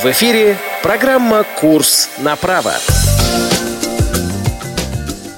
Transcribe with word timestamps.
В 0.00 0.04
эфире 0.12 0.56
программа 0.80 1.42
«Курс 1.42 2.08
на 2.20 2.36
право». 2.36 2.72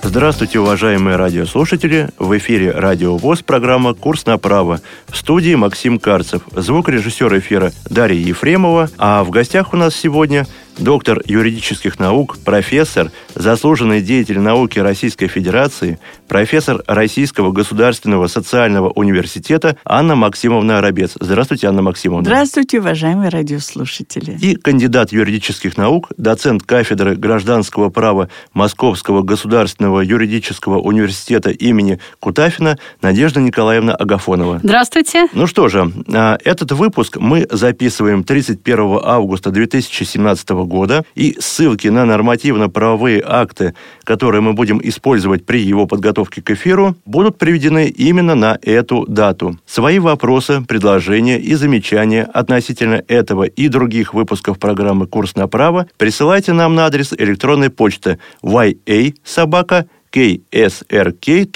Здравствуйте, 0.02 0.58
уважаемые 0.58 1.16
радиослушатели! 1.16 2.10
В 2.18 2.36
эфире 2.36 2.72
Радио 2.72 3.16
ВОЗ, 3.16 3.40
программа 3.40 3.94
«Курс 3.94 4.26
на 4.26 4.36
право». 4.36 4.82
В 5.08 5.16
студии 5.16 5.54
Максим 5.54 5.98
Карцев, 5.98 6.42
звукорежиссер 6.54 7.38
эфира 7.38 7.72
Дарья 7.88 8.20
Ефремова, 8.20 8.90
а 8.98 9.24
в 9.24 9.30
гостях 9.30 9.72
у 9.72 9.78
нас 9.78 9.96
сегодня 9.96 10.46
доктор 10.80 11.22
юридических 11.26 11.98
наук, 11.98 12.38
профессор, 12.44 13.10
заслуженный 13.34 14.00
деятель 14.00 14.40
науки 14.40 14.78
Российской 14.78 15.28
Федерации, 15.28 15.98
профессор 16.26 16.82
Российского 16.86 17.52
государственного 17.52 18.26
социального 18.26 18.90
университета 18.90 19.76
Анна 19.84 20.14
Максимовна 20.14 20.78
Арабец. 20.78 21.12
Здравствуйте, 21.20 21.68
Анна 21.68 21.82
Максимовна. 21.82 22.24
Здравствуйте, 22.24 22.80
уважаемые 22.80 23.28
радиослушатели. 23.28 24.38
И 24.40 24.56
кандидат 24.56 25.12
юридических 25.12 25.76
наук, 25.76 26.10
доцент 26.16 26.62
кафедры 26.62 27.14
гражданского 27.14 27.90
права 27.90 28.28
Московского 28.54 29.22
государственного 29.22 30.00
юридического 30.00 30.78
университета 30.78 31.50
имени 31.50 31.98
Кутафина 32.18 32.78
Надежда 33.02 33.40
Николаевна 33.40 33.94
Агафонова. 33.94 34.60
Здравствуйте. 34.62 35.28
Ну 35.34 35.46
что 35.46 35.68
же, 35.68 35.92
а, 36.12 36.38
этот 36.44 36.72
выпуск 36.72 37.18
мы 37.18 37.46
записываем 37.50 38.24
31 38.24 39.00
августа 39.02 39.50
2017 39.50 40.50
года, 40.50 40.69
и 41.14 41.36
ссылки 41.38 41.88
на 41.88 42.04
нормативно-правовые 42.04 43.22
акты, 43.26 43.74
которые 44.04 44.40
мы 44.40 44.52
будем 44.52 44.80
использовать 44.82 45.44
при 45.44 45.60
его 45.60 45.86
подготовке 45.86 46.42
к 46.42 46.50
эфиру, 46.50 46.96
будут 47.04 47.38
приведены 47.38 47.88
именно 47.88 48.34
на 48.34 48.58
эту 48.62 49.04
дату. 49.06 49.58
Свои 49.66 49.98
вопросы, 49.98 50.62
предложения 50.66 51.38
и 51.38 51.54
замечания 51.54 52.22
относительно 52.22 53.02
этого 53.08 53.44
и 53.44 53.68
других 53.68 54.14
выпусков 54.14 54.58
программы 54.58 55.06
«Курс 55.06 55.34
на 55.36 55.48
право» 55.48 55.86
присылайте 55.98 56.52
нам 56.52 56.74
на 56.74 56.86
адрес 56.86 57.12
электронной 57.12 57.70
почты 57.70 58.18
ya 58.42 59.12
собака 59.24 59.86
ksrk.ru 60.12 61.50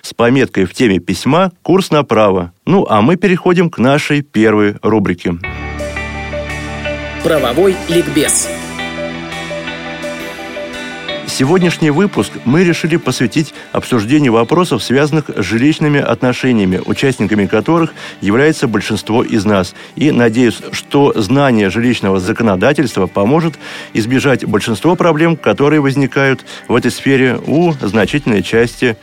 с 0.00 0.14
пометкой 0.14 0.64
в 0.64 0.72
теме 0.74 0.98
письма 0.98 1.52
«Курс 1.62 1.90
на 1.90 2.02
право». 2.04 2.52
Ну, 2.64 2.86
а 2.88 3.02
мы 3.02 3.16
переходим 3.16 3.68
к 3.70 3.78
нашей 3.78 4.22
первой 4.22 4.76
рубрике. 4.82 5.34
Правовой 7.26 7.74
ликбез. 7.88 8.48
Сегодняшний 11.26 11.90
выпуск 11.90 12.30
мы 12.44 12.62
решили 12.62 12.98
посвятить 12.98 13.52
обсуждению 13.72 14.32
вопросов, 14.32 14.80
связанных 14.80 15.24
с 15.30 15.42
жилищными 15.42 15.98
отношениями, 15.98 16.80
участниками 16.86 17.46
которых 17.46 17.94
является 18.20 18.68
большинство 18.68 19.24
из 19.24 19.44
нас. 19.44 19.74
И 19.96 20.12
надеюсь, 20.12 20.60
что 20.70 21.20
знание 21.20 21.68
жилищного 21.68 22.20
законодательства 22.20 23.08
поможет 23.08 23.58
избежать 23.92 24.44
большинство 24.44 24.94
проблем, 24.94 25.36
которые 25.36 25.80
возникают 25.80 26.44
в 26.68 26.76
этой 26.76 26.92
сфере 26.92 27.40
у 27.44 27.72
значительной 27.72 28.44
части 28.44 28.96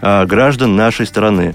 а, 0.00 0.24
граждан 0.24 0.76
нашей 0.76 1.04
страны. 1.04 1.54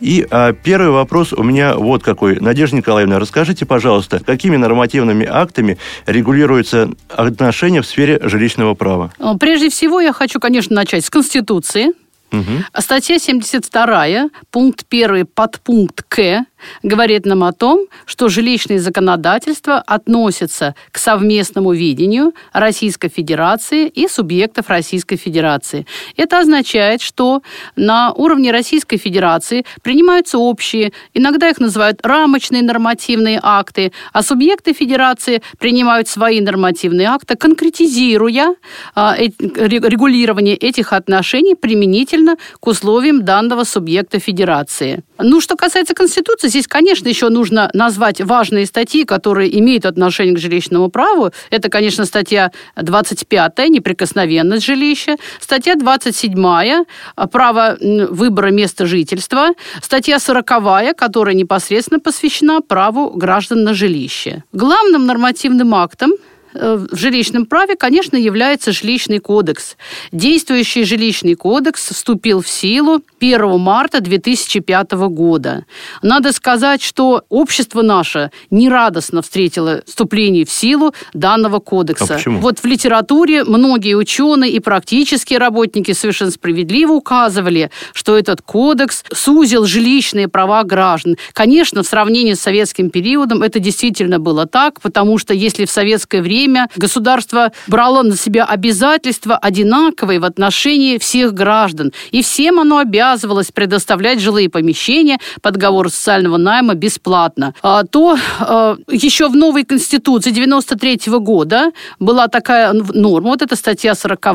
И 0.00 0.26
а, 0.30 0.52
первый 0.52 0.90
вопрос 0.90 1.32
у 1.32 1.42
меня 1.42 1.74
вот 1.74 2.02
какой. 2.02 2.38
Надежда 2.38 2.76
Николаевна, 2.76 3.18
расскажите, 3.18 3.66
пожалуйста, 3.66 4.20
какими 4.24 4.56
нормативными 4.56 5.26
актами 5.26 5.78
регулируются 6.06 6.90
отношения 7.08 7.82
в 7.82 7.86
сфере 7.86 8.20
жилищного 8.22 8.74
права? 8.74 9.12
Прежде 9.40 9.70
всего, 9.70 10.00
я 10.00 10.12
хочу, 10.12 10.40
конечно, 10.40 10.74
начать 10.74 11.04
с 11.04 11.10
Конституции. 11.10 11.92
Угу. 12.32 12.80
Статья 12.80 13.18
72, 13.18 14.28
пункт 14.50 14.84
1, 14.90 15.26
подпункт 15.26 16.02
К 16.08 16.44
говорит 16.82 17.26
нам 17.26 17.44
о 17.44 17.52
том, 17.52 17.86
что 18.04 18.28
жилищное 18.28 18.78
законодательство 18.78 19.78
относится 19.78 20.74
к 20.90 20.98
совместному 20.98 21.72
видению 21.72 22.32
Российской 22.52 23.08
Федерации 23.08 23.88
и 23.88 24.08
субъектов 24.08 24.68
Российской 24.68 25.16
Федерации. 25.16 25.86
Это 26.16 26.38
означает, 26.38 27.00
что 27.02 27.42
на 27.76 28.12
уровне 28.12 28.52
Российской 28.52 28.96
Федерации 28.96 29.64
принимаются 29.82 30.38
общие, 30.38 30.92
иногда 31.14 31.48
их 31.48 31.58
называют 31.58 32.00
рамочные 32.02 32.62
нормативные 32.62 33.40
акты, 33.42 33.92
а 34.12 34.22
субъекты 34.22 34.72
Федерации 34.72 35.42
принимают 35.58 36.08
свои 36.08 36.40
нормативные 36.40 37.08
акты, 37.08 37.36
конкретизируя 37.36 38.54
а, 38.94 39.16
регулирование 39.18 40.56
этих 40.56 40.92
отношений 40.92 41.54
применительно 41.54 42.36
к 42.60 42.66
условиям 42.66 43.24
данного 43.24 43.64
субъекта 43.64 44.18
Федерации. 44.18 45.02
Ну, 45.18 45.40
что 45.40 45.56
касается 45.56 45.94
Конституции, 45.94 46.48
здесь, 46.56 46.66
конечно, 46.66 47.06
еще 47.06 47.28
нужно 47.28 47.68
назвать 47.74 48.22
важные 48.22 48.64
статьи, 48.64 49.04
которые 49.04 49.58
имеют 49.58 49.84
отношение 49.84 50.34
к 50.34 50.38
жилищному 50.38 50.88
праву. 50.88 51.30
Это, 51.50 51.68
конечно, 51.68 52.06
статья 52.06 52.50
25 52.76 53.58
«Неприкосновенность 53.68 54.64
жилища», 54.64 55.16
статья 55.38 55.74
27 55.74 56.84
«Право 57.30 57.76
выбора 57.80 58.48
места 58.52 58.86
жительства», 58.86 59.50
статья 59.82 60.18
40 60.18 60.96
которая 60.96 61.34
непосредственно 61.34 62.00
посвящена 62.00 62.62
праву 62.62 63.10
граждан 63.10 63.62
на 63.62 63.74
жилище. 63.74 64.42
Главным 64.52 65.04
нормативным 65.04 65.74
актом 65.74 66.12
в 66.58 66.96
жилищном 66.96 67.46
праве, 67.46 67.76
конечно, 67.76 68.16
является 68.16 68.72
жилищный 68.72 69.18
кодекс. 69.18 69.76
Действующий 70.12 70.84
жилищный 70.84 71.34
кодекс 71.34 71.90
вступил 71.90 72.40
в 72.42 72.48
силу 72.48 73.02
1 73.20 73.58
марта 73.58 74.00
2005 74.00 74.92
года. 74.92 75.64
Надо 76.02 76.32
сказать, 76.32 76.82
что 76.82 77.24
общество 77.28 77.82
наше 77.82 78.30
нерадостно 78.50 79.22
встретило 79.22 79.82
вступление 79.86 80.44
в 80.44 80.50
силу 80.50 80.94
данного 81.12 81.58
кодекса. 81.58 82.14
А 82.14 82.16
почему? 82.16 82.40
Вот 82.40 82.60
в 82.60 82.64
литературе 82.64 83.44
многие 83.44 83.94
ученые 83.94 84.52
и 84.52 84.60
практические 84.60 85.38
работники 85.38 85.92
совершенно 85.92 86.30
справедливо 86.30 86.92
указывали, 86.92 87.70
что 87.92 88.16
этот 88.16 88.42
кодекс 88.42 89.04
сузил 89.12 89.66
жилищные 89.66 90.28
права 90.28 90.62
граждан. 90.64 91.16
Конечно, 91.32 91.82
в 91.82 91.86
сравнении 91.86 92.34
с 92.34 92.40
советским 92.40 92.90
периодом 92.90 93.42
это 93.42 93.58
действительно 93.58 94.18
было 94.18 94.46
так, 94.46 94.80
потому 94.80 95.18
что 95.18 95.34
если 95.34 95.64
в 95.64 95.70
советское 95.70 96.22
время 96.22 96.45
время 96.46 96.68
государство 96.76 97.50
брало 97.66 98.02
на 98.02 98.16
себя 98.16 98.44
обязательства 98.44 99.36
одинаковые 99.36 100.20
в 100.20 100.24
отношении 100.24 100.98
всех 100.98 101.34
граждан. 101.34 101.92
И 102.12 102.22
всем 102.22 102.60
оно 102.60 102.78
обязывалось 102.78 103.50
предоставлять 103.52 104.20
жилые 104.20 104.48
помещения 104.48 105.18
по 105.42 105.50
договору 105.50 105.90
социального 105.90 106.36
найма 106.36 106.74
бесплатно. 106.74 107.52
А, 107.62 107.82
то 107.84 108.16
а, 108.40 108.76
еще 108.88 109.28
в 109.28 109.36
новой 109.36 109.64
Конституции 109.64 110.30
93 110.30 111.10
-го 111.10 111.18
года 111.18 111.72
была 111.98 112.28
такая 112.28 112.72
норма, 112.72 113.30
вот 113.30 113.42
эта 113.42 113.56
статья 113.56 113.94
40 113.94 114.26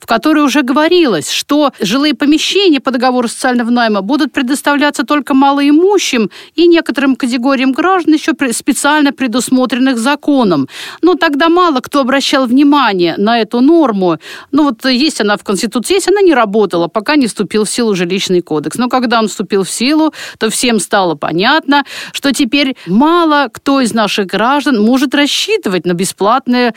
в 0.00 0.06
которой 0.06 0.44
уже 0.44 0.62
говорилось, 0.62 1.30
что 1.30 1.70
жилые 1.80 2.14
помещения 2.14 2.80
по 2.80 2.90
договору 2.90 3.28
социального 3.28 3.70
найма 3.70 4.00
будут 4.00 4.32
предоставляться 4.32 5.04
только 5.04 5.34
малоимущим 5.34 6.30
и 6.56 6.66
некоторым 6.66 7.16
категориям 7.16 7.72
граждан, 7.72 8.14
еще 8.14 8.32
специально 8.52 9.12
предусмотренных 9.12 9.98
законом. 9.98 10.68
Но 11.02 11.14
тогда 11.14 11.33
тогда 11.34 11.48
мало 11.48 11.80
кто 11.80 12.00
обращал 12.00 12.46
внимание 12.46 13.16
на 13.18 13.40
эту 13.40 13.60
норму. 13.60 14.18
Ну 14.52 14.62
вот 14.64 14.84
есть 14.84 15.20
она 15.20 15.36
в 15.36 15.42
Конституции, 15.42 15.94
есть 15.94 16.08
она 16.08 16.20
не 16.20 16.32
работала, 16.32 16.86
пока 16.86 17.16
не 17.16 17.26
вступил 17.26 17.64
в 17.64 17.68
силу 17.68 17.96
жилищный 17.96 18.40
кодекс. 18.40 18.78
Но 18.78 18.88
когда 18.88 19.18
он 19.18 19.26
вступил 19.26 19.64
в 19.64 19.70
силу, 19.70 20.12
то 20.38 20.48
всем 20.48 20.78
стало 20.78 21.16
понятно, 21.16 21.84
что 22.12 22.32
теперь 22.32 22.76
мало 22.86 23.48
кто 23.52 23.80
из 23.80 23.92
наших 23.92 24.26
граждан 24.26 24.80
может 24.80 25.12
рассчитывать 25.14 25.86
на 25.86 25.94
бесплатное 25.94 26.74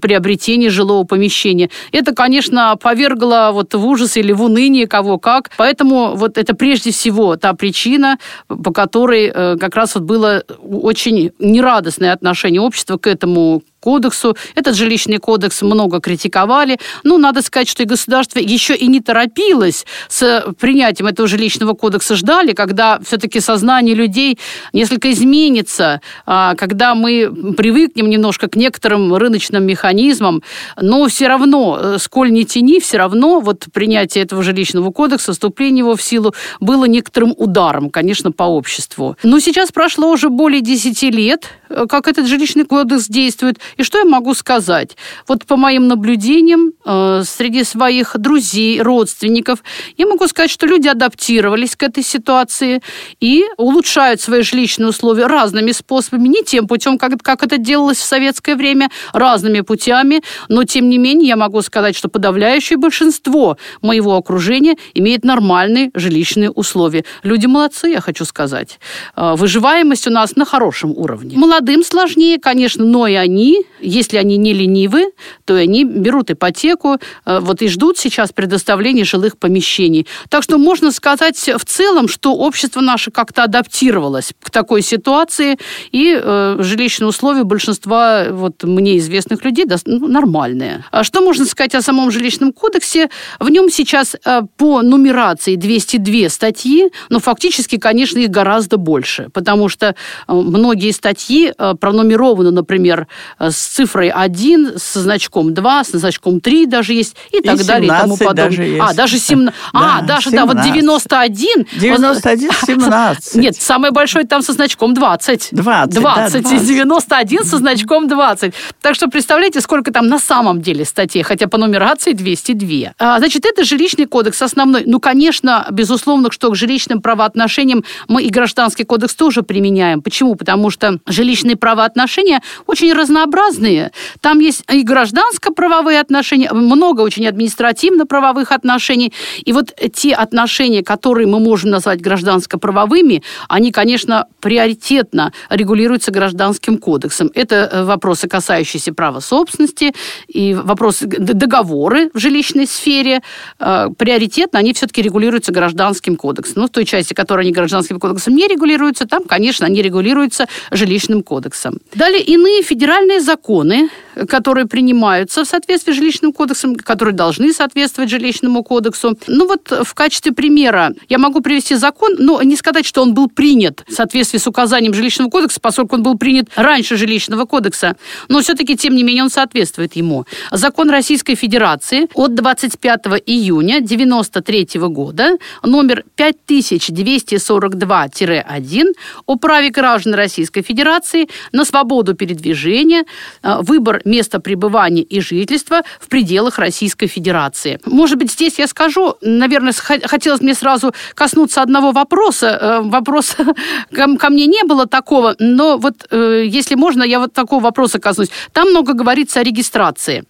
приобретение 0.00 0.70
жилого 0.70 1.04
помещения. 1.04 1.68
Это, 1.90 2.14
конечно, 2.14 2.76
повергло 2.80 3.50
вот 3.52 3.74
в 3.74 3.84
ужас 3.84 4.16
или 4.16 4.32
в 4.32 4.42
уныние 4.42 4.86
кого 4.86 5.18
как. 5.18 5.50
Поэтому 5.56 6.14
вот 6.14 6.38
это 6.38 6.54
прежде 6.54 6.92
всего 6.92 7.34
та 7.34 7.52
причина, 7.54 8.18
по 8.46 8.72
которой 8.72 9.32
э, 9.34 9.56
как 9.58 9.74
раз 9.74 9.96
вот 9.96 10.04
было 10.04 10.44
очень 10.62 11.32
нерадостное 11.40 12.12
отношение 12.12 12.60
общества 12.60 12.96
к 12.96 13.08
этому 13.08 13.62
кодексу. 13.80 14.36
Этот 14.54 14.76
жилищный 14.76 15.18
кодекс 15.18 15.62
много 15.62 16.00
критиковали. 16.00 16.78
Ну, 17.04 17.18
надо 17.18 17.42
сказать, 17.42 17.68
что 17.68 17.82
и 17.82 17.86
государство 17.86 18.38
еще 18.38 18.74
и 18.74 18.86
не 18.86 19.00
торопилось 19.00 19.86
с 20.08 20.44
принятием 20.58 21.08
этого 21.08 21.28
жилищного 21.28 21.74
кодекса. 21.74 22.16
Ждали, 22.16 22.52
когда 22.52 22.98
все-таки 23.00 23.40
сознание 23.40 23.94
людей 23.94 24.38
несколько 24.72 25.10
изменится, 25.10 26.00
а, 26.26 26.54
когда 26.54 26.94
мы 26.94 27.54
привыкнем 27.56 28.10
немножко 28.10 28.48
к 28.48 28.56
некоторым 28.56 29.14
рыночным 29.14 29.64
механизмам. 29.64 30.42
Но 30.80 31.06
все 31.06 31.28
равно, 31.28 31.78
э, 31.80 31.98
сколь 31.98 32.30
не 32.30 32.44
тяни, 32.44 32.80
все 32.80 32.98
равно 32.98 33.40
вот 33.40 33.66
принятие 33.72 34.24
этого 34.24 34.42
жилищного 34.42 34.90
кодекса, 34.90 35.32
вступление 35.32 35.80
его 35.80 35.96
в 35.96 36.02
силу 36.02 36.34
было 36.60 36.84
некоторым 36.84 37.34
ударом, 37.36 37.90
конечно, 37.90 38.32
по 38.32 38.44
обществу. 38.44 39.16
Но 39.22 39.40
сейчас 39.40 39.72
прошло 39.72 40.10
уже 40.10 40.28
более 40.28 40.60
10 40.60 41.10
лет, 41.10 41.48
э, 41.68 41.86
как 41.88 42.08
этот 42.08 42.26
жилищный 42.26 42.64
кодекс 42.64 43.06
действует. 43.08 43.58
И 43.76 43.82
что 43.82 43.98
я 43.98 44.04
могу 44.04 44.34
сказать? 44.34 44.96
Вот 45.26 45.44
по 45.46 45.56
моим 45.56 45.88
наблюдениям 45.88 46.72
э, 46.84 47.22
среди 47.24 47.64
своих 47.64 48.16
друзей, 48.18 48.80
родственников, 48.80 49.62
я 49.96 50.06
могу 50.06 50.26
сказать, 50.28 50.50
что 50.50 50.66
люди 50.66 50.88
адаптировались 50.88 51.76
к 51.76 51.82
этой 51.82 52.02
ситуации 52.02 52.82
и 53.20 53.44
улучшают 53.56 54.20
свои 54.20 54.42
жилищные 54.42 54.88
условия 54.88 55.26
разными 55.26 55.72
способами, 55.72 56.28
не 56.28 56.42
тем 56.42 56.66
путем, 56.66 56.98
как, 56.98 57.20
как 57.22 57.42
это 57.42 57.58
делалось 57.58 57.98
в 57.98 58.04
советское 58.04 58.56
время, 58.56 58.90
разными 59.12 59.60
путями, 59.60 60.22
но 60.48 60.64
тем 60.64 60.88
не 60.88 60.98
менее 60.98 61.28
я 61.28 61.36
могу 61.36 61.62
сказать, 61.62 61.96
что 61.96 62.08
подавляющее 62.08 62.76
большинство 62.76 63.56
моего 63.82 64.16
окружения 64.16 64.76
имеет 64.94 65.24
нормальные 65.24 65.90
жилищные 65.94 66.50
условия. 66.50 67.04
Люди 67.22 67.46
молодцы, 67.46 67.88
я 67.88 68.00
хочу 68.00 68.24
сказать. 68.24 68.78
Э, 69.16 69.34
выживаемость 69.36 70.06
у 70.06 70.10
нас 70.10 70.36
на 70.36 70.44
хорошем 70.44 70.90
уровне. 70.90 71.36
Молодым 71.36 71.84
сложнее, 71.84 72.38
конечно, 72.38 72.84
но 72.84 73.06
и 73.06 73.14
они, 73.14 73.57
если 73.80 74.16
они 74.16 74.36
не 74.36 74.52
ленивы, 74.52 75.12
то 75.44 75.54
они 75.54 75.84
берут 75.84 76.30
ипотеку, 76.30 76.98
э, 77.24 77.40
вот 77.40 77.62
и 77.62 77.68
ждут 77.68 77.98
сейчас 77.98 78.32
предоставления 78.32 79.04
жилых 79.04 79.38
помещений. 79.38 80.06
Так 80.28 80.42
что 80.42 80.58
можно 80.58 80.92
сказать 80.92 81.38
в 81.38 81.64
целом, 81.64 82.08
что 82.08 82.34
общество 82.34 82.80
наше 82.80 83.10
как-то 83.10 83.44
адаптировалось 83.44 84.32
к 84.42 84.50
такой 84.50 84.82
ситуации, 84.82 85.58
и 85.92 86.18
э, 86.20 86.56
жилищные 86.60 87.08
условия 87.08 87.44
большинства 87.44 88.26
вот 88.30 88.62
мне 88.64 88.98
известных 88.98 89.44
людей 89.44 89.66
ну, 89.86 90.08
нормальные. 90.08 90.84
А 90.90 91.04
что 91.04 91.20
можно 91.20 91.44
сказать 91.44 91.74
о 91.74 91.82
самом 91.82 92.10
жилищном 92.10 92.52
кодексе? 92.52 93.10
В 93.38 93.48
нем 93.48 93.70
сейчас 93.70 94.16
э, 94.24 94.42
по 94.56 94.82
нумерации 94.82 95.56
202 95.56 96.28
статьи, 96.28 96.90
но 97.08 97.20
фактически, 97.20 97.78
конечно, 97.78 98.18
их 98.18 98.30
гораздо 98.30 98.76
больше, 98.76 99.28
потому 99.32 99.68
что 99.68 99.88
э, 99.88 100.32
многие 100.32 100.90
статьи 100.92 101.52
э, 101.56 101.74
пронумерованы, 101.74 102.50
например, 102.50 103.08
с 103.50 103.56
цифрой 103.56 104.10
1, 104.10 104.74
со 104.78 105.00
значком 105.00 105.54
2, 105.54 105.84
со 105.84 105.98
значком 105.98 106.40
3 106.40 106.66
даже 106.66 106.94
есть, 106.94 107.16
и, 107.32 107.38
и 107.38 107.40
так 107.40 107.64
далее, 107.64 107.86
и 107.86 108.00
тому 108.00 108.16
подобное. 108.16 108.34
Даже 108.34 108.62
есть. 108.64 108.78
А, 108.88 108.94
даже 108.94 109.18
17. 109.18 109.54
А, 109.72 110.02
даже, 110.02 110.30
17. 110.30 110.32
да, 110.32 110.46
вот 110.46 110.64
91. 110.64 111.66
91, 111.80 112.50
17. 112.66 113.34
Нет, 113.36 113.56
самый 113.56 113.90
большой 113.90 114.24
там 114.24 114.42
со 114.42 114.52
значком 114.52 114.94
20. 114.94 115.48
20, 115.52 115.94
20, 115.94 115.94
да, 115.94 116.40
20. 116.40 116.66
91 116.66 117.44
со 117.44 117.58
значком 117.58 118.08
20. 118.08 118.54
Так 118.80 118.94
что 118.94 119.08
представляете, 119.08 119.60
сколько 119.60 119.92
там 119.92 120.06
на 120.08 120.18
самом 120.18 120.62
деле 120.62 120.84
статей, 120.84 121.22
хотя 121.22 121.48
по 121.48 121.58
нумерации 121.58 122.12
202. 122.12 122.92
А, 122.98 123.18
значит, 123.18 123.44
это 123.44 123.64
жилищный 123.64 124.06
кодекс 124.06 124.40
основной. 124.42 124.84
Ну, 124.86 125.00
конечно, 125.00 125.66
безусловно, 125.70 126.30
что 126.30 126.50
к 126.50 126.56
жилищным 126.56 127.00
правоотношениям 127.00 127.84
мы 128.06 128.22
и 128.22 128.30
гражданский 128.30 128.84
кодекс 128.84 129.14
тоже 129.14 129.42
применяем. 129.42 130.02
Почему? 130.02 130.34
Потому 130.34 130.70
что 130.70 130.98
жилищные 131.06 131.56
правоотношения 131.56 132.42
очень 132.66 132.92
разнообразные. 133.38 133.92
Там 134.20 134.40
есть 134.40 134.64
и 134.72 134.82
гражданско-правовые 134.82 136.00
отношения, 136.00 136.52
много 136.52 137.02
очень 137.02 137.26
административно-правовых 137.26 138.52
отношений. 138.52 139.12
И 139.44 139.52
вот 139.52 139.74
те 139.94 140.14
отношения, 140.14 140.82
которые 140.82 141.26
мы 141.26 141.40
можем 141.40 141.70
назвать 141.70 142.00
гражданско-правовыми, 142.00 143.22
они, 143.48 143.72
конечно, 143.72 144.26
приоритетно 144.40 145.32
регулируются 145.50 146.10
гражданским 146.10 146.78
кодексом. 146.78 147.30
Это 147.34 147.54
э, 147.54 147.84
вопросы, 147.84 148.28
касающиеся 148.28 148.92
права 148.92 149.20
собственности 149.20 149.94
и 150.28 150.54
вопросы 150.54 151.06
договоры 151.06 152.10
в 152.14 152.18
жилищной 152.18 152.66
сфере. 152.66 153.20
Э, 153.58 153.88
приоритетно 153.96 154.58
они 154.58 154.72
все-таки 154.72 155.02
регулируются 155.02 155.52
гражданским 155.52 156.16
кодексом. 156.16 156.62
Ну, 156.62 156.68
в 156.68 156.70
той 156.70 156.84
части, 156.84 157.14
которая 157.14 157.46
не 157.46 157.52
гражданским 157.52 158.00
кодексом 158.00 158.34
не 158.34 158.46
регулируется, 158.48 159.06
там, 159.06 159.24
конечно, 159.24 159.66
они 159.66 159.82
регулируются 159.82 160.46
жилищным 160.70 161.22
кодексом. 161.22 161.78
Далее 161.94 162.22
иные 162.22 162.62
федеральные 162.62 163.20
законы, 163.28 163.90
которые 164.26 164.66
принимаются 164.66 165.44
в 165.44 165.46
соответствии 165.46 165.92
с 165.92 165.96
жилищным 165.96 166.32
кодексом, 166.32 166.74
которые 166.76 167.14
должны 167.14 167.52
соответствовать 167.52 168.10
жилищному 168.10 168.64
кодексу. 168.64 169.18
Ну 169.26 169.46
вот 169.46 169.70
в 169.70 169.92
качестве 169.94 170.32
примера 170.32 170.94
я 171.10 171.18
могу 171.18 171.42
привести 171.42 171.74
закон, 171.74 172.14
но 172.18 172.40
не 172.42 172.56
сказать, 172.56 172.86
что 172.86 173.02
он 173.02 173.12
был 173.12 173.28
принят 173.28 173.84
в 173.86 173.92
соответствии 173.92 174.38
с 174.38 174.46
указанием 174.46 174.94
жилищного 174.94 175.28
кодекса, 175.30 175.60
поскольку 175.60 175.96
он 175.96 176.02
был 176.02 176.16
принят 176.16 176.48
раньше 176.56 176.96
жилищного 176.96 177.44
кодекса, 177.44 177.96
но 178.28 178.40
все-таки, 178.40 178.76
тем 178.76 178.96
не 178.96 179.02
менее, 179.02 179.24
он 179.24 179.30
соответствует 179.30 179.94
ему. 179.96 180.24
Закон 180.50 180.88
Российской 180.88 181.34
Федерации 181.34 182.08
от 182.14 182.34
25 182.34 183.00
июня 183.26 183.82
93 183.82 184.80
года, 184.88 185.36
номер 185.62 186.04
5242-1 186.16 188.94
о 189.26 189.36
праве 189.36 189.68
граждан 189.68 190.14
Российской 190.14 190.62
Федерации 190.62 191.28
на 191.52 191.66
свободу 191.66 192.14
передвижения, 192.14 193.04
выбор 193.42 194.00
места 194.04 194.40
пребывания 194.40 195.02
и 195.02 195.20
жительства 195.20 195.82
в 196.00 196.08
пределах 196.08 196.58
Российской 196.58 197.06
Федерации. 197.06 197.80
Может 197.84 198.18
быть, 198.18 198.32
здесь 198.32 198.58
я 198.58 198.66
скажу, 198.66 199.16
наверное, 199.20 199.72
хотелось 199.72 200.40
мне 200.40 200.54
сразу 200.54 200.92
коснуться 201.14 201.62
одного 201.62 201.92
вопроса. 201.92 202.58
Э, 202.60 202.80
вопрос 202.82 203.36
ко 203.92 204.30
мне 204.30 204.46
не 204.46 204.64
было 204.64 204.86
такого, 204.86 205.34
но 205.38 205.78
вот 205.78 206.06
э, 206.10 206.44
если 206.46 206.74
можно, 206.74 207.02
я 207.02 207.18
вот 207.18 207.32
такого 207.32 207.62
вопроса 207.62 207.98
коснусь. 207.98 208.30
Там 208.52 208.70
много 208.70 208.92
говорится 208.92 209.40
о 209.40 209.42
регистрации 209.42 210.24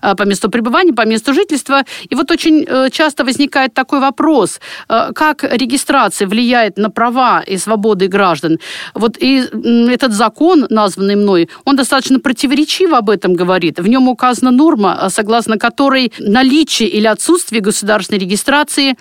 по 0.00 0.22
месту 0.24 0.50
пребывания, 0.50 0.92
по 0.92 1.06
месту 1.06 1.34
жительства. 1.34 1.84
И 2.08 2.14
вот 2.14 2.30
очень 2.30 2.66
часто 2.90 3.24
возникает 3.24 3.74
такой 3.74 4.00
вопрос, 4.00 4.60
как 4.88 5.44
регистрация 5.44 6.26
влияет 6.28 6.78
на 6.78 6.90
права 6.90 7.40
и 7.40 7.56
свободы 7.56 8.08
граждан. 8.08 8.58
Вот 8.94 9.16
и 9.18 9.44
этот 9.90 10.12
закон, 10.12 10.66
названный 10.70 11.16
мной, 11.16 11.48
он 11.64 11.76
достаточно 11.76 12.20
противоречиво 12.20 12.98
об 12.98 13.10
этом 13.10 13.34
говорит. 13.34 13.78
В 13.78 13.88
нем 13.88 14.08
указана 14.08 14.50
норма, 14.50 15.08
согласно 15.10 15.58
которой 15.58 16.12
наличие 16.18 16.88
или 16.88 17.06
отсутствие 17.06 17.60
государственной 17.60 18.18
регистрации 18.18 18.96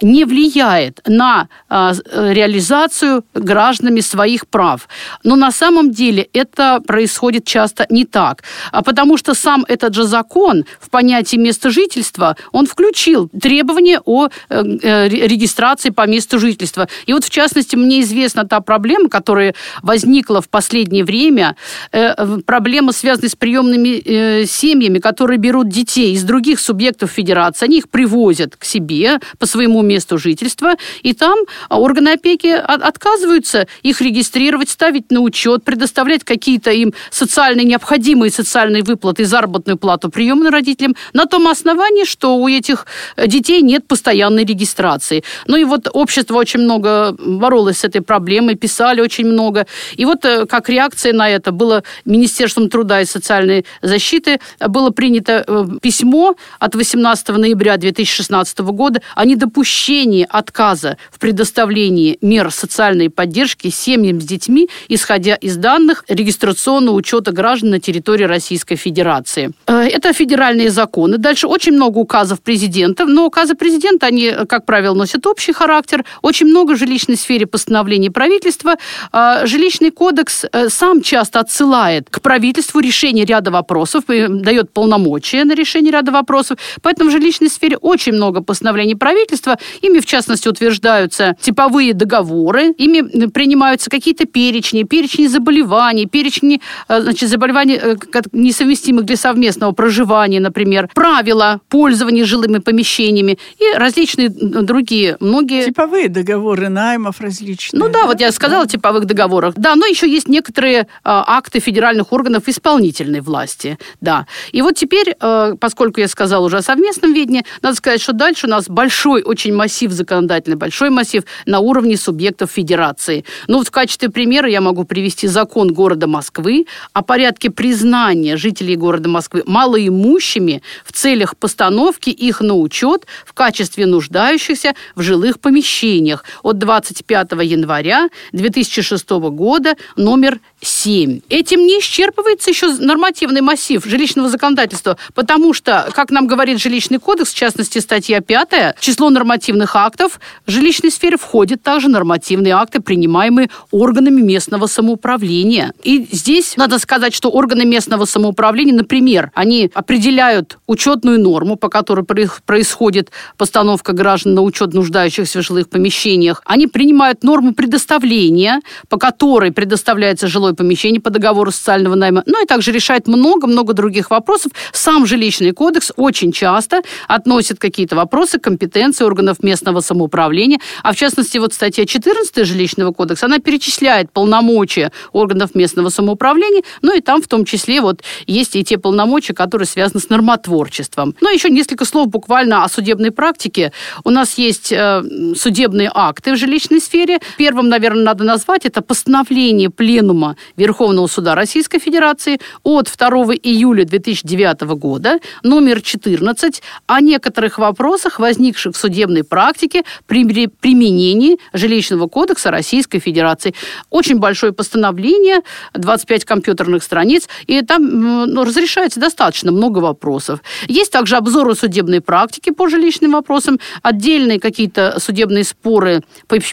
не 0.00 0.24
влияет 0.24 1.00
на 1.06 1.48
реализацию 1.68 3.24
гражданами 3.34 4.00
своих 4.00 4.46
прав. 4.46 4.88
Но 5.24 5.36
на 5.36 5.50
самом 5.50 5.90
деле 5.90 6.28
это 6.32 6.80
происходит 6.86 7.44
часто 7.44 7.86
не 7.90 8.04
так. 8.04 8.42
А 8.70 8.82
потому 8.82 9.16
что 9.16 9.34
сам 9.34 9.64
этот 9.68 9.94
же 9.94 10.04
закон 10.12 10.64
в 10.78 10.90
понятии 10.90 11.38
места 11.38 11.70
жительства, 11.70 12.36
он 12.52 12.66
включил 12.66 13.30
требования 13.40 13.98
о 14.04 14.26
э, 14.26 14.28
э, 14.50 15.08
регистрации 15.08 15.88
по 15.90 16.06
месту 16.06 16.38
жительства. 16.38 16.86
И 17.06 17.14
вот, 17.14 17.24
в 17.24 17.30
частности, 17.30 17.76
мне 17.76 18.02
известна 18.02 18.44
та 18.44 18.60
проблема, 18.60 19.08
которая 19.08 19.54
возникла 19.82 20.42
в 20.42 20.48
последнее 20.50 21.04
время, 21.04 21.56
э, 21.92 22.38
проблема, 22.44 22.92
связанная 22.92 23.30
с 23.30 23.36
приемными 23.36 24.44
семьями, 24.44 24.98
которые 24.98 25.38
берут 25.38 25.68
детей 25.68 26.12
из 26.12 26.24
других 26.24 26.60
субъектов 26.60 27.10
федерации, 27.10 27.64
они 27.64 27.78
их 27.78 27.88
привозят 27.88 28.56
к 28.56 28.64
себе 28.64 29.18
по 29.38 29.46
своему 29.46 29.80
месту 29.82 30.18
жительства, 30.18 30.74
и 31.02 31.14
там 31.14 31.38
органы 31.70 32.10
опеки 32.10 32.48
отказываются 32.48 33.66
их 33.82 34.02
регистрировать, 34.02 34.68
ставить 34.68 35.10
на 35.10 35.20
учет, 35.20 35.64
предоставлять 35.64 36.24
какие-то 36.24 36.70
им 36.70 36.92
социальные 37.10 37.64
необходимые 37.64 38.30
социальные 38.30 38.82
выплаты, 38.82 39.24
заработную 39.24 39.78
плату 39.78 40.01
приемным 40.08 40.52
родителям 40.52 40.94
на 41.12 41.26
том 41.26 41.48
основании, 41.48 42.04
что 42.04 42.36
у 42.36 42.48
этих 42.48 42.86
детей 43.16 43.62
нет 43.62 43.86
постоянной 43.86 44.44
регистрации. 44.44 45.24
Ну 45.46 45.56
и 45.56 45.64
вот 45.64 45.88
общество 45.92 46.36
очень 46.36 46.60
много 46.60 47.12
боролось 47.18 47.78
с 47.78 47.84
этой 47.84 48.00
проблемой, 48.00 48.54
писали 48.54 49.00
очень 49.00 49.26
много. 49.26 49.66
И 49.96 50.04
вот 50.04 50.24
э, 50.24 50.46
как 50.46 50.68
реакция 50.68 51.12
на 51.12 51.28
это 51.28 51.52
было 51.52 51.82
Министерством 52.04 52.68
труда 52.68 53.00
и 53.00 53.04
социальной 53.04 53.64
защиты 53.82 54.40
было 54.60 54.90
принято 54.90 55.44
э, 55.46 55.66
письмо 55.80 56.36
от 56.58 56.74
18 56.74 57.28
ноября 57.28 57.76
2016 57.76 58.58
года 58.60 59.02
о 59.14 59.24
недопущении 59.24 60.26
отказа 60.28 60.96
в 61.10 61.18
предоставлении 61.18 62.18
мер 62.22 62.50
социальной 62.50 63.10
поддержки 63.10 63.68
семьям 63.68 64.20
с 64.20 64.24
детьми, 64.24 64.68
исходя 64.88 65.34
из 65.34 65.56
данных 65.56 66.04
регистрационного 66.08 66.94
учета 66.94 67.32
граждан 67.32 67.70
на 67.70 67.80
территории 67.80 68.24
Российской 68.24 68.76
Федерации. 68.76 69.52
Э, 69.82 69.86
это 69.86 70.12
федеральные 70.12 70.70
законы. 70.70 71.18
Дальше 71.18 71.46
очень 71.46 71.72
много 71.72 71.98
указов 71.98 72.40
президента, 72.40 73.04
но 73.04 73.26
указы 73.26 73.54
президента, 73.54 74.06
они, 74.06 74.32
как 74.48 74.66
правило, 74.66 74.94
носят 74.94 75.26
общий 75.26 75.52
характер. 75.52 76.04
Очень 76.22 76.46
много 76.46 76.74
в 76.74 76.78
жилищной 76.78 77.16
сфере 77.16 77.46
постановлений 77.46 78.10
правительства. 78.10 78.76
А, 79.12 79.46
жилищный 79.46 79.90
кодекс 79.90 80.44
э, 80.52 80.68
сам 80.68 81.02
часто 81.02 81.40
отсылает 81.40 82.08
к 82.10 82.20
правительству 82.20 82.80
решение 82.80 83.24
ряда 83.24 83.50
вопросов, 83.50 84.04
дает 84.06 84.72
полномочия 84.72 85.44
на 85.44 85.54
решение 85.54 85.92
ряда 85.92 86.12
вопросов. 86.12 86.58
Поэтому 86.82 87.10
в 87.10 87.12
жилищной 87.12 87.48
сфере 87.48 87.76
очень 87.76 88.12
много 88.12 88.42
постановлений 88.42 88.94
правительства. 88.94 89.56
Ими, 89.82 89.98
в 89.98 90.06
частности, 90.06 90.48
утверждаются 90.48 91.36
типовые 91.40 91.94
договоры, 91.94 92.72
ими 92.78 93.26
принимаются 93.26 93.90
какие-то 93.90 94.26
перечни, 94.26 94.84
перечни 94.84 95.26
заболеваний, 95.26 96.06
перечни 96.06 96.60
э, 96.88 97.00
значит, 97.00 97.28
заболеваний, 97.28 97.78
э, 97.82 97.96
несовместимых 98.32 99.04
для 99.04 99.16
совместного 99.16 99.71
совместного 99.72 99.82
проживания, 99.82 100.40
например, 100.40 100.88
правила 100.94 101.60
пользования 101.68 102.24
жилыми 102.24 102.58
помещениями 102.58 103.38
и 103.58 103.76
различные 103.76 104.28
другие, 104.28 105.16
многие... 105.20 105.64
Типовые 105.64 106.08
договоры 106.08 106.68
наймов 106.68 107.20
различные. 107.20 107.80
Ну 107.80 107.88
да, 107.88 108.02
да? 108.02 108.06
вот 108.06 108.20
я 108.20 108.32
сказала 108.32 108.64
о 108.64 108.66
типовых 108.66 109.06
договорах. 109.06 109.54
Да, 109.56 109.74
но 109.74 109.86
еще 109.86 110.08
есть 110.08 110.28
некоторые 110.28 110.86
а, 111.04 111.24
акты 111.26 111.60
федеральных 111.60 112.12
органов 112.12 112.48
исполнительной 112.48 113.20
власти. 113.20 113.78
Да. 114.00 114.26
И 114.52 114.62
вот 114.62 114.76
теперь, 114.76 115.16
а, 115.20 115.56
поскольку 115.56 116.00
я 116.00 116.08
сказала 116.08 116.46
уже 116.46 116.58
о 116.58 116.62
совместном 116.62 117.14
ведении, 117.14 117.44
надо 117.62 117.76
сказать, 117.76 118.00
что 118.00 118.12
дальше 118.12 118.46
у 118.46 118.50
нас 118.50 118.68
большой 118.68 119.22
очень 119.22 119.54
массив 119.54 119.90
законодательный, 119.90 120.56
большой 120.56 120.90
массив 120.90 121.22
на 121.46 121.60
уровне 121.60 121.96
субъектов 121.96 122.50
федерации. 122.50 123.24
Ну 123.48 123.58
вот 123.58 123.68
в 123.68 123.70
качестве 123.70 124.08
примера 124.08 124.48
я 124.48 124.60
могу 124.60 124.84
привести 124.84 125.28
закон 125.28 125.72
города 125.72 126.06
Москвы 126.06 126.66
о 126.92 127.02
порядке 127.02 127.50
признания 127.50 128.36
жителей 128.36 128.76
города 128.76 129.08
Москвы 129.08 129.42
малоимущими 129.62 130.62
в 130.84 130.92
целях 130.92 131.36
постановки 131.36 132.10
их 132.10 132.40
на 132.40 132.54
учет 132.54 133.06
в 133.24 133.32
качестве 133.32 133.86
нуждающихся 133.86 134.74
в 134.96 135.02
жилых 135.02 135.38
помещениях. 135.38 136.24
От 136.42 136.58
25 136.58 137.32
января 137.42 138.08
2006 138.32 139.10
года 139.10 139.76
номер 139.96 140.40
7. 140.62 141.20
Этим 141.28 141.66
не 141.66 141.80
исчерпывается 141.80 142.50
еще 142.50 142.68
нормативный 142.74 143.40
массив 143.40 143.84
жилищного 143.84 144.28
законодательства, 144.28 144.96
потому 145.14 145.52
что, 145.52 145.90
как 145.94 146.10
нам 146.10 146.26
говорит 146.26 146.60
жилищный 146.60 146.98
кодекс, 146.98 147.32
в 147.32 147.36
частности 147.36 147.78
статья 147.78 148.20
5, 148.20 148.76
число 148.78 149.10
нормативных 149.10 149.74
актов 149.74 150.20
в 150.46 150.50
жилищной 150.50 150.90
сфере 150.90 151.16
входит 151.16 151.62
также 151.62 151.88
нормативные 151.88 152.54
акты, 152.54 152.80
принимаемые 152.80 153.50
органами 153.70 154.20
местного 154.20 154.66
самоуправления. 154.66 155.72
И 155.82 156.06
здесь 156.12 156.56
надо 156.56 156.78
сказать, 156.78 157.14
что 157.14 157.28
органы 157.30 157.64
местного 157.64 158.04
самоуправления, 158.04 158.74
например, 158.74 159.32
они 159.34 159.70
определяют 159.74 160.58
учетную 160.66 161.20
норму, 161.20 161.56
по 161.56 161.68
которой 161.68 162.04
происходит 162.04 163.10
постановка 163.36 163.92
граждан 163.92 164.34
на 164.34 164.42
учет 164.42 164.74
нуждающихся 164.74 165.40
в 165.40 165.44
жилых 165.44 165.68
помещениях. 165.68 166.40
Они 166.44 166.68
принимают 166.68 167.24
норму 167.24 167.52
предоставления, 167.52 168.60
по 168.88 168.96
которой 168.96 169.50
предоставляется 169.50 170.28
жилое 170.52 170.54
помещение 170.54 171.00
по 171.00 171.10
договору 171.10 171.50
социального 171.50 171.94
найма, 171.94 172.22
ну 172.26 172.42
и 172.42 172.46
также 172.46 172.72
решает 172.72 173.08
много-много 173.08 173.72
других 173.72 174.10
вопросов. 174.10 174.52
Сам 174.72 175.06
жилищный 175.06 175.52
кодекс 175.52 175.92
очень 175.96 176.32
часто 176.32 176.82
относит 177.08 177.58
какие-то 177.58 177.96
вопросы 177.96 178.38
компетенции 178.38 179.04
органов 179.04 179.42
местного 179.42 179.80
самоуправления, 179.80 180.58
а 180.82 180.92
в 180.92 180.96
частности 180.96 181.38
вот 181.38 181.54
статья 181.54 181.86
14 181.86 182.46
жилищного 182.46 182.92
кодекса, 182.92 183.26
она 183.26 183.38
перечисляет 183.38 184.12
полномочия 184.12 184.92
органов 185.12 185.54
местного 185.54 185.90
самоуправления, 185.90 186.62
ну 186.82 186.96
и 186.96 187.00
там 187.00 187.22
в 187.22 187.26
том 187.26 187.44
числе 187.44 187.80
вот 187.80 188.02
есть 188.26 188.56
и 188.56 188.64
те 188.64 188.78
полномочия, 188.78 189.34
которые 189.34 189.66
связаны 189.66 190.00
с 190.00 190.08
нормотворчеством. 190.10 191.14
Ну, 191.20 191.30
еще 191.30 191.50
несколько 191.50 191.84
слов 191.84 192.08
буквально 192.08 192.64
о 192.64 192.68
судебной 192.68 193.10
практике. 193.10 193.72
У 194.04 194.10
нас 194.10 194.38
есть 194.38 194.72
э, 194.72 195.02
судебные 195.36 195.90
акты 195.94 196.32
в 196.32 196.36
жилищной 196.36 196.80
сфере. 196.80 197.18
Первым, 197.38 197.68
наверное, 197.68 198.04
надо 198.04 198.24
назвать 198.24 198.66
это 198.66 198.82
постановление 198.82 199.70
Пленума 199.70 200.36
Верховного 200.56 201.06
суда 201.06 201.34
Российской 201.34 201.78
Федерации 201.78 202.38
от 202.62 202.90
2 202.96 203.08
июля 203.42 203.84
2009 203.84 204.62
года, 204.76 205.18
номер 205.42 205.80
14, 205.80 206.62
о 206.86 207.00
некоторых 207.00 207.58
вопросах, 207.58 208.18
возникших 208.18 208.74
в 208.74 208.78
судебной 208.78 209.24
практике 209.24 209.82
при 210.06 210.24
применении 210.46 211.38
жилищного 211.52 212.08
кодекса 212.08 212.50
Российской 212.50 212.98
Федерации. 212.98 213.54
Очень 213.90 214.18
большое 214.18 214.52
постановление, 214.52 215.40
25 215.74 216.24
компьютерных 216.24 216.82
страниц, 216.82 217.28
и 217.46 217.60
там 217.62 218.26
ну, 218.26 218.44
разрешается 218.44 219.00
достаточно 219.00 219.52
много 219.52 219.78
вопросов. 219.78 220.40
Есть 220.68 220.92
также 220.92 221.16
обзоры 221.16 221.54
судебной 221.54 222.00
практики 222.00 222.50
по 222.50 222.68
жилищным 222.68 223.12
вопросам, 223.12 223.58
отдельные 223.82 224.40
какие-то 224.40 224.98
судебные 224.98 225.44
споры 225.44 226.02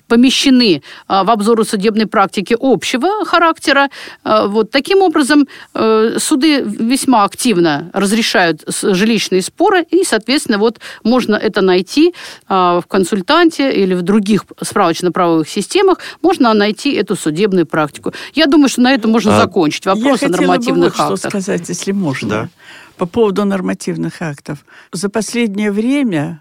помещены 0.07 0.83
а, 1.07 1.23
в 1.23 1.29
обзоры 1.29 1.63
судебной 1.63 2.07
практики 2.07 2.55
общего 2.59 3.23
характера. 3.25 3.78
А, 4.23 4.47
вот 4.47 4.71
таким 4.71 5.01
образом 5.01 5.47
э, 5.73 6.17
суды 6.19 6.61
весьма 6.61 7.23
активно 7.23 7.89
разрешают 7.93 8.63
жилищные 8.67 9.41
споры, 9.41 9.85
и, 9.89 10.03
соответственно, 10.03 10.57
вот 10.57 10.79
можно 11.03 11.35
это 11.35 11.61
найти 11.61 12.13
а, 12.47 12.81
в 12.81 12.87
консультанте 12.87 13.71
или 13.71 13.93
в 13.93 14.01
других 14.01 14.43
справочно-правовых 14.61 15.47
системах, 15.47 15.99
можно 16.21 16.53
найти 16.53 16.93
эту 16.93 17.15
судебную 17.15 17.65
практику. 17.65 18.13
Я 18.33 18.45
думаю, 18.45 18.69
что 18.69 18.81
на 18.81 18.93
этом 18.93 19.11
можно 19.11 19.37
а, 19.37 19.41
закончить 19.41 19.85
вопрос 19.85 20.23
о 20.23 20.29
нормативных 20.29 20.93
бы 20.93 20.97
вот 20.97 21.13
актах. 21.13 21.19
что 21.19 21.29
сказать, 21.29 21.69
если 21.69 21.91
можно. 21.91 22.29
Да. 22.29 22.49
По 22.97 23.05
поводу 23.05 23.45
нормативных 23.45 24.21
актов. 24.21 24.65
За 24.91 25.09
последнее 25.09 25.71
время 25.71 26.39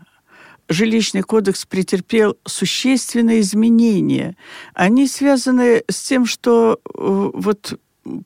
жилищный 0.68 1.22
кодекс 1.22 1.64
претерпел 1.64 2.36
существенные 2.44 3.40
изменения. 3.40 4.36
Они 4.74 5.06
связаны 5.06 5.82
с 5.88 6.02
тем, 6.02 6.26
что 6.26 6.78
э, 6.84 7.30
вот 7.34 7.78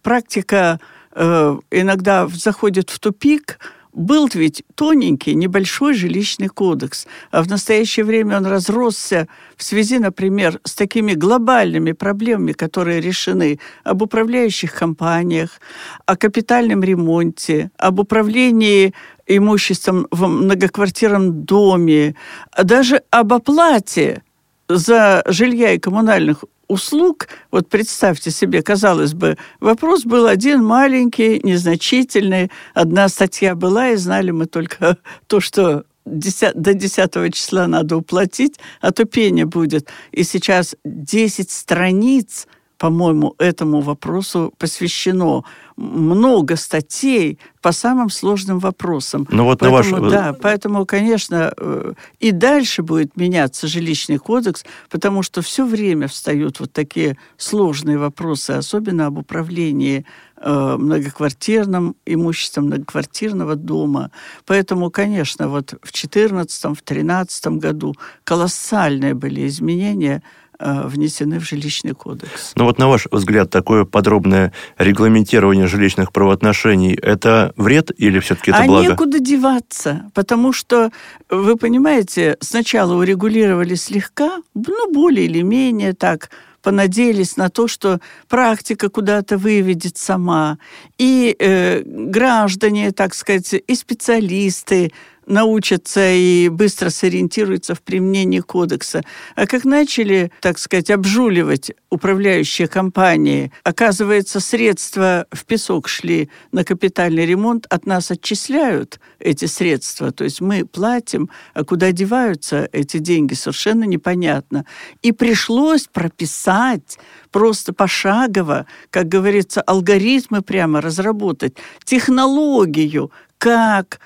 практика 0.02 0.80
э, 1.12 1.58
иногда 1.70 2.28
заходит 2.28 2.90
в 2.90 2.98
тупик, 2.98 3.58
был 3.92 4.28
ведь 4.32 4.62
тоненький, 4.74 5.34
небольшой 5.34 5.94
жилищный 5.94 6.48
кодекс, 6.48 7.06
а 7.30 7.42
в 7.42 7.48
настоящее 7.48 8.04
время 8.04 8.38
он 8.38 8.46
разросся 8.46 9.28
в 9.56 9.62
связи, 9.62 9.98
например, 9.98 10.60
с 10.64 10.74
такими 10.74 11.12
глобальными 11.12 11.92
проблемами, 11.92 12.52
которые 12.52 13.00
решены 13.00 13.58
об 13.84 14.00
управляющих 14.02 14.74
компаниях, 14.74 15.60
о 16.06 16.16
капитальном 16.16 16.82
ремонте, 16.82 17.70
об 17.76 18.00
управлении 18.00 18.94
имуществом 19.26 20.06
в 20.10 20.26
многоквартирном 20.26 21.44
доме, 21.44 22.14
даже 22.62 23.02
об 23.10 23.32
оплате 23.32 24.22
за 24.68 25.22
жилья 25.26 25.72
и 25.72 25.78
коммунальных 25.78 26.44
услуг, 26.68 27.28
вот 27.50 27.68
представьте 27.68 28.30
себе, 28.30 28.62
казалось 28.62 29.12
бы, 29.12 29.36
вопрос 29.60 30.04
был 30.04 30.26
один 30.26 30.64
маленький, 30.64 31.40
незначительный, 31.42 32.50
одна 32.74 33.08
статья 33.08 33.54
была, 33.54 33.90
и 33.90 33.96
знали 33.96 34.30
мы 34.30 34.46
только 34.46 34.96
то, 35.26 35.40
что 35.40 35.84
до 36.04 36.74
10 36.74 37.34
числа 37.34 37.66
надо 37.68 37.96
уплатить, 37.96 38.58
а 38.80 38.90
то 38.90 39.04
пение 39.04 39.46
будет. 39.46 39.88
И 40.10 40.24
сейчас 40.24 40.74
10 40.84 41.50
страниц 41.50 42.46
по-моему, 42.82 43.36
этому 43.38 43.80
вопросу 43.80 44.52
посвящено 44.58 45.44
много 45.76 46.56
статей 46.56 47.38
по 47.60 47.72
самым 47.72 48.10
сложным 48.10 48.58
вопросам. 48.58 49.26
Ну 49.30 49.44
вот 49.44 49.60
поэтому, 49.60 49.96
на 49.96 50.00
ваш... 50.00 50.12
Да, 50.12 50.36
поэтому, 50.40 50.86
конечно, 50.86 51.52
э, 51.56 51.92
и 52.20 52.32
дальше 52.32 52.82
будет 52.82 53.16
меняться 53.16 53.68
жилищный 53.68 54.18
кодекс, 54.18 54.64
потому 54.90 55.22
что 55.22 55.42
все 55.42 55.64
время 55.64 56.08
встают 56.08 56.60
вот 56.60 56.72
такие 56.72 57.16
сложные 57.36 57.98
вопросы, 57.98 58.50
особенно 58.52 59.06
об 59.06 59.18
управлении 59.18 60.04
э, 60.36 60.76
многоквартирным 60.78 61.94
имуществом 62.04 62.66
многоквартирного 62.66 63.54
дома. 63.54 64.10
Поэтому, 64.44 64.90
конечно, 64.90 65.48
вот 65.48 65.70
в 65.82 65.92
2014, 65.92 66.64
в 66.64 66.84
2013 66.84 67.46
году 67.58 67.94
колоссальные 68.24 69.14
были 69.14 69.46
изменения– 69.46 70.22
Э, 70.32 70.41
внесены 70.58 71.40
в 71.40 71.44
жилищный 71.44 71.92
кодекс. 71.92 72.52
Ну 72.56 72.64
вот 72.64 72.78
на 72.78 72.88
ваш 72.88 73.06
взгляд, 73.10 73.50
такое 73.50 73.84
подробное 73.84 74.52
регламентирование 74.78 75.66
жилищных 75.66 76.12
правоотношений– 76.12 76.94
это 77.02 77.52
вред 77.56 77.90
или 77.96 78.20
все-таки 78.20 78.50
это 78.50 78.62
а 78.62 78.66
благо? 78.66 78.86
А 78.86 78.90
некуда 78.90 79.18
деваться, 79.18 80.10
потому 80.14 80.52
что, 80.52 80.90
вы 81.30 81.56
понимаете, 81.56 82.36
сначала 82.40 82.94
урегулировали 82.94 83.74
слегка, 83.74 84.38
ну, 84.54 84.92
более 84.92 85.26
или 85.26 85.42
менее 85.42 85.94
так, 85.94 86.30
понадеялись 86.62 87.36
на 87.36 87.50
то, 87.50 87.68
что 87.68 88.00
практика 88.28 88.88
куда-то 88.88 89.36
выведет 89.36 89.98
сама, 89.98 90.58
и 90.96 91.36
э, 91.38 91.82
граждане, 91.84 92.92
так 92.92 93.14
сказать, 93.14 93.52
и 93.54 93.74
специалисты 93.74 94.92
научатся 95.26 96.12
и 96.12 96.48
быстро 96.48 96.90
сориентируются 96.90 97.74
в 97.74 97.82
применении 97.82 98.40
кодекса. 98.40 99.02
А 99.34 99.46
как 99.46 99.64
начали, 99.64 100.30
так 100.40 100.58
сказать, 100.58 100.90
обжуливать 100.90 101.72
управляющие 101.90 102.68
компании, 102.68 103.52
оказывается, 103.64 104.40
средства 104.40 105.26
в 105.30 105.44
песок 105.44 105.88
шли 105.88 106.30
на 106.50 106.64
капитальный 106.64 107.26
ремонт, 107.26 107.66
от 107.68 107.86
нас 107.86 108.10
отчисляют 108.10 109.00
эти 109.18 109.44
средства. 109.44 110.10
То 110.10 110.24
есть 110.24 110.40
мы 110.40 110.64
платим, 110.64 111.30
а 111.54 111.64
куда 111.64 111.92
деваются 111.92 112.68
эти 112.72 112.98
деньги, 112.98 113.34
совершенно 113.34 113.84
непонятно. 113.84 114.64
И 115.02 115.12
пришлось 115.12 115.86
прописать 115.86 116.98
просто 117.30 117.72
пошагово, 117.72 118.66
как 118.90 119.08
говорится, 119.08 119.60
алгоритмы 119.62 120.42
прямо 120.42 120.80
разработать, 120.80 121.56
технологию, 121.84 123.10
как 123.38 124.00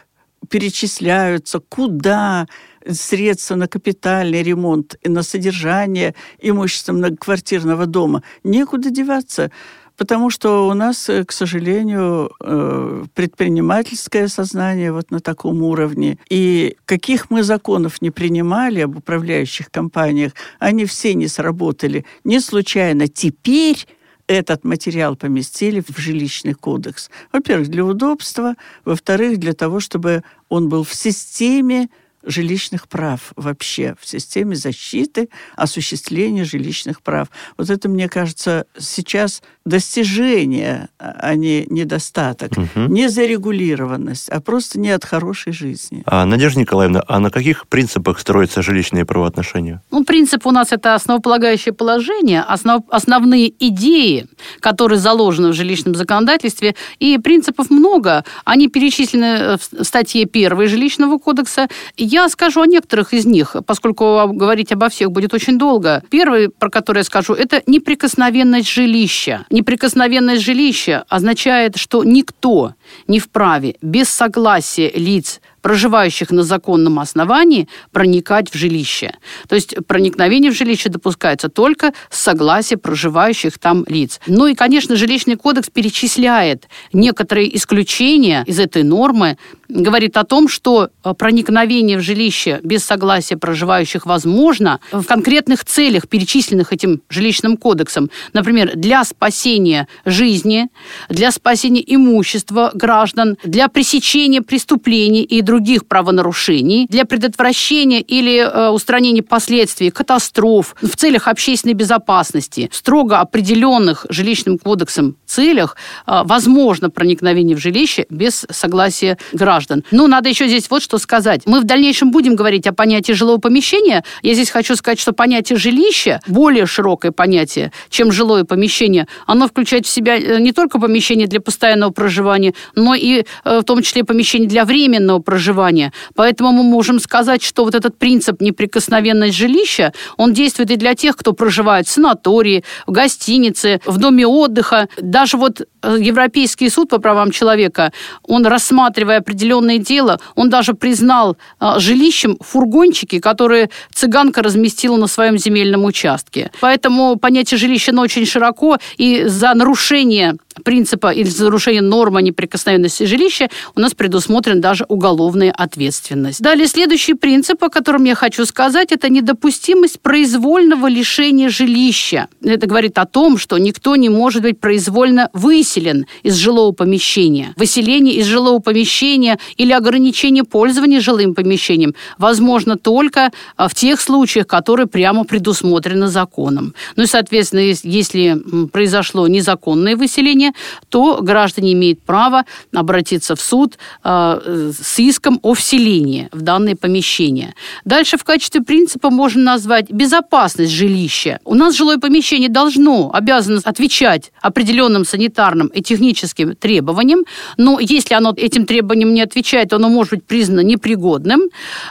перечисляются, 0.49 1.61
куда 1.61 2.47
средства 2.89 3.57
на 3.57 3.69
капитальный 3.69 4.43
ремонт 4.43 4.97
и 5.03 5.09
на 5.09 5.23
содержание 5.23 6.15
имущества 6.41 6.93
многоквартирного 6.93 7.87
дома. 7.87 8.23
Некуда 8.45 8.91
деваться. 8.91 9.51
Потому 9.97 10.31
что 10.31 10.69
у 10.69 10.75
нас, 10.75 11.09
э, 11.09 11.25
к 11.25 11.33
сожалению, 11.33 12.31
э, 12.41 13.05
предпринимательское 13.15 14.29
сознание 14.29 14.93
вот 14.93 15.11
на 15.11 15.21
таком 15.21 15.63
уровне. 15.63 16.19
И 16.29 16.77
каких 16.85 17.31
мы 17.31 17.43
законов 17.43 18.03
не 18.03 18.11
принимали 18.11 18.81
об 18.81 18.97
управляющих 18.99 19.71
компаниях, 19.71 20.33
они 20.59 20.85
все 20.85 21.15
не 21.15 21.29
сработали. 21.29 22.05
Не 22.25 22.41
случайно 22.41 23.09
теперь 23.09 23.87
этот 24.27 24.65
материал 24.65 25.17
поместили 25.17 25.83
в 25.87 25.97
жилищный 25.99 26.55
кодекс. 26.55 27.11
Во-первых, 27.33 27.69
для 27.69 27.85
удобства, 27.85 28.55
во-вторых, 28.85 29.39
для 29.39 29.53
того, 29.53 29.81
чтобы 29.81 30.23
он 30.49 30.69
был 30.69 30.85
в 30.85 30.95
системе 30.95 31.89
жилищных 32.27 32.89
прав 32.89 33.33
вообще, 33.37 33.95
в 34.01 34.07
системе 34.07 34.57
защиты 34.57 35.29
осуществления 35.57 36.45
жилищных 36.45 37.01
прав. 37.01 37.29
Вот 37.57 37.71
это, 37.71 37.89
мне 37.89 38.09
кажется, 38.09 38.67
сейчас 38.79 39.43
достижение, 39.65 40.89
а 40.99 41.35
не 41.35 41.67
недостаток. 41.69 42.53
Угу. 42.53 42.87
Не 42.89 43.09
зарегулированность, 43.09 44.29
а 44.29 44.41
просто 44.41 44.79
не 44.79 44.91
от 44.91 45.05
хорошей 45.05 45.53
жизни. 45.53 46.03
А, 46.07 46.25
Надежда 46.25 46.61
Николаевна, 46.61 47.03
а 47.07 47.19
на 47.21 47.31
каких 47.31 47.67
принципах 47.69 48.19
строятся 48.21 48.63
жилищные 48.63 49.05
правоотношения? 49.05 49.83
Ну, 49.91 50.05
принцип 50.05 50.47
у 50.47 50.51
нас 50.51 50.73
это 50.73 50.95
основополагающее 50.95 51.73
положение, 51.73 52.43
основ, 52.43 52.85
основные 52.91 53.53
идеи, 53.59 54.27
которые 54.61 54.99
заложены 54.99 55.49
в 55.49 55.53
жилищном 55.53 55.95
законодательстве, 55.95 56.75
и 56.99 57.19
принципов 57.19 57.71
много. 57.71 58.25
Они 58.45 58.69
перечислены 58.69 59.57
в 59.59 59.85
статье 59.85 60.29
1 60.33 60.69
Жилищного 60.69 61.19
кодекса. 61.19 61.69
Я 61.97 62.16
скажу 62.29 62.63
о 62.63 62.67
некоторых 62.67 63.13
из 63.13 63.27
них, 63.27 63.57
поскольку 63.67 64.29
говорить 64.33 64.73
обо 64.73 64.89
всех 64.89 65.11
будет 65.13 65.35
очень 65.35 65.59
долго. 65.59 66.03
Первый, 66.11 66.49
про 66.49 66.71
который 66.71 66.99
я 66.99 67.05
скажу, 67.05 67.35
это 67.35 67.63
неприкосновенность 67.67 68.69
жилища. 68.69 69.45
Неприкосновенность 69.51 70.43
жилища 70.43 71.05
означает, 71.09 71.77
что 71.77 72.05
никто 72.05 72.75
не 73.07 73.21
вправе 73.21 73.77
без 73.83 74.09
согласия 74.09 74.91
лиц, 74.95 75.41
проживающих 75.67 76.31
на 76.31 76.45
законном 76.45 77.01
основании, 77.01 77.69
проникать 77.91 78.51
в 78.51 78.57
жилище. 78.57 79.15
То 79.49 79.57
есть 79.57 79.75
проникновение 79.89 80.53
в 80.53 80.55
жилище 80.55 80.91
допускается 80.91 81.49
только 81.49 81.93
с 82.09 82.21
согласия 82.21 82.77
проживающих 82.77 83.59
там 83.59 83.85
лиц. 83.89 84.21
Ну 84.29 84.47
и, 84.47 84.55
конечно, 84.55 84.95
жилищный 84.95 85.35
кодекс 85.35 85.69
перечисляет 85.69 86.69
некоторые 86.93 87.57
исключения 87.57 88.45
из 88.47 88.61
этой 88.61 88.85
нормы, 88.85 89.39
говорит 89.69 90.17
о 90.17 90.23
том, 90.23 90.47
что 90.47 90.91
э, 91.05 91.15
проникновение 91.15 91.99
в 91.99 92.01
жилище 92.01 92.61
без 92.63 92.85
согласия 92.85 93.37
проживающих 93.37 94.07
возможно 94.07 94.79
в 94.93 95.03
конкретных 95.03 95.65
целях, 95.65 96.09
перечисленных 96.09 96.73
этим 96.73 97.03
жилищным 97.09 97.57
кодексом. 97.57 98.11
Например, 98.33 98.71
для 98.77 99.03
спасения 99.05 99.89
жизни, 100.05 100.69
для 101.09 101.33
спасения 101.33 101.83
имущества 101.85 102.71
граждан, 102.77 103.37
для 103.45 103.69
пресечения 103.69 104.43
преступлений 104.43 105.23
и 105.23 105.43
других 105.43 105.87
правонарушений, 105.87 106.87
для 106.89 107.05
предотвращения 107.05 108.01
или 108.01 108.39
э, 108.39 108.71
устранения 108.71 109.23
последствий 109.23 109.91
катастроф 109.91 110.77
в 110.81 110.97
целях 110.97 111.29
общественной 111.29 111.75
безопасности, 111.75 112.69
в 112.73 112.77
строго 112.77 113.21
определенных 113.21 114.07
жилищным 114.09 114.59
кодексом 114.59 115.17
целях 115.27 115.77
э, 116.07 116.23
возможно 116.25 116.91
проникновение 116.91 117.57
в 117.57 117.61
жилище 117.61 118.07
без 118.11 118.47
согласия 118.51 119.19
граждан. 119.33 119.85
Ну, 119.91 120.07
надо 120.07 120.29
еще 120.29 120.49
здесь 120.49 120.71
вот 120.71 120.83
что 120.83 120.99
сказать. 120.99 121.43
Мы 121.47 121.61
в 121.61 121.65
дальнейшем 121.65 122.11
будем 122.11 122.37
говорить 122.37 122.67
о 122.67 122.73
понятии 122.73 123.13
жилого 123.13 123.39
помещения. 123.39 124.03
Я 124.23 124.35
здесь 124.35 124.51
хочу 124.51 124.77
сказать, 124.77 124.99
что 124.99 125.13
понятие 125.13 125.59
жилища 125.59 126.21
более 126.27 126.67
широкое 126.67 127.13
понятие, 127.13 127.73
чем 127.91 128.13
жилое 128.13 128.45
помещение. 128.45 129.07
Оно 129.27 129.47
включает 129.49 129.87
в 129.87 129.91
себя 129.91 130.17
э, 130.17 130.41
не 130.41 130.53
только 130.53 130.79
помещение 130.79 131.27
для 131.27 131.41
постоянного 131.41 131.91
проживания, 131.91 132.55
но 132.75 132.95
и 132.95 133.25
э, 133.45 133.59
в 133.61 133.65
том 133.65 133.83
числе 133.83 134.05
помещение 134.05 134.49
для 134.49 134.65
временного 134.65 135.21
проживания. 135.21 135.93
Поэтому 136.15 136.53
мы 136.53 136.63
можем 136.63 137.01
сказать, 137.01 137.43
что 137.43 137.65
вот 137.65 137.75
этот 137.75 137.99
принцип 137.99 138.41
неприкосновенность 138.41 139.37
жилища, 139.37 139.93
он 140.17 140.33
действует 140.33 140.71
и 140.71 140.77
для 140.77 140.95
тех, 140.95 141.17
кто 141.17 141.33
проживает 141.33 141.87
в 141.87 141.91
санатории, 141.91 142.65
в 142.87 142.93
гостинице, 142.93 143.81
в 143.85 143.99
доме 143.99 144.27
отдыха. 144.27 144.89
Даже 145.01 145.37
вот 145.37 145.61
э, 145.61 145.97
Европейский 146.01 146.69
суд 146.71 146.91
по 146.91 146.99
правам 146.99 147.31
человека, 147.31 147.93
он 148.23 148.47
рассматривая 148.47 149.19
определенное 149.19 149.79
дело. 149.79 150.21
Он 150.35 150.51
даже 150.51 150.75
признал 150.75 151.37
а, 151.59 151.79
жилищем 151.79 152.37
фургончики, 152.41 153.19
которые 153.19 153.71
цыганка 153.95 154.43
разместила 154.43 154.97
на 154.97 155.07
своем 155.07 155.39
земельном 155.39 155.85
участке. 155.85 156.51
Поэтому 156.61 157.17
понятие 157.17 157.59
жилища 157.59 157.93
оно 157.93 158.03
очень 158.03 158.27
широко, 158.27 158.79
и 158.97 159.25
за 159.27 159.55
нарушение 159.55 160.37
принципа 160.63 161.13
или 161.13 161.29
за 161.29 161.45
нарушение 161.45 161.83
нормы 161.83 162.23
неприкосновенности 162.23 163.05
жилища 163.05 163.49
у 163.75 163.81
нас 163.81 163.95
предусмотрена 163.95 164.61
даже 164.61 164.85
уголовная 164.89 165.53
ответственность. 165.53 166.41
Далее, 166.41 166.67
следующий 166.67 167.15
принцип, 167.15 167.63
о 167.65 167.69
котором 167.69 168.05
я 168.05 168.15
хочу 168.15 168.45
сказать, 168.47 168.93
это 168.93 169.09
недопустимость 169.09 170.01
произвольного 170.01 170.87
лишения 170.89 171.49
жилища. 171.49 172.29
Это 172.43 172.67
говорит 172.67 172.99
о 172.99 173.07
том, 173.07 173.39
что 173.39 173.59
никто 173.59 173.97
не 173.97 174.09
может 174.09 174.43
быть 174.43 174.61
произвольно 174.61 175.31
выселен 175.33 176.07
из 176.23 176.35
жилого 176.35 176.73
помещения. 176.73 177.55
Выселение 177.57 178.17
из 178.17 178.27
жилого 178.27 178.59
помещения 178.59 179.39
или 179.57 179.73
ограничение 179.73 180.45
пользования 180.45 181.01
жилым 181.01 181.35
помещением 181.35 181.95
возможно 182.19 182.77
только 182.77 183.31
а, 183.57 183.69
в 183.69 183.75
тех 183.75 184.01
случаях, 184.01 184.47
которые 184.47 184.87
прямо 184.87 185.25
предусмотрены 185.25 186.09
законом. 186.09 186.75
Ну 186.97 187.03
и, 187.03 187.07
соответственно, 187.07 187.61
если 187.61 188.37
произошло 188.73 189.29
незаконное 189.29 189.97
выселение, 189.97 190.46
нарушение, 190.47 190.53
то 190.89 191.19
граждане 191.23 191.73
имеют 191.73 192.03
право 192.03 192.45
обратиться 192.75 193.35
в 193.35 193.41
суд 193.41 193.79
э, 194.05 194.73
с 194.73 194.99
иском 194.99 195.39
о 195.43 195.55
вселении 195.55 196.29
в 196.33 196.43
данное 196.43 196.75
помещение. 196.75 197.55
Дальше 197.85 198.17
в 198.17 198.25
качестве 198.25 198.61
принципа 198.61 199.11
можно 199.11 199.43
назвать 199.43 199.91
безопасность 199.91 200.73
жилища. 200.73 201.39
У 201.45 201.55
нас 201.55 201.77
жилое 201.77 201.99
помещение 201.99 202.49
должно, 202.49 203.11
обязано 203.13 203.61
отвечать 203.65 204.33
определенным 204.43 205.05
санитарным 205.05 205.69
и 205.69 205.83
техническим 205.83 206.55
требованиям, 206.55 207.25
но 207.57 207.79
если 207.81 208.15
оно 208.15 208.35
этим 208.37 208.67
требованиям 208.67 209.15
не 209.15 209.23
отвечает, 209.23 209.73
оно 209.73 209.89
может 209.89 210.11
быть 210.11 210.25
признано 210.25 210.63
непригодным. 210.65 211.41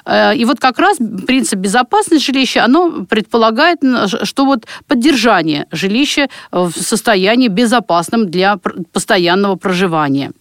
Э, 0.06 0.36
и 0.36 0.46
вот 0.46 0.60
как 0.60 0.80
раз 0.80 0.98
принцип 1.28 1.60
безопасности 1.60 2.26
жилища, 2.26 2.64
оно 2.66 3.06
предполагает, 3.10 3.80
что 4.24 4.46
вот 4.46 4.66
поддержание 4.88 5.66
жилища 5.72 6.28
в 6.52 6.72
состоянии 6.72 7.50
безопасном 7.50 8.26
для 8.30 8.45
для 8.46 8.60
постоянного 8.92 9.56
проживания. 9.56 10.32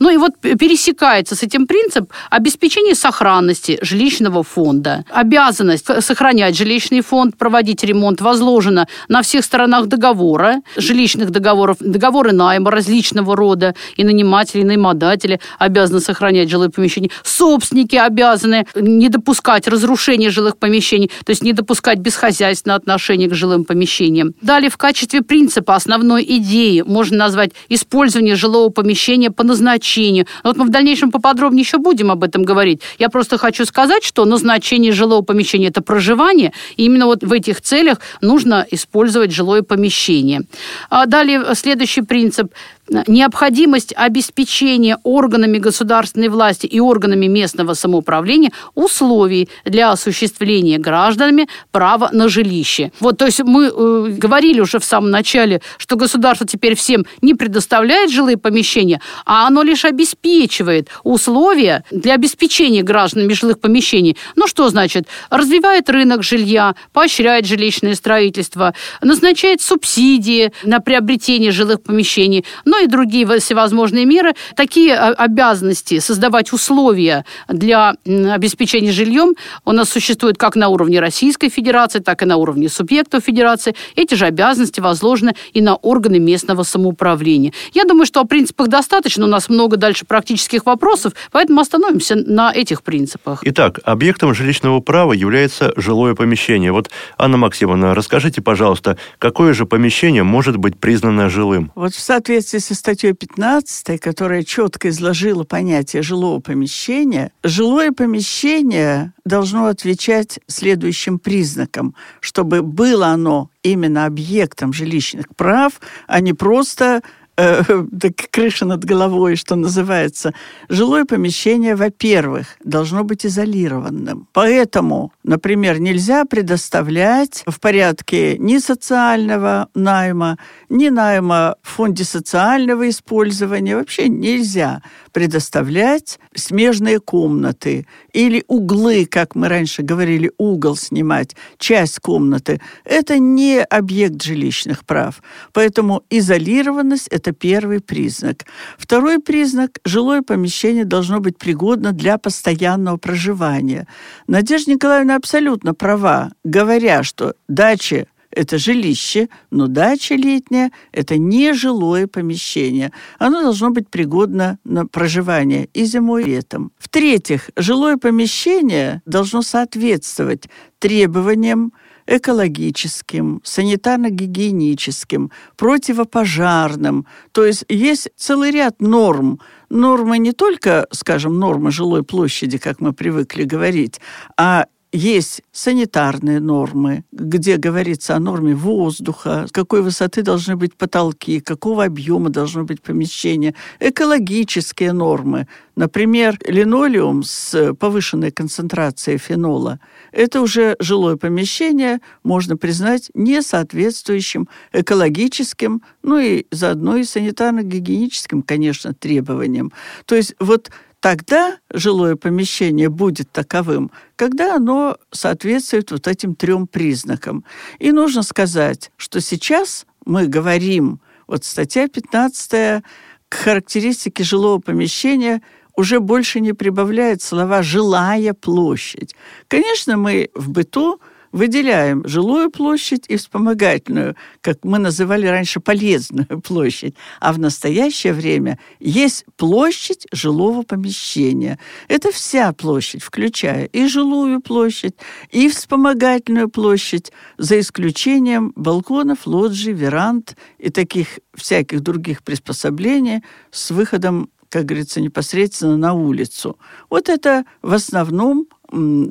Ну 0.00 0.10
и 0.10 0.16
вот 0.16 0.32
пересекается 0.40 1.34
с 1.34 1.42
этим 1.42 1.66
принцип 1.66 2.12
обеспечения 2.30 2.94
сохранности 2.94 3.78
жилищного 3.82 4.42
фонда. 4.42 5.04
Обязанность 5.10 5.86
сохранять 6.02 6.56
жилищный 6.56 7.00
фонд, 7.00 7.36
проводить 7.38 7.84
ремонт 7.84 8.20
возложена 8.20 8.86
на 9.08 9.22
всех 9.22 9.44
сторонах 9.44 9.86
договора, 9.86 10.60
жилищных 10.76 11.30
договоров, 11.30 11.76
договоры 11.80 12.32
найма 12.32 12.70
различного 12.70 13.36
рода, 13.36 13.74
и 13.96 14.04
наниматели, 14.04 14.60
и 14.60 14.64
наймодатели 14.64 15.40
обязаны 15.58 16.00
сохранять 16.00 16.50
жилые 16.50 16.70
помещения. 16.70 17.10
Собственники 17.22 17.96
обязаны 17.96 18.66
не 18.74 19.08
допускать 19.08 19.68
разрушения 19.68 20.30
жилых 20.30 20.56
помещений, 20.56 21.10
то 21.24 21.30
есть 21.30 21.42
не 21.42 21.52
допускать 21.52 21.98
бесхозяйственное 21.98 22.76
отношение 22.76 23.28
к 23.28 23.34
жилым 23.34 23.64
помещениям. 23.64 24.34
Далее 24.42 24.70
в 24.70 24.76
качестве 24.76 25.22
принципа 25.22 25.74
основной 25.74 26.24
идеи 26.28 26.82
можно 26.86 27.16
назвать 27.16 27.53
использование 27.68 28.36
жилого 28.36 28.70
помещения 28.70 29.30
по 29.30 29.44
назначению. 29.44 30.26
Вот 30.42 30.56
мы 30.56 30.64
в 30.64 30.70
дальнейшем 30.70 31.10
поподробнее 31.10 31.62
еще 31.62 31.78
будем 31.78 32.10
об 32.10 32.24
этом 32.24 32.42
говорить. 32.44 32.80
Я 32.98 33.08
просто 33.08 33.38
хочу 33.38 33.64
сказать, 33.64 34.04
что 34.04 34.24
назначение 34.24 34.92
жилого 34.92 35.22
помещения– 35.22 35.68
это 35.68 35.82
проживание, 35.82 36.52
и 36.76 36.84
именно 36.84 37.06
вот 37.06 37.22
в 37.22 37.32
этих 37.32 37.60
целях 37.60 37.98
нужно 38.20 38.66
использовать 38.70 39.32
жилое 39.32 39.62
помещение. 39.62 40.42
А 40.90 41.06
далее 41.06 41.54
следующий 41.54 42.02
принцип 42.02 42.52
необходимость 42.88 43.92
обеспечения 43.96 44.98
органами 45.02 45.58
государственной 45.58 46.28
власти 46.28 46.66
и 46.66 46.80
органами 46.80 47.26
местного 47.26 47.74
самоуправления 47.74 48.50
условий 48.74 49.48
для 49.64 49.90
осуществления 49.90 50.78
гражданами 50.78 51.48
права 51.70 52.10
на 52.12 52.28
жилище. 52.28 52.92
Вот, 53.00 53.18
то 53.18 53.26
есть 53.26 53.42
мы 53.42 53.66
э, 53.66 54.06
говорили 54.10 54.60
уже 54.60 54.78
в 54.78 54.84
самом 54.84 55.10
начале, 55.10 55.60
что 55.78 55.96
государство 55.96 56.46
теперь 56.46 56.74
всем 56.74 57.06
не 57.22 57.34
предоставляет 57.34 58.10
жилые 58.10 58.36
помещения, 58.36 59.00
а 59.24 59.46
оно 59.46 59.62
лишь 59.62 59.84
обеспечивает 59.84 60.88
условия 61.02 61.84
для 61.90 62.14
обеспечения 62.14 62.82
гражданами 62.82 63.32
жилых 63.32 63.60
помещений. 63.60 64.16
Ну, 64.36 64.46
что 64.46 64.68
значит? 64.68 65.06
Развивает 65.30 65.88
рынок 65.88 66.22
жилья, 66.22 66.74
поощряет 66.92 67.46
жилищное 67.46 67.94
строительство, 67.94 68.74
назначает 69.00 69.60
субсидии 69.60 70.52
на 70.64 70.80
приобретение 70.80 71.50
жилых 71.50 71.82
помещений, 71.82 72.44
но 72.74 72.80
и 72.80 72.86
другие 72.88 73.24
всевозможные 73.38 74.04
меры. 74.04 74.34
Такие 74.56 74.96
а, 74.96 75.10
обязанности 75.12 76.00
создавать 76.00 76.52
условия 76.52 77.24
для 77.48 77.94
обеспечения 78.04 78.90
жильем 78.90 79.34
у 79.64 79.70
нас 79.70 79.90
существуют 79.90 80.38
как 80.38 80.56
на 80.56 80.68
уровне 80.68 80.98
Российской 80.98 81.50
Федерации, 81.50 82.00
так 82.00 82.22
и 82.22 82.26
на 82.26 82.36
уровне 82.36 82.68
субъектов 82.68 83.22
Федерации. 83.24 83.76
Эти 83.94 84.14
же 84.14 84.26
обязанности 84.26 84.80
возложены 84.80 85.34
и 85.52 85.60
на 85.60 85.76
органы 85.76 86.18
местного 86.18 86.64
самоуправления. 86.64 87.52
Я 87.74 87.84
думаю, 87.84 88.06
что 88.06 88.20
о 88.20 88.24
принципах 88.24 88.66
достаточно. 88.66 89.24
У 89.24 89.28
нас 89.28 89.48
много 89.48 89.76
дальше 89.76 90.04
практических 90.04 90.66
вопросов, 90.66 91.12
поэтому 91.30 91.60
остановимся 91.60 92.16
на 92.16 92.52
этих 92.52 92.82
принципах. 92.82 93.40
Итак, 93.42 93.78
объектом 93.84 94.34
жилищного 94.34 94.80
права 94.80 95.12
является 95.12 95.72
жилое 95.76 96.16
помещение. 96.16 96.72
Вот, 96.72 96.90
Анна 97.18 97.36
Максимовна, 97.36 97.94
расскажите, 97.94 98.42
пожалуйста, 98.42 98.98
какое 99.20 99.52
же 99.52 99.64
помещение 99.64 100.24
может 100.24 100.56
быть 100.56 100.76
признано 100.76 101.30
жилым? 101.30 101.70
Вот 101.76 101.94
в 101.94 102.00
соответствии 102.00 102.63
со 102.64 102.74
статьей 102.74 103.12
15, 103.12 104.00
которая 104.00 104.42
четко 104.42 104.88
изложила 104.88 105.44
понятие 105.44 106.02
жилого 106.02 106.40
помещения, 106.40 107.30
жилое 107.42 107.92
помещение 107.92 109.12
должно 109.24 109.66
отвечать 109.66 110.40
следующим 110.46 111.18
признакам, 111.18 111.94
чтобы 112.20 112.62
было 112.62 113.08
оно 113.08 113.50
именно 113.62 114.06
объектом 114.06 114.72
жилищных 114.72 115.26
прав, 115.36 115.74
а 116.06 116.20
не 116.20 116.32
просто 116.32 117.02
э, 117.36 117.62
крыша 118.30 118.64
над 118.64 118.84
головой, 118.84 119.36
что 119.36 119.56
называется. 119.56 120.32
Жилое 120.68 121.04
помещение, 121.04 121.76
во-первых, 121.76 122.46
должно 122.64 123.04
быть 123.04 123.26
изолированным. 123.26 124.28
Поэтому, 124.32 125.12
например, 125.22 125.80
нельзя 125.80 126.24
предоставлять 126.24 127.42
в 127.46 127.60
порядке 127.60 128.38
ни 128.38 128.58
социального 128.58 129.68
найма, 129.74 130.38
ни 130.68 130.88
найма 130.88 131.56
в 131.62 131.68
фонде 131.68 132.04
социального 132.04 132.88
использования. 132.88 133.76
Вообще 133.76 134.08
нельзя 134.08 134.82
предоставлять 135.12 136.18
смежные 136.34 136.98
комнаты 136.98 137.86
или 138.12 138.44
углы, 138.48 139.06
как 139.06 139.34
мы 139.34 139.48
раньше 139.48 139.82
говорили, 139.82 140.30
угол 140.38 140.76
снимать, 140.76 141.36
часть 141.58 142.00
комнаты. 142.00 142.60
Это 142.84 143.18
не 143.18 143.62
объект 143.62 144.22
жилищных 144.22 144.84
прав. 144.84 145.22
Поэтому 145.52 146.02
изолированность– 146.10 147.08
это 147.10 147.23
первый 147.32 147.80
признак. 147.80 148.44
Второй 148.78 149.18
признак– 149.18 149.78
жилое 149.84 150.22
помещение 150.22 150.84
должно 150.84 151.20
быть 151.20 151.38
пригодно 151.38 151.92
для 151.92 152.18
постоянного 152.18 152.96
проживания. 152.96 153.86
Надежда 154.26 154.72
Николаевна 154.72 155.16
абсолютно 155.16 155.74
права, 155.74 156.32
говоря, 156.44 157.02
что 157.02 157.34
дачи 157.48 158.06
это 158.34 158.58
жилище, 158.58 159.28
но 159.50 159.66
дача 159.68 160.14
летняя– 160.16 160.72
это 160.92 161.16
не 161.16 161.54
жилое 161.54 162.06
помещение. 162.06 162.92
Оно 163.18 163.42
должно 163.42 163.70
быть 163.70 163.88
пригодно 163.88 164.58
на 164.64 164.86
проживание 164.86 165.68
и 165.72 165.84
зимой, 165.84 166.24
и 166.24 166.26
летом. 166.26 166.72
В-третьих, 166.78 167.50
жилое 167.56 167.96
помещение 167.96 169.02
должно 169.06 169.42
соответствовать 169.42 170.48
требованиям 170.78 171.72
экологическим, 172.06 173.40
санитарно-гигиеническим, 173.44 175.30
противопожарным. 175.56 177.06
То 177.32 177.44
есть 177.44 177.64
есть 177.68 178.10
целый 178.16 178.50
ряд 178.50 178.80
норм. 178.80 179.40
Нормы 179.70 180.18
не 180.18 180.32
только, 180.32 180.86
скажем, 180.92 181.38
нормы 181.38 181.70
жилой 181.70 182.04
площади, 182.04 182.58
как 182.58 182.80
мы 182.80 182.92
привыкли 182.92 183.44
говорить, 183.44 184.00
а 184.36 184.66
есть 184.94 185.42
санитарные 185.50 186.38
нормы, 186.38 187.04
где 187.10 187.56
говорится 187.56 188.14
о 188.14 188.20
норме 188.20 188.54
воздуха, 188.54 189.46
какой 189.50 189.82
высоты 189.82 190.22
должны 190.22 190.54
быть 190.54 190.76
потолки, 190.76 191.40
какого 191.40 191.84
объема 191.84 192.30
должно 192.30 192.62
быть 192.62 192.80
помещение, 192.80 193.56
экологические 193.80 194.92
нормы. 194.92 195.48
Например, 195.74 196.38
линолеум 196.46 197.24
с 197.24 197.74
повышенной 197.74 198.30
концентрацией 198.30 199.18
фенола– 199.18 199.80
это 200.12 200.40
уже 200.40 200.76
жилое 200.78 201.16
помещение, 201.16 201.98
можно 202.22 202.56
признать, 202.56 203.10
не 203.14 203.42
соответствующим 203.42 204.48
экологическим, 204.72 205.82
ну 206.04 206.20
и 206.20 206.46
заодно 206.52 206.96
и 206.96 207.02
санитарно-гигиеническим, 207.02 208.42
конечно, 208.42 208.94
требованиям. 208.94 209.72
То 210.06 210.14
есть 210.14 210.36
вот 210.38 210.70
тогда 211.04 211.58
жилое 211.70 212.16
помещение 212.16 212.88
будет 212.88 213.30
таковым, 213.30 213.90
когда 214.16 214.56
оно 214.56 214.96
соответствует 215.10 215.90
вот 215.90 216.08
этим 216.08 216.34
трем 216.34 216.66
признакам. 216.66 217.44
И 217.78 217.92
нужно 217.92 218.22
сказать, 218.22 218.90
что 218.96 219.20
сейчас 219.20 219.84
мы 220.06 220.28
говорим, 220.28 221.00
вот 221.26 221.44
статья 221.44 221.88
15 221.88 222.82
к 223.28 223.34
характеристике 223.34 224.24
жилого 224.24 224.60
помещения 224.60 225.42
уже 225.76 226.00
больше 226.00 226.40
не 226.40 226.54
прибавляет 226.54 227.20
слова 227.20 227.62
«жилая 227.62 228.32
площадь». 228.32 229.14
Конечно, 229.48 229.98
мы 229.98 230.30
в 230.34 230.48
быту 230.48 231.02
выделяем 231.34 232.06
жилую 232.06 232.48
площадь 232.48 233.06
и 233.08 233.16
вспомогательную, 233.16 234.14
как 234.40 234.58
мы 234.62 234.78
называли 234.78 235.26
раньше 235.26 235.58
полезную 235.58 236.40
площадь. 236.46 236.94
А 237.18 237.32
в 237.32 237.40
настоящее 237.40 238.12
время 238.12 238.60
есть 238.78 239.24
площадь 239.36 240.06
жилого 240.12 240.62
помещения. 240.62 241.58
Это 241.88 242.12
вся 242.12 242.52
площадь, 242.52 243.02
включая 243.02 243.64
и 243.64 243.88
жилую 243.88 244.40
площадь, 244.40 244.94
и 245.32 245.48
вспомогательную 245.48 246.48
площадь, 246.48 247.10
за 247.36 247.58
исключением 247.58 248.52
балконов, 248.54 249.26
лоджий, 249.26 249.72
веранд 249.72 250.36
и 250.58 250.70
таких 250.70 251.18
всяких 251.34 251.80
других 251.80 252.22
приспособлений 252.22 253.24
с 253.50 253.72
выходом 253.72 254.28
как 254.50 254.66
говорится, 254.66 255.00
непосредственно 255.00 255.76
на 255.76 255.94
улицу. 255.94 256.56
Вот 256.88 257.08
это 257.08 257.44
в 257.60 257.72
основном 257.72 258.46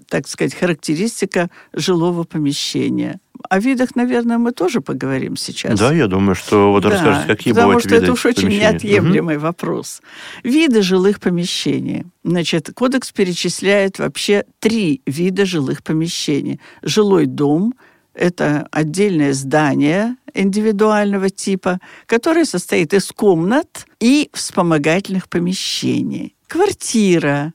так 0.08 0.28
сказать, 0.28 0.54
характеристика 0.54 1.50
жилого 1.74 2.24
помещения. 2.24 3.20
О 3.50 3.60
видах, 3.60 3.96
наверное, 3.96 4.38
мы 4.38 4.52
тоже 4.52 4.82
поговорим 4.82 5.36
сейчас. 5.36 5.80
Да, 5.80 5.94
я 5.94 6.08
думаю, 6.08 6.36
что 6.36 6.72
вот 6.72 6.84
да, 6.84 6.90
расскажете, 6.90 7.28
какие 7.28 7.54
потому 7.54 7.70
бывают 7.70 7.86
что 7.86 7.96
виды 7.96 8.04
это 8.04 8.14
уж 8.14 8.26
очень 8.26 8.50
неотъемлемый 8.50 9.38
угу. 9.38 9.44
вопрос. 9.44 10.02
Виды 10.44 10.82
жилых 10.82 11.20
помещений. 11.20 12.06
Значит, 12.24 12.72
кодекс 12.74 13.12
перечисляет 13.12 14.00
вообще 14.00 14.46
три 14.60 15.02
вида 15.06 15.46
жилых 15.46 15.84
помещений. 15.84 16.60
Жилой 16.82 17.26
дом– 17.26 17.74
это 18.14 18.68
отдельное 18.72 19.34
здание 19.34 20.16
индивидуального 20.34 21.30
типа, 21.30 21.80
которое 22.06 22.46
состоит 22.46 22.94
из 22.94 23.12
комнат 23.12 23.86
и 24.00 24.30
вспомогательных 24.34 25.30
помещений. 25.30 26.36
Квартира 26.48 27.54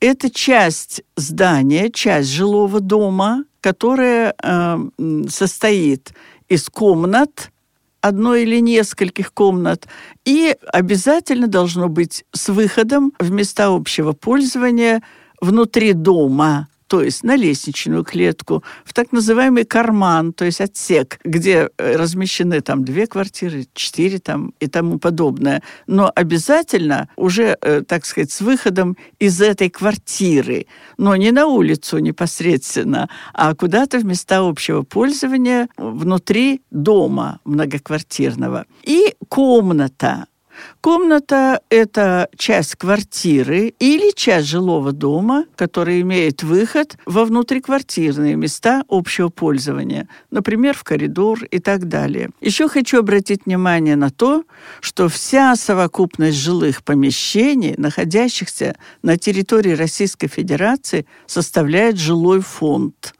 это 0.00 0.30
часть 0.30 1.02
здания, 1.16 1.90
часть 1.90 2.30
жилого 2.30 2.80
дома, 2.80 3.44
которая 3.60 4.34
э, 4.42 4.78
состоит 5.28 6.12
из 6.48 6.68
комнат, 6.68 7.52
одной 8.00 8.42
или 8.44 8.60
нескольких 8.60 9.32
комнат, 9.34 9.86
и 10.24 10.56
обязательно 10.72 11.46
должно 11.46 11.88
быть 11.88 12.24
с 12.32 12.48
выходом 12.48 13.12
в 13.18 13.30
места 13.30 13.66
общего 13.66 14.12
пользования 14.12 15.02
внутри 15.40 15.92
дома 15.92 16.69
то 16.90 17.02
есть 17.02 17.22
на 17.22 17.36
лестничную 17.36 18.02
клетку, 18.02 18.64
в 18.84 18.92
так 18.92 19.12
называемый 19.12 19.64
карман, 19.64 20.32
то 20.32 20.44
есть 20.44 20.60
отсек, 20.60 21.20
где 21.24 21.68
э, 21.78 21.94
размещены 21.94 22.62
там 22.62 22.84
две 22.84 23.06
квартиры, 23.06 23.66
четыре 23.74 24.18
там 24.18 24.52
и 24.58 24.66
тому 24.66 24.98
подобное. 24.98 25.62
Но 25.86 26.10
обязательно 26.12 27.08
уже, 27.14 27.56
э, 27.62 27.82
так 27.86 28.04
сказать, 28.04 28.32
с 28.32 28.40
выходом 28.40 28.96
из 29.20 29.40
этой 29.40 29.70
квартиры, 29.70 30.66
но 30.98 31.14
не 31.14 31.30
на 31.30 31.46
улицу 31.46 31.98
непосредственно, 31.98 33.08
а 33.34 33.54
куда-то 33.54 34.00
в 34.00 34.04
места 34.04 34.40
общего 34.40 34.82
пользования 34.82 35.68
внутри 35.76 36.60
дома 36.72 37.38
многоквартирного. 37.44 38.66
И 38.82 39.14
комната, 39.28 40.26
Комната– 40.80 41.60
это 41.68 42.28
часть 42.36 42.76
квартиры 42.76 43.74
или 43.78 44.14
часть 44.14 44.48
жилого 44.48 44.92
дома, 44.92 45.44
который 45.56 46.00
имеет 46.00 46.42
выход 46.42 46.96
во 47.06 47.24
внутриквартирные 47.24 48.36
места 48.36 48.84
общего 48.88 49.28
пользования, 49.28 50.08
например, 50.30 50.74
в 50.74 50.84
коридор 50.84 51.44
и 51.44 51.58
так 51.58 51.88
далее. 51.88 52.30
Еще 52.40 52.68
хочу 52.68 52.98
обратить 53.00 53.46
внимание 53.46 53.96
на 53.96 54.10
то, 54.10 54.44
что 54.80 55.08
вся 55.08 55.56
совокупность 55.56 56.38
жилых 56.38 56.82
помещений, 56.82 57.74
находящихся 57.76 58.76
на 59.02 59.16
территории 59.16 59.72
Российской 59.72 60.28
Федерации, 60.28 61.06
составляет 61.26 61.98
жилой 61.98 62.40
фонд 62.40 63.14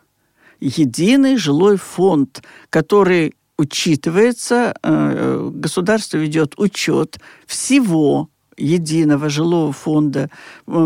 единый 0.60 1.36
жилой 1.36 1.76
фонд, 1.76 2.42
который 2.68 3.34
учитывается, 3.60 4.74
э, 4.82 5.50
государство 5.52 6.16
ведет 6.16 6.54
учет 6.56 7.18
всего 7.46 8.30
единого 8.60 9.28
жилого 9.28 9.72
фонда, 9.72 10.30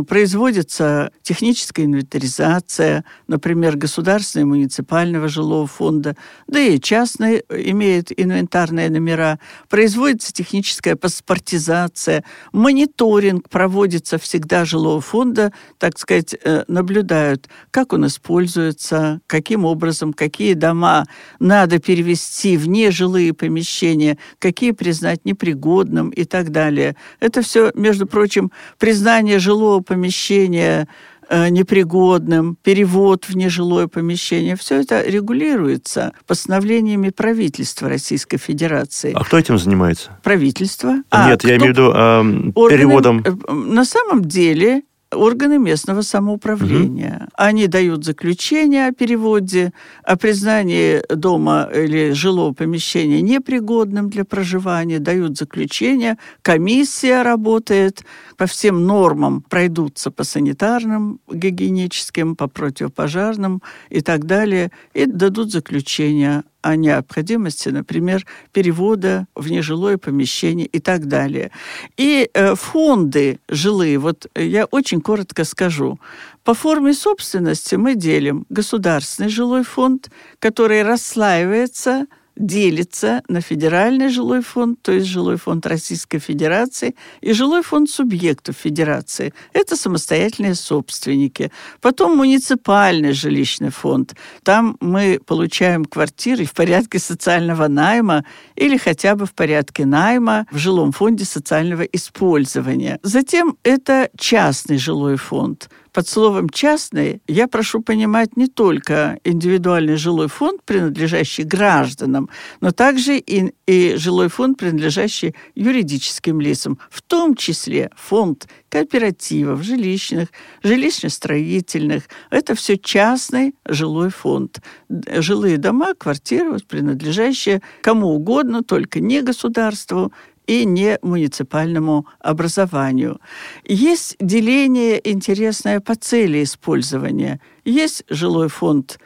производится 0.08 1.10
техническая 1.22 1.86
инвентаризация, 1.86 3.04
например, 3.26 3.76
государственного 3.76 4.46
и 4.46 4.50
муниципального 4.50 5.28
жилого 5.28 5.66
фонда, 5.66 6.16
да 6.46 6.60
и 6.60 6.78
частные 6.80 7.42
имеют 7.50 8.12
инвентарные 8.16 8.90
номера, 8.90 9.38
производится 9.68 10.32
техническая 10.32 10.96
паспортизация, 10.96 12.24
мониторинг 12.52 13.48
проводится 13.48 14.18
всегда 14.18 14.64
жилого 14.64 15.00
фонда, 15.00 15.52
так 15.78 15.98
сказать, 15.98 16.34
э, 16.44 16.64
наблюдают, 16.68 17.48
как 17.70 17.92
он 17.92 18.06
используется, 18.06 19.20
каким 19.26 19.64
образом, 19.64 20.12
какие 20.12 20.54
дома 20.54 21.06
надо 21.40 21.78
перевести 21.78 22.56
в 22.56 22.68
нежилые 22.68 23.32
помещения, 23.32 24.18
какие 24.38 24.72
признать 24.72 25.24
непригодным 25.24 26.10
и 26.10 26.24
так 26.24 26.50
далее. 26.50 26.96
Это 27.20 27.42
все, 27.42 27.63
между 27.74 28.06
прочим, 28.06 28.50
признание 28.78 29.38
жилого 29.38 29.80
помещения 29.80 30.88
э, 31.28 31.48
непригодным, 31.48 32.56
перевод 32.62 33.24
в 33.24 33.36
нежилое 33.36 33.86
помещение. 33.86 34.56
Все 34.56 34.80
это 34.80 35.02
регулируется 35.02 36.12
постановлениями 36.26 37.10
правительства 37.10 37.88
Российской 37.88 38.36
Федерации. 38.36 39.12
А 39.14 39.24
кто 39.24 39.38
этим 39.38 39.58
занимается? 39.58 40.18
Правительство. 40.22 40.90
Нет, 40.92 41.04
а, 41.10 41.30
я 41.30 41.36
кто... 41.36 41.48
имею 41.48 41.60
в 41.60 41.68
виду 41.68 41.92
э, 41.92 42.50
органы... 42.54 42.78
переводом. 42.78 43.24
Э, 43.24 43.52
на 43.52 43.84
самом 43.84 44.24
деле 44.24 44.82
органы 45.14 45.58
местного 45.58 46.02
самоуправления. 46.02 47.16
Угу. 47.22 47.30
Они 47.34 47.66
дают 47.66 48.04
заключение 48.04 48.88
о 48.88 48.92
переводе, 48.92 49.72
о 50.02 50.16
признании 50.16 51.02
дома 51.14 51.68
или 51.74 52.12
жилого 52.12 52.52
помещения 52.52 53.20
непригодным 53.20 54.10
для 54.10 54.24
проживания, 54.24 54.98
дают 54.98 55.36
заключение, 55.36 56.18
комиссия 56.42 57.22
работает, 57.22 58.04
по 58.36 58.46
всем 58.46 58.86
нормам 58.86 59.42
пройдутся 59.42 60.10
по 60.10 60.24
санитарным, 60.24 61.20
гигиеническим, 61.30 62.36
по 62.36 62.48
противопожарным 62.48 63.62
и 63.90 64.00
так 64.00 64.24
далее, 64.26 64.70
и 64.92 65.06
дадут 65.06 65.52
заключение 65.52 66.44
о 66.64 66.76
необходимости, 66.76 67.68
например, 67.68 68.24
перевода 68.52 69.26
в 69.34 69.50
нежилое 69.50 69.98
помещение 69.98 70.66
и 70.66 70.80
так 70.80 71.08
далее. 71.08 71.50
И 71.98 72.30
э, 72.32 72.54
фонды 72.54 73.38
жилые, 73.50 73.98
вот 73.98 74.26
я 74.34 74.64
очень 74.64 75.02
коротко 75.02 75.44
скажу. 75.44 75.98
По 76.42 76.54
форме 76.54 76.94
собственности 76.94 77.74
мы 77.74 77.94
делим 77.94 78.46
государственный 78.48 79.28
жилой 79.28 79.62
фонд, 79.62 80.10
который 80.38 80.82
расслаивается 80.82 82.06
делится 82.36 83.22
на 83.28 83.40
федеральный 83.40 84.08
жилой 84.08 84.42
фонд, 84.42 84.82
то 84.82 84.92
есть 84.92 85.06
жилой 85.06 85.36
фонд 85.36 85.66
Российской 85.66 86.18
Федерации, 86.18 86.94
и 87.20 87.32
жилой 87.32 87.62
фонд 87.62 87.90
субъектов 87.90 88.56
Федерации. 88.56 89.32
Это 89.52 89.76
самостоятельные 89.76 90.54
собственники. 90.54 91.50
Потом 91.80 92.16
муниципальный 92.16 93.12
жилищный 93.12 93.70
фонд. 93.70 94.14
Там 94.42 94.76
мы 94.80 95.20
получаем 95.24 95.84
квартиры 95.84 96.44
в 96.44 96.52
порядке 96.52 96.98
социального 96.98 97.68
найма 97.68 98.24
или 98.56 98.76
хотя 98.76 99.14
бы 99.14 99.26
в 99.26 99.34
порядке 99.34 99.86
найма 99.86 100.46
в 100.50 100.58
жилом 100.58 100.92
фонде 100.92 101.24
социального 101.24 101.82
использования. 101.82 102.98
Затем 103.02 103.56
это 103.62 104.10
частный 104.18 104.78
жилой 104.78 105.16
фонд– 105.16 105.68
под 105.94 106.08
словом 106.08 106.50
«частный» 106.50 107.22
я 107.28 107.46
прошу 107.46 107.80
понимать 107.80 108.36
не 108.36 108.48
только 108.48 109.20
индивидуальный 109.22 109.94
жилой 109.94 110.26
фонд, 110.26 110.60
принадлежащий 110.64 111.44
гражданам, 111.44 112.28
но 112.60 112.72
также 112.72 113.16
и, 113.16 113.54
и 113.68 113.94
жилой 113.96 114.28
фонд, 114.28 114.58
принадлежащий 114.58 115.36
юридическим 115.54 116.40
лицам, 116.40 116.80
в 116.90 117.00
том 117.00 117.36
числе 117.36 117.92
фонд 117.94 118.48
кооперативов, 118.68 119.62
жилищных, 119.62 120.30
жилищно-строительных. 120.64 122.02
Это 122.30 122.56
все 122.56 122.76
частный 122.76 123.54
жилой 123.64 124.10
фонд. 124.10 124.60
Жилые 124.88 125.58
дома, 125.58 125.94
квартиры, 125.94 126.58
принадлежащие 126.58 127.62
кому 127.82 128.08
угодно, 128.08 128.64
только 128.64 128.98
не 128.98 129.22
государству, 129.22 130.12
и 130.46 130.64
не 130.64 130.98
муниципальному 131.02 132.06
образованию. 132.20 133.20
Есть 133.64 134.16
деление 134.20 135.00
интересное 135.10 135.80
по 135.80 135.94
цели 135.94 136.42
использования. 136.42 137.40
Есть 137.64 138.04
жилой 138.08 138.48
фонд 138.48 138.98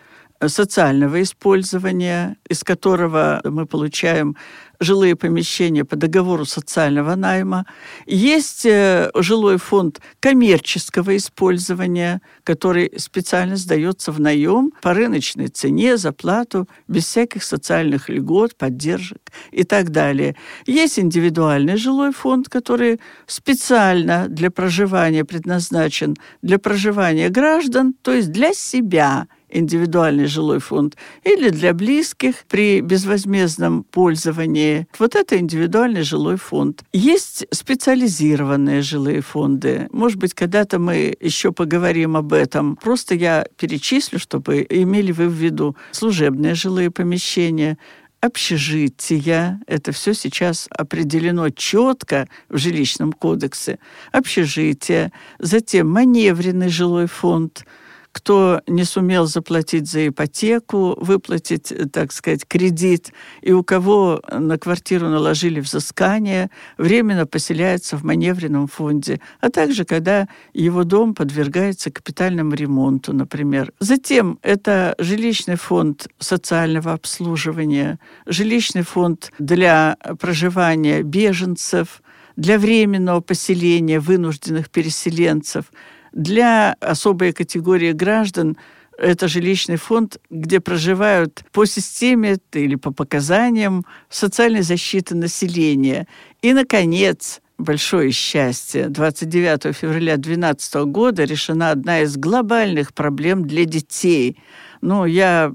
социального 0.46 1.20
использования, 1.22 2.36
из 2.48 2.62
которого 2.62 3.40
мы 3.44 3.66
получаем 3.66 4.36
жилые 4.80 5.16
помещения 5.16 5.84
по 5.84 5.96
договору 5.96 6.44
социального 6.44 7.14
найма. 7.14 7.66
Есть 8.06 8.64
э, 8.64 9.10
жилой 9.14 9.58
фонд 9.58 10.00
коммерческого 10.20 11.16
использования, 11.16 12.20
который 12.44 12.92
специально 12.96 13.56
сдается 13.56 14.12
в 14.12 14.20
наем 14.20 14.72
по 14.82 14.94
рыночной 14.94 15.48
цене, 15.48 15.96
за 15.96 16.12
плату, 16.12 16.68
без 16.86 17.04
всяких 17.04 17.42
социальных 17.42 18.08
льгот, 18.08 18.56
поддержек 18.56 19.32
и 19.50 19.64
так 19.64 19.90
далее. 19.90 20.36
Есть 20.66 20.98
индивидуальный 20.98 21.76
жилой 21.76 22.12
фонд, 22.12 22.48
который 22.48 23.00
специально 23.26 24.28
для 24.28 24.50
проживания 24.50 25.24
предназначен 25.24 26.16
для 26.42 26.58
проживания 26.58 27.28
граждан, 27.28 27.94
то 28.02 28.12
есть 28.12 28.30
для 28.30 28.52
себя– 28.52 29.26
индивидуальный 29.50 30.26
жилой 30.26 30.58
фонд, 30.58 30.96
или 31.24 31.50
для 31.50 31.74
близких 31.74 32.44
при 32.48 32.80
безвозмездном 32.80 33.84
пользовании. 33.84 34.86
Вот 34.98 35.14
это 35.14 35.38
индивидуальный 35.38 36.02
жилой 36.02 36.36
фонд. 36.36 36.84
Есть 36.92 37.46
специализированные 37.50 38.82
жилые 38.82 39.20
фонды. 39.20 39.88
Может 39.92 40.18
быть, 40.18 40.34
когда-то 40.34 40.78
мы 40.78 41.16
еще 41.20 41.52
поговорим 41.52 42.16
об 42.16 42.32
этом. 42.32 42.76
Просто 42.76 43.14
я 43.14 43.46
перечислю, 43.56 44.18
чтобы 44.18 44.66
имели 44.68 45.12
вы 45.12 45.28
в 45.28 45.32
виду 45.32 45.76
служебные 45.92 46.54
жилые 46.54 46.90
помещения, 46.90 47.78
общежития. 48.20 49.60
Это 49.66 49.92
все 49.92 50.12
сейчас 50.12 50.68
определено 50.70 51.50
четко 51.50 52.28
в 52.48 52.58
жилищном 52.58 53.12
кодексе. 53.12 53.78
Общежитие. 54.12 55.12
Затем 55.38 55.88
маневренный 55.90 56.68
жилой 56.68 57.06
фонд– 57.06 57.64
кто 58.12 58.62
не 58.66 58.84
сумел 58.84 59.26
заплатить 59.26 59.90
за 59.90 60.08
ипотеку, 60.08 60.96
выплатить, 61.00 61.72
так 61.92 62.12
сказать, 62.12 62.46
кредит, 62.46 63.12
и 63.42 63.52
у 63.52 63.62
кого 63.62 64.20
на 64.30 64.58
квартиру 64.58 65.08
наложили 65.08 65.60
взыскание, 65.60 66.50
временно 66.76 67.26
поселяется 67.26 67.96
в 67.96 68.04
маневренном 68.04 68.66
фонде, 68.66 69.20
а 69.40 69.50
также 69.50 69.84
когда 69.84 70.28
его 70.52 70.84
дом 70.84 71.14
подвергается 71.14 71.90
капитальному 71.90 72.54
ремонту, 72.54 73.12
например. 73.12 73.72
Затем 73.78 74.38
это 74.42 74.94
жилищный 74.98 75.56
фонд 75.56 76.08
социального 76.18 76.92
обслуживания, 76.92 77.98
жилищный 78.26 78.82
фонд 78.82 79.32
для 79.38 79.96
проживания 80.18 81.02
беженцев, 81.02 82.02
для 82.36 82.58
временного 82.58 83.20
поселения 83.20 83.98
вынужденных 83.98 84.70
переселенцев– 84.70 85.66
для 86.12 86.74
особой 86.80 87.32
категории 87.32 87.92
граждан 87.92 88.56
это 88.98 89.28
жилищный 89.28 89.76
фонд, 89.76 90.18
где 90.28 90.60
проживают 90.60 91.44
по 91.52 91.64
системе 91.66 92.38
или 92.52 92.74
по 92.74 92.92
показаниям 92.92 93.84
социальной 94.10 94.62
защиты 94.62 95.14
населения. 95.14 96.08
И, 96.42 96.52
наконец, 96.52 97.40
большое 97.58 98.10
счастье, 98.10 98.88
29 98.88 99.76
февраля 99.76 100.16
2012 100.16 100.74
года 100.86 101.24
решена 101.24 101.70
одна 101.70 102.00
из 102.00 102.16
глобальных 102.16 102.92
проблем 102.92 103.46
для 103.46 103.64
детей– 103.64 104.36
ну, 104.80 105.04
я 105.04 105.52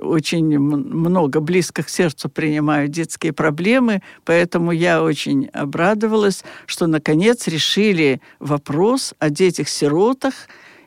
очень 0.00 0.58
много 0.58 1.40
близко 1.40 1.82
к 1.82 1.88
сердцу 1.88 2.28
принимаю 2.28 2.88
детские 2.88 3.32
проблемы, 3.32 4.02
поэтому 4.24 4.72
я 4.72 5.02
очень 5.02 5.46
обрадовалась, 5.46 6.44
что 6.66 6.86
наконец 6.86 7.46
решили 7.46 8.20
вопрос 8.40 9.14
о 9.18 9.30
детях-сиротах, 9.30 10.34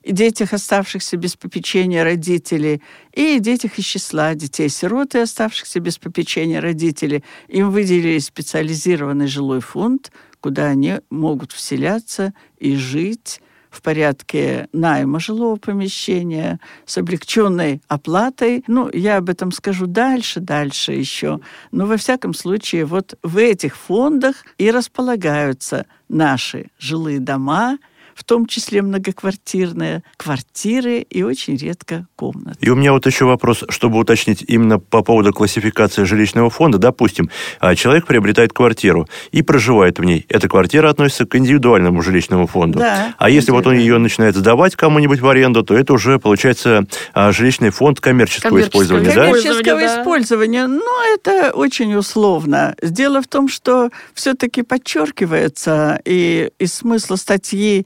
и 0.03 0.13
детях, 0.13 0.53
оставшихся 0.53 1.15
без 1.17 1.35
попечения 1.35 2.03
родителей, 2.03 2.81
и 3.13 3.39
детях 3.39 3.77
из 3.77 3.85
числа 3.85 4.33
детей-сирот 4.33 5.15
и 5.15 5.19
оставшихся 5.19 5.79
без 5.79 5.97
попечения 5.97 6.59
родителей. 6.59 7.23
Им 7.47 7.69
выделили 7.69 8.17
специализированный 8.17 9.27
жилой 9.27 9.59
фонд, 9.59 10.11
куда 10.39 10.65
они 10.65 11.01
могут 11.09 11.51
вселяться 11.51 12.33
и 12.57 12.75
жить 12.75 13.41
в 13.71 13.81
порядке 13.81 14.67
найма 14.73 15.19
жилого 15.19 15.55
помещения 15.55 16.59
с 16.85 16.97
облегченной 16.97 17.81
оплатой. 17.87 18.63
Ну, 18.67 18.89
я 18.93 19.17
об 19.17 19.29
этом 19.29 19.51
скажу 19.51 19.87
дальше, 19.87 20.41
дальше 20.41 20.91
еще. 20.91 21.39
Но 21.71 21.87
во 21.87 21.97
всяком 21.97 22.33
случае, 22.33 22.85
вот 22.85 23.17
в 23.23 23.37
этих 23.37 23.75
фондах 23.75 24.45
и 24.57 24.69
располагаются 24.69 25.87
наши 26.09 26.67
жилые 26.77 27.19
дома, 27.19 27.79
в 28.15 28.23
том 28.23 28.45
числе 28.45 28.81
многоквартирные, 28.81 30.03
квартиры 30.17 30.99
и 30.99 31.23
очень 31.23 31.55
редко 31.55 32.07
комнаты. 32.15 32.57
И 32.61 32.69
у 32.69 32.75
меня 32.75 32.93
вот 32.93 33.05
еще 33.05 33.25
вопрос, 33.25 33.63
чтобы 33.69 33.99
уточнить 33.99 34.43
именно 34.47 34.79
по 34.79 35.01
поводу 35.01 35.33
классификации 35.33 36.03
жилищного 36.03 36.49
фонда. 36.49 36.77
Допустим, 36.77 37.29
а, 37.59 37.75
человек 37.75 38.05
приобретает 38.05 38.53
квартиру 38.53 39.07
и 39.31 39.41
проживает 39.41 39.99
в 39.99 40.03
ней. 40.03 40.25
Эта 40.29 40.47
квартира 40.47 40.89
относится 40.89 41.25
к 41.25 41.35
индивидуальному 41.35 42.01
жилищному 42.01 42.47
фонду. 42.47 42.79
Да, 42.79 43.15
а 43.17 43.29
если 43.29 43.51
вот 43.51 43.67
он 43.67 43.75
ее 43.75 43.97
начинает 43.97 44.35
сдавать 44.35 44.75
кому-нибудь 44.75 45.19
в 45.19 45.27
аренду, 45.27 45.63
то 45.63 45.75
это 45.75 45.93
уже 45.93 46.19
получается 46.19 46.85
а, 47.13 47.31
жилищный 47.31 47.69
фонд 47.69 47.99
коммерческого, 47.99 48.49
Коммерческого 48.49 48.83
использования, 48.83 49.15
да? 49.15 49.25
коммерческого 49.25 49.79
да. 49.79 50.01
использования, 50.01 50.67
но 50.67 51.03
это 51.13 51.51
очень 51.53 51.95
условно. 51.95 52.75
Дело 52.81 53.21
в 53.21 53.27
том, 53.27 53.47
что 53.47 53.89
все-таки 54.13 54.61
подчеркивается 54.61 56.01
и 56.05 56.51
из 56.59 56.73
смысла 56.73 57.15
статьи 57.15 57.85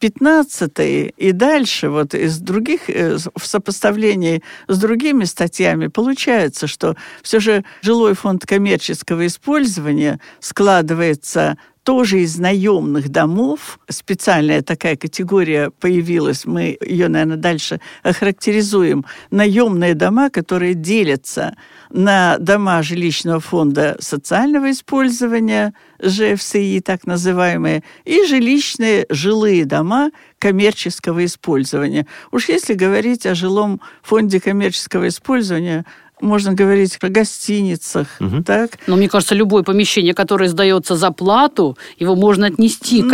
15 0.00 0.72
и 0.78 1.32
дальше, 1.32 1.90
вот 1.90 2.14
из 2.14 2.38
других, 2.38 2.88
э, 2.88 3.18
в 3.36 3.46
сопоставлении 3.46 4.42
с 4.66 4.78
другими 4.78 5.24
статьями, 5.24 5.88
получается, 5.88 6.66
что 6.66 6.96
все 7.22 7.38
же 7.38 7.64
жилой 7.82 8.14
фонд 8.14 8.46
коммерческого 8.46 9.26
использования 9.26 10.18
складывается 10.40 11.56
тоже 11.82 12.20
из 12.20 12.38
наемных 12.38 13.08
домов. 13.08 13.80
Специальная 13.88 14.62
такая 14.62 14.96
категория 14.96 15.70
появилась, 15.70 16.44
мы 16.44 16.76
ее, 16.80 17.08
наверное, 17.08 17.36
дальше 17.36 17.80
охарактеризуем. 18.02 19.04
Наемные 19.30 19.94
дома, 19.94 20.30
которые 20.30 20.74
делятся 20.74 21.56
на 21.90 22.38
дома 22.38 22.82
жилищного 22.82 23.40
фонда 23.40 23.96
социального 23.98 24.70
использования, 24.70 25.74
ЖФСИ 26.02 26.80
так 26.80 27.06
называемые, 27.06 27.82
и 28.04 28.24
жилищные 28.24 29.06
жилые 29.08 29.64
дома 29.64 29.89
коммерческого 30.38 31.24
использования. 31.24 32.06
Уж 32.30 32.48
если 32.48 32.74
говорить 32.74 33.26
о 33.26 33.34
жилом 33.34 33.80
фонде 34.02 34.40
коммерческого 34.40 35.08
использования, 35.08 35.84
можно 36.20 36.52
говорить 36.52 36.98
о 37.00 37.08
гостиницах, 37.08 38.06
Мгм. 38.20 38.44
так? 38.44 38.70
Но 38.86 38.96
мне 38.96 39.08
кажется, 39.08 39.34
любое 39.34 39.62
помещение, 39.62 40.14
которое 40.14 40.48
сдается 40.48 40.96
за 40.96 41.10
плату, 41.10 41.76
его 41.98 42.14
можно 42.14 42.46
отнести 42.46 43.02
Ну. 43.02 43.10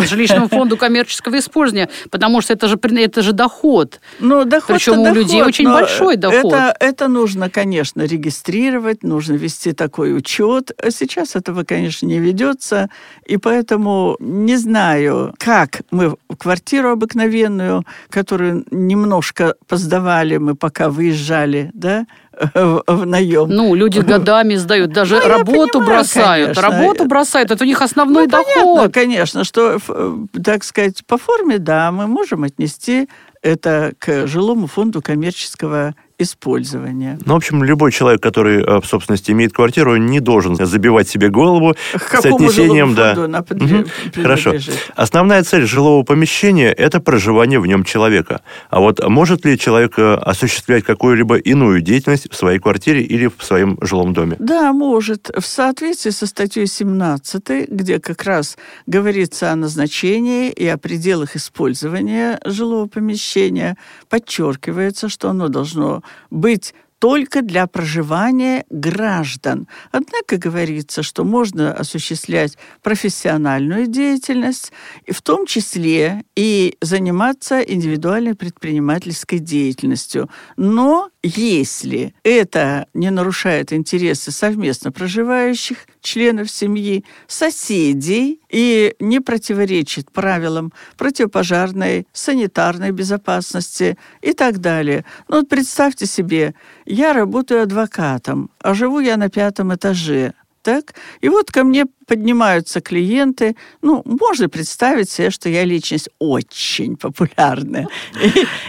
жилищному 0.06 0.48
фонду 0.48 0.76
коммерческого 0.76 1.38
использования, 1.38 1.88
потому 2.10 2.40
что 2.40 2.52
это 2.52 2.68
же, 2.68 2.78
это 2.82 3.22
же 3.22 3.32
доход. 3.32 4.00
Ну, 4.20 4.44
доход 4.44 4.76
Причем 4.76 4.98
у 5.00 5.14
людей 5.14 5.42
очень 5.42 5.66
большой 5.66 6.16
доход. 6.16 6.52
Это, 6.52 6.76
это 6.80 7.08
нужно, 7.08 7.50
конечно, 7.50 8.02
регистрировать, 8.02 9.02
нужно 9.02 9.34
вести 9.34 9.72
такой 9.72 10.16
учет. 10.16 10.72
А 10.82 10.90
Сейчас 10.90 11.36
этого, 11.36 11.64
конечно, 11.64 12.06
не 12.06 12.18
ведется, 12.18 12.88
и 13.26 13.36
поэтому 13.36 14.16
не 14.20 14.56
знаю, 14.56 15.34
как 15.38 15.82
мы 15.90 16.16
квартиру 16.38 16.90
обыкновенную, 16.90 17.84
которую 18.10 18.64
немножко 18.70 19.54
поздавали, 19.68 20.36
мы 20.38 20.54
пока 20.54 20.88
выезжали, 20.88 21.70
да, 21.74 22.06
в, 22.54 23.06
наем. 23.06 23.48
Ну, 23.48 23.74
люди 23.74 23.98
годами 24.12 24.54
сдают, 24.56 24.92
даже 24.92 25.16
Ну, 25.20 25.28
работу 25.28 25.78
понимаю, 25.78 25.86
бросают. 26.00 26.56
конечно. 26.58 26.62
Работу 26.78 27.04
бросают, 27.06 27.50
это 27.50 27.64
у 27.64 27.66
них 27.66 27.80
основной 27.82 28.24
Ну, 28.24 28.30
понятно, 28.30 28.54
доход. 28.62 28.92
конечно, 28.94 29.44
что, 29.44 29.78
э, 29.88 30.16
так 30.44 30.64
сказать, 30.64 31.04
по 31.06 31.16
форме, 31.18 31.58
да, 31.58 31.90
мы 31.92 32.06
можем 32.06 32.44
отнести 32.44 33.08
это 33.42 33.92
к 33.98 34.26
жилому 34.26 34.66
фонду 34.66 35.00
коммерческого 35.02 35.94
использования. 36.18 37.18
Ну, 37.24 37.34
в 37.34 37.36
общем, 37.36 37.62
любой 37.62 37.92
человек, 37.92 38.22
который 38.22 38.62
э, 38.62 38.80
в 38.80 38.86
собственности 38.86 39.32
имеет 39.32 39.52
квартиру, 39.52 39.96
не 39.96 40.20
должен 40.20 40.56
забивать 40.56 41.08
себе 41.08 41.28
голову 41.28 41.74
К 41.92 41.98
с 41.98 42.22
какому 42.22 42.36
отнесением, 42.36 42.94
жилому 42.94 43.16
да. 43.16 43.24
она 43.24 43.42
принадлежит? 43.42 43.90
Хорошо. 44.14 44.54
Основная 44.94 45.42
цель 45.42 45.66
жилого 45.66 46.02
помещения– 46.04 46.72
это 46.72 47.00
проживание 47.00 47.60
в 47.60 47.66
нем 47.66 47.84
человека. 47.84 48.40
А 48.70 48.80
вот 48.80 49.06
может 49.06 49.44
ли 49.44 49.58
человек 49.58 49.98
э, 49.98 50.14
осуществлять 50.14 50.84
какую-либо 50.84 51.36
иную 51.36 51.82
деятельность 51.82 52.30
в 52.30 52.34
своей 52.34 52.58
квартире 52.58 53.02
или 53.02 53.30
в 53.36 53.44
своем 53.44 53.76
жилом 53.82 54.14
доме? 54.14 54.36
Да, 54.38 54.72
может. 54.72 55.30
В 55.36 55.44
соответствии 55.44 56.10
со 56.10 56.26
статьей 56.26 56.66
17, 56.66 57.68
где 57.68 58.00
как 58.00 58.22
раз 58.24 58.56
говорится 58.86 59.52
о 59.52 59.56
назначении 59.56 60.50
и 60.50 60.66
о 60.66 60.78
пределах 60.78 61.36
использования 61.36 62.40
жилого 62.44 62.86
помещения, 62.86 63.76
подчеркивается, 64.08 65.10
что 65.10 65.28
оно 65.28 65.48
должно 65.48 66.02
быть 66.30 66.74
только 66.98 67.42
для 67.42 67.66
проживания 67.66 68.64
граждан. 68.70 69.68
Однако 69.92 70.38
говорится, 70.38 71.02
что 71.02 71.24
можно 71.24 71.72
осуществлять 71.72 72.56
профессиональную 72.82 73.86
деятельность, 73.86 74.72
в 75.06 75.20
том 75.22 75.46
числе 75.46 76.22
и 76.34 76.76
заниматься 76.80 77.60
индивидуальной 77.60 78.34
предпринимательской 78.34 79.38
деятельностью. 79.38 80.30
Но 80.56 81.10
если 81.22 82.14
это 82.22 82.86
не 82.94 83.10
нарушает 83.10 83.72
интересы 83.72 84.30
совместно 84.30 84.90
проживающих 84.90 85.86
членов 86.00 86.50
семьи, 86.50 87.04
соседей 87.26 88.40
и 88.50 88.94
не 89.00 89.20
противоречит 89.20 90.10
правилам 90.12 90.72
противопожарной, 90.96 92.06
санитарной 92.12 92.90
безопасности 92.92 93.96
и 94.22 94.32
так 94.32 94.58
далее. 94.58 95.04
Ну 95.28 95.36
вот 95.36 95.48
представьте 95.48 96.06
себе, 96.06 96.54
я 96.84 97.12
работаю 97.12 97.62
адвокатом, 97.62 98.50
а 98.60 98.74
живу 98.74 99.00
я 99.00 99.16
на 99.16 99.28
пятом 99.28 99.74
этаже. 99.74 100.34
Так? 100.62 100.94
И 101.20 101.28
вот 101.28 101.52
ко 101.52 101.62
мне 101.62 101.86
поднимаются 102.08 102.80
клиенты. 102.80 103.54
Ну, 103.82 104.02
можно 104.04 104.48
представить 104.48 105.08
себе, 105.08 105.30
что 105.30 105.48
я 105.48 105.64
личность 105.64 106.08
очень 106.18 106.96
популярная. 106.96 107.86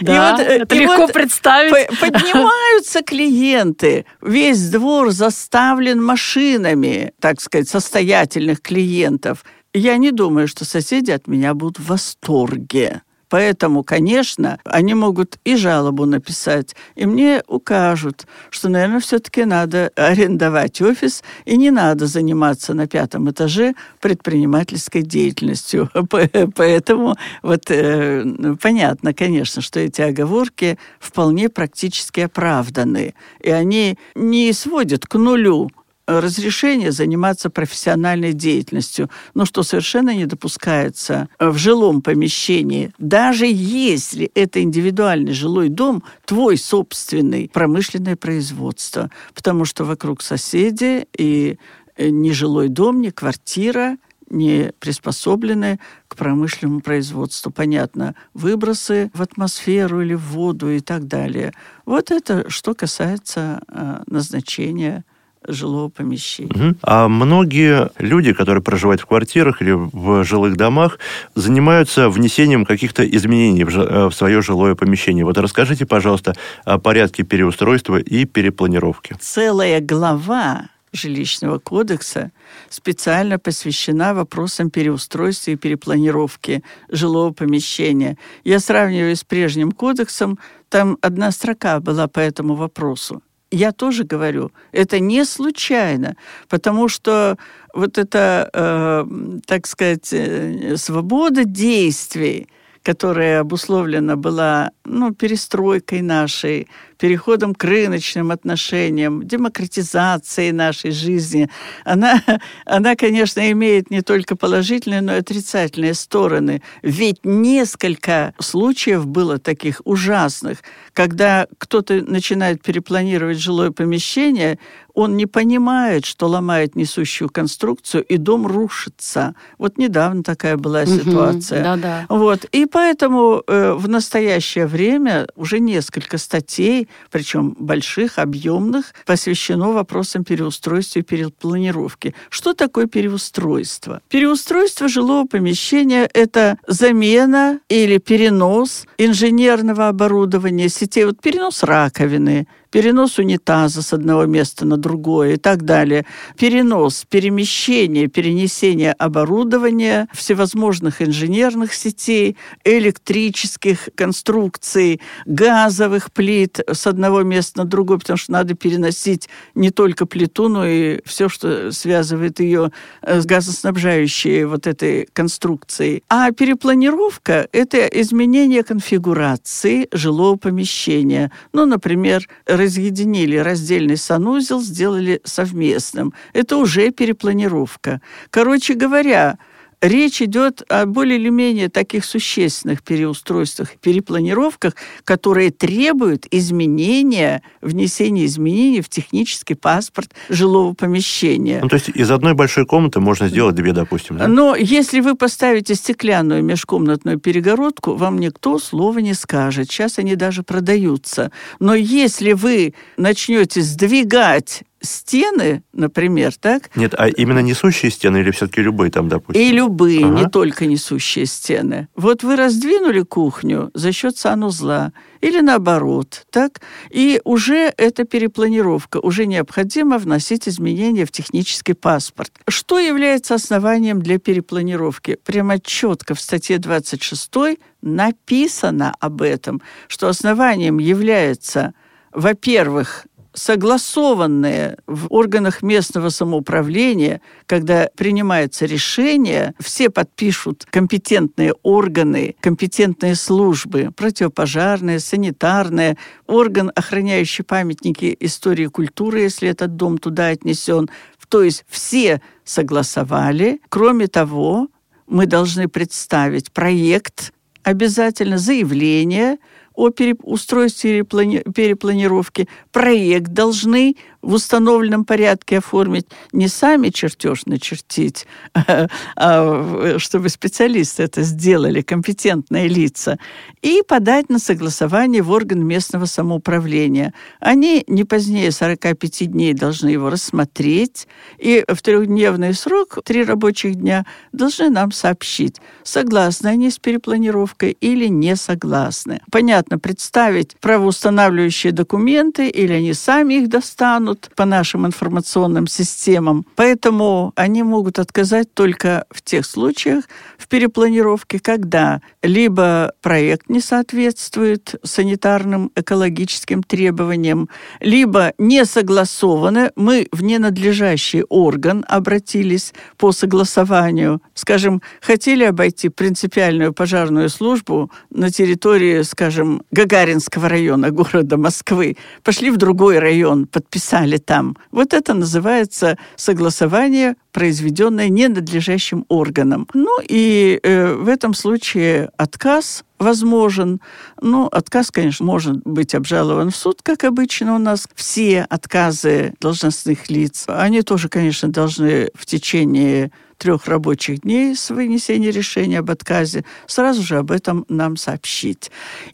Да, 0.00 0.14
и 0.14 0.32
вот, 0.32 0.40
э, 0.40 0.58
это 0.60 0.74
легко 0.76 1.08
представить. 1.08 1.72
по- 1.72 1.96
Поднимаются 2.06 3.02
клиенты. 3.02 4.06
Весь 4.22 4.68
двор 4.70 5.10
заставлен 5.10 6.00
машинами, 6.00 7.12
так 7.20 7.40
сказать, 7.40 7.68
состоятельных 7.68 8.60
клиентов. 8.62 9.44
Я 9.74 9.96
не 9.96 10.10
думаю, 10.12 10.48
что 10.48 10.64
соседи 10.64 11.10
от 11.10 11.26
меня 11.26 11.54
будут 11.54 11.78
в 11.78 11.86
восторге. 11.86 13.02
Поэтому, 13.28 13.84
конечно, 13.84 14.58
они 14.64 14.94
могут 14.94 15.38
и 15.44 15.56
жалобу 15.56 16.06
написать, 16.06 16.74
и 16.94 17.04
мне 17.04 17.42
укажут, 17.46 18.26
что, 18.48 18.70
наверное, 18.70 19.00
все-таки 19.00 19.44
надо 19.44 19.92
арендовать 19.96 20.80
офис, 20.80 21.22
и 21.44 21.56
не 21.58 21.70
надо 21.70 22.06
заниматься 22.06 22.72
на 22.72 22.86
пятом 22.86 23.30
этаже 23.30 23.74
предпринимательской 24.00 25.02
деятельностью. 25.02 25.90
По- 26.08 26.26
Поэтому 26.56 27.16
вот 27.42 27.70
э, 27.70 28.24
понятно, 28.62 29.12
конечно, 29.12 29.60
что 29.60 29.80
эти 29.80 30.00
оговорки 30.00 30.78
вполне 30.98 31.50
практически 31.50 32.20
оправданы, 32.20 33.14
и 33.40 33.50
они 33.50 33.98
не 34.14 34.52
сводят 34.54 35.06
к 35.06 35.16
нулю 35.16 35.70
разрешение 36.08 36.90
заниматься 36.90 37.50
профессиональной 37.50 38.32
деятельностью, 38.32 39.10
но 39.34 39.44
что 39.44 39.62
совершенно 39.62 40.14
не 40.14 40.24
допускается 40.24 41.28
в 41.38 41.56
жилом 41.58 42.00
помещении, 42.00 42.92
даже 42.98 43.46
если 43.46 44.30
это 44.34 44.62
индивидуальный 44.62 45.32
жилой 45.32 45.68
дом, 45.68 46.02
твой 46.24 46.56
собственный 46.56 47.50
промышленное 47.52 48.16
производство, 48.16 49.10
потому 49.34 49.66
что 49.66 49.84
вокруг 49.84 50.22
соседи 50.22 51.06
и 51.16 51.58
э, 51.96 52.08
ни 52.08 52.30
жилой 52.30 52.68
дом, 52.68 53.02
ни 53.02 53.10
квартира 53.10 53.98
не 54.30 54.72
приспособлены 54.78 55.78
к 56.06 56.16
промышленному 56.16 56.80
производству. 56.80 57.50
Понятно, 57.50 58.14
выбросы 58.34 59.10
в 59.14 59.22
атмосферу 59.22 60.02
или 60.02 60.14
в 60.14 60.22
воду 60.32 60.70
и 60.70 60.80
так 60.80 61.06
далее. 61.06 61.52
Вот 61.86 62.10
это 62.10 62.48
что 62.50 62.74
касается 62.74 63.62
э, 63.68 64.02
назначения 64.06 65.04
жилого 65.46 65.88
помещения. 65.88 66.50
Мгм. 66.54 66.76
А 66.82 67.08
многие 67.08 67.90
люди, 67.98 68.32
которые 68.32 68.62
проживают 68.62 69.00
в 69.00 69.06
квартирах 69.06 69.62
или 69.62 69.72
в 69.72 70.24
жилых 70.24 70.56
домах, 70.56 70.98
занимаются 71.34 72.08
внесением 72.08 72.64
каких-то 72.64 73.08
изменений 73.08 73.64
в, 73.64 73.70
жи- 73.70 73.82
э, 73.82 74.06
в 74.06 74.12
свое 74.12 74.42
жилое 74.42 74.74
помещение. 74.74 75.24
Вот 75.24 75.38
расскажите, 75.38 75.86
пожалуйста, 75.86 76.34
о 76.64 76.78
порядке 76.78 77.22
переустройства 77.22 77.98
и 77.98 78.24
перепланировки. 78.24 79.16
Целая 79.20 79.80
глава 79.80 80.68
жилищного 80.92 81.58
кодекса 81.58 82.30
специально 82.70 83.38
посвящена 83.38 84.14
вопросам 84.14 84.70
переустройства 84.70 85.52
и 85.52 85.56
перепланировки 85.56 86.62
жилого 86.90 87.32
помещения. 87.32 88.16
Я 88.44 88.58
сравниваю 88.58 89.14
с 89.14 89.24
прежним 89.24 89.72
кодексом, 89.72 90.38
там 90.68 90.98
одна 91.00 91.30
строка 91.30 91.80
была 91.80 92.08
по 92.08 92.20
этому 92.20 92.54
вопросу. 92.54 93.22
Я 93.50 93.72
тоже 93.72 94.04
говорю, 94.04 94.52
это 94.72 95.00
не 95.00 95.24
случайно, 95.24 96.16
потому 96.48 96.88
что 96.88 97.38
вот 97.72 97.96
эта, 97.96 98.50
э, 98.52 99.04
так 99.46 99.66
сказать, 99.66 100.12
э, 100.12 100.76
свобода 100.76 101.44
действий, 101.44 102.48
которая 102.82 103.40
обусловлена 103.40 104.16
была 104.16 104.70
ну, 104.84 105.14
перестройкой 105.14 106.02
нашей, 106.02 106.68
переходом 106.98 107.54
к 107.54 107.64
рыночным 107.64 108.30
отношениям, 108.30 109.26
демократизацией 109.26 110.52
нашей 110.52 110.90
жизни, 110.90 111.48
она, 111.84 112.22
она, 112.66 112.96
конечно, 112.96 113.50
имеет 113.52 113.90
не 113.90 114.02
только 114.02 114.36
положительные, 114.36 115.00
но 115.00 115.14
и 115.14 115.20
отрицательные 115.20 115.94
стороны. 115.94 116.62
Ведь 116.82 117.24
несколько 117.24 118.34
случаев 118.38 119.06
было 119.06 119.38
таких 119.38 119.80
ужасных, 119.84 120.58
когда 120.92 121.46
кто-то 121.58 122.02
начинает 122.06 122.62
перепланировать 122.62 123.38
жилое 123.38 123.70
помещение, 123.70 124.58
он 124.98 125.16
не 125.16 125.26
понимает, 125.26 126.04
что 126.04 126.26
ломает 126.26 126.74
несущую 126.74 127.30
конструкцию, 127.30 128.02
и 128.02 128.16
дом 128.16 128.48
рушится. 128.48 129.36
Вот 129.56 129.78
недавно 129.78 130.24
такая 130.24 130.56
была 130.56 130.86
ситуация. 130.86 131.62
Да-да. 131.62 132.06
Вот. 132.08 132.46
И 132.50 132.66
поэтому 132.66 133.44
э, 133.46 133.74
в 133.74 133.88
настоящее 133.88 134.66
время 134.66 135.28
уже 135.36 135.60
несколько 135.60 136.18
статей, 136.18 136.87
причем 137.10 137.56
больших, 137.58 138.18
объемных, 138.18 138.94
посвящено 139.06 139.72
вопросам 139.72 140.24
переустройства 140.24 141.00
и 141.00 141.02
перепланировки. 141.02 142.14
Что 142.30 142.54
такое 142.54 142.86
переустройство? 142.86 144.00
Переустройство 144.08 144.88
жилого 144.88 145.26
помещения– 145.26 146.08
это 146.14 146.58
замена 146.66 147.60
или 147.68 147.98
перенос 147.98 148.86
инженерного 148.98 149.88
оборудования, 149.88 150.68
сетей, 150.68 151.04
вот 151.04 151.20
перенос 151.20 151.62
раковины, 151.62 152.46
перенос 152.70 153.18
унитаза 153.18 153.82
с 153.82 153.92
одного 153.92 154.26
места 154.26 154.64
на 154.64 154.76
другое 154.76 155.34
и 155.34 155.36
так 155.36 155.62
далее, 155.62 156.06
перенос, 156.38 157.04
перемещение, 157.08 158.08
перенесение 158.08 158.92
оборудования, 158.92 160.08
всевозможных 160.12 161.02
инженерных 161.02 161.74
сетей, 161.74 162.36
электрических 162.64 163.88
конструкций, 163.94 165.00
газовых 165.26 166.12
плит 166.12 166.60
с 166.70 166.86
одного 166.86 167.22
места 167.22 167.58
на 167.58 167.64
другое, 167.64 167.98
потому 167.98 168.16
что 168.16 168.32
надо 168.32 168.54
переносить 168.54 169.28
не 169.54 169.70
только 169.70 170.06
плиту, 170.06 170.48
но 170.48 170.66
и 170.66 171.00
все, 171.04 171.28
что 171.28 171.72
связывает 171.72 172.40
ее 172.40 172.72
с 173.02 173.24
газоснабжающей 173.24 174.44
вот 174.44 174.66
этой 174.66 175.08
конструкцией. 175.12 176.02
А 176.08 176.30
перепланировка– 176.32 177.48
это 177.52 177.86
изменение 177.86 178.62
конфигурации 178.62 179.88
жилого 179.92 180.36
помещения. 180.36 181.30
Ну, 181.52 181.66
например, 181.66 182.28
разъединили 182.58 183.36
раздельный 183.36 183.96
санузел, 183.96 184.60
сделали 184.60 185.20
совместным. 185.24 186.12
Это 186.32 186.56
уже 186.56 186.90
перепланировка. 186.90 188.02
Короче 188.30 188.74
говоря, 188.74 189.38
Речь 189.80 190.20
идет 190.20 190.62
о 190.68 190.86
более 190.86 191.18
или 191.18 191.28
менее 191.28 191.68
таких 191.68 192.04
существенных 192.04 192.82
переустройствах, 192.82 193.76
перепланировках, 193.76 194.74
которые 195.04 195.50
требуют 195.50 196.26
изменения, 196.30 197.42
внесения 197.60 198.24
изменений 198.24 198.80
в 198.80 198.88
технический 198.88 199.54
паспорт 199.54 200.12
жилого 200.28 200.74
помещения. 200.74 201.60
Ну, 201.62 201.68
то 201.68 201.76
есть 201.76 201.90
из 201.90 202.10
одной 202.10 202.34
большой 202.34 202.66
комнаты 202.66 203.00
можно 203.00 203.28
сделать 203.28 203.54
две, 203.54 203.72
допустим, 203.72 204.18
да? 204.18 204.26
Но 204.26 204.56
если 204.56 205.00
вы 205.00 205.14
поставите 205.14 205.74
стеклянную 205.74 206.42
межкомнатную 206.42 207.20
перегородку, 207.20 207.94
вам 207.94 208.18
никто 208.18 208.58
слова 208.58 208.98
не 208.98 209.14
скажет. 209.14 209.70
Сейчас 209.70 209.98
они 209.98 210.16
даже 210.16 210.42
продаются. 210.42 211.30
Но 211.60 211.74
если 211.74 212.32
вы 212.32 212.74
начнете 212.96 213.62
сдвигать 213.62 214.62
стены, 214.80 215.62
например, 215.72 216.34
так? 216.34 216.74
Нет, 216.76 216.94
а 216.96 217.08
именно 217.08 217.40
несущие 217.40 217.90
стены 217.90 218.18
или 218.18 218.30
все-таки 218.30 218.62
любые 218.62 218.90
там, 218.90 219.08
допустим? 219.08 219.42
И 219.42 219.50
любые, 219.50 220.06
ага. 220.06 220.20
не 220.20 220.28
только 220.28 220.66
несущие 220.66 221.26
стены. 221.26 221.88
Вот 221.96 222.22
вы 222.22 222.36
раздвинули 222.36 223.02
кухню 223.02 223.70
за 223.74 223.92
счет 223.92 224.16
санузла 224.16 224.92
или 225.20 225.40
наоборот, 225.40 226.26
так? 226.30 226.60
И 226.90 227.20
уже 227.24 227.72
это 227.76 228.04
перепланировка, 228.04 228.98
уже 228.98 229.26
необходимо 229.26 229.98
вносить 229.98 230.48
изменения 230.48 231.04
в 231.04 231.10
технический 231.10 231.74
паспорт. 231.74 232.32
Что 232.46 232.78
является 232.78 233.34
основанием 233.34 234.00
для 234.00 234.18
перепланировки? 234.18 235.18
Прямо 235.24 235.58
четко 235.58 236.14
в 236.14 236.20
статье 236.20 236.58
26 236.58 237.58
написано 237.82 238.94
об 239.00 239.22
этом, 239.22 239.60
что 239.88 240.08
основанием 240.08 240.78
является 240.78 241.74
во-первых, 242.12 243.06
согласованные 243.38 244.76
в 244.86 245.06
органах 245.10 245.62
местного 245.62 246.10
самоуправления, 246.10 247.20
когда 247.46 247.88
принимается 247.96 248.66
решение, 248.66 249.54
все 249.58 249.88
подпишут 249.88 250.66
компетентные 250.70 251.54
органы, 251.62 252.34
компетентные 252.40 253.14
службы, 253.14 253.90
противопожарные, 253.96 255.00
санитарные, 255.00 255.96
орган, 256.26 256.70
охраняющий 256.74 257.44
памятники 257.44 258.16
истории 258.20 258.64
и 258.64 258.68
культуры, 258.68 259.20
если 259.20 259.48
этот 259.48 259.76
дом 259.76 259.98
туда 259.98 260.28
отнесен. 260.28 260.88
То 261.28 261.42
есть 261.42 261.64
все 261.68 262.20
согласовали. 262.44 263.60
Кроме 263.68 264.08
того, 264.08 264.68
мы 265.06 265.26
должны 265.26 265.68
представить 265.68 266.52
проект, 266.52 267.32
обязательно 267.62 268.38
заявление, 268.38 269.38
о 269.78 269.90
переустройстве 269.90 271.04
перепланировки, 271.04 272.48
проект 272.72 273.32
должны 273.32 273.94
в 274.22 274.34
установленном 274.34 275.04
порядке 275.04 275.58
оформить, 275.58 276.06
не 276.32 276.48
сами 276.48 276.88
чертеж 276.88 277.46
начертить, 277.46 278.26
а 279.16 279.98
чтобы 279.98 280.28
специалисты 280.28 281.04
это 281.04 281.22
сделали, 281.22 281.82
компетентные 281.82 282.68
лица, 282.68 283.18
и 283.62 283.82
подать 283.86 284.28
на 284.28 284.38
согласование 284.38 285.22
в 285.22 285.30
орган 285.30 285.64
местного 285.64 286.06
самоуправления. 286.06 287.14
Они 287.40 287.84
не 287.86 288.04
позднее 288.04 288.50
45 288.50 289.30
дней 289.30 289.54
должны 289.54 289.88
его 289.90 290.10
рассмотреть, 290.10 291.06
и 291.38 291.64
в 291.68 291.80
трехдневный 291.82 292.54
срок, 292.54 292.98
три 293.04 293.24
рабочих 293.24 293.76
дня, 293.76 294.04
должны 294.32 294.70
нам 294.70 294.92
сообщить, 294.92 295.56
согласны 295.84 296.48
они 296.48 296.70
с 296.70 296.78
перепланировкой 296.78 297.76
или 297.80 298.06
не 298.06 298.36
согласны. 298.36 299.20
Понятно, 299.30 299.78
представить 299.78 300.56
правоустанавливающие 300.60 301.72
документы, 301.72 302.48
или 302.48 302.72
они 302.72 302.94
сами 302.94 303.34
их 303.34 303.48
достанут, 303.48 304.07
тянут 304.08 304.30
по 304.34 304.44
нашим 304.44 304.86
информационным 304.86 305.66
системам. 305.66 306.44
Поэтому 306.56 307.32
они 307.36 307.62
могут 307.62 307.98
отказать 307.98 308.52
только 308.54 309.04
в 309.10 309.22
тех 309.22 309.44
случаях 309.44 310.04
в 310.38 310.48
перепланировке, 310.48 311.38
когда 311.38 312.00
либо 312.22 312.92
проект 313.02 313.48
не 313.48 313.60
соответствует 313.60 314.76
санитарным 314.82 315.70
экологическим 315.74 316.62
требованиям, 316.62 317.48
либо 317.80 318.32
не 318.38 318.64
согласованы, 318.64 319.70
мы 319.76 320.08
в 320.12 320.22
ненадлежащий 320.22 321.22
орган 321.28 321.84
обратились 321.88 322.72
по 322.96 323.12
согласованию. 323.12 324.20
Скажем, 324.34 324.82
хотели 325.00 325.44
обойти 325.44 325.88
принципиальную 325.88 326.72
пожарную 326.72 327.28
службу 327.28 327.90
на 328.10 328.30
территории, 328.30 329.02
скажем, 329.02 329.62
Гагаринского 329.70 330.48
района 330.48 330.90
города 330.90 331.36
Москвы, 331.36 331.96
пошли 332.22 332.50
в 332.50 332.56
другой 332.56 332.98
район, 332.98 333.46
подписали 333.46 333.97
писали 333.98 334.18
там. 334.18 334.56
Вот 334.70 334.94
это 334.94 335.14
называется 335.14 335.96
согласование, 336.16 337.14
произведенное 337.32 338.08
ненадлежащим 338.08 339.04
органом. 339.08 339.66
Ну 339.74 340.00
и 340.08 340.60
э, 340.62 340.94
в 340.94 341.08
этом 341.08 341.34
случае 341.34 342.10
отказ 342.16 342.84
возможен. 342.98 343.80
Ну, 344.20 344.46
отказ, 344.46 344.90
конечно, 344.90 345.24
может 345.26 345.62
быть 345.64 345.94
обжалован 345.94 346.50
в 346.50 346.56
суд, 346.56 346.80
как 346.82 347.04
обычно 347.04 347.54
у 347.54 347.58
нас. 347.58 347.88
Все 347.94 348.46
отказы 348.48 349.34
должностных 349.40 350.10
лиц, 350.10 350.44
они 350.48 350.82
тоже, 350.82 351.08
конечно, 351.08 351.48
должны 351.48 352.08
в 352.14 352.26
течение 352.26 353.10
трех 353.38 353.66
рабочих 353.66 354.22
дней 354.22 354.54
с 354.54 354.70
вынесения 354.70 355.30
решения 355.30 355.78
об 355.78 355.90
отказе 355.90 356.44
сразу 356.66 357.02
же 357.02 357.16
об 357.16 357.30
этом 357.30 357.64
нам 357.68 357.96
сообщить. 357.96 358.70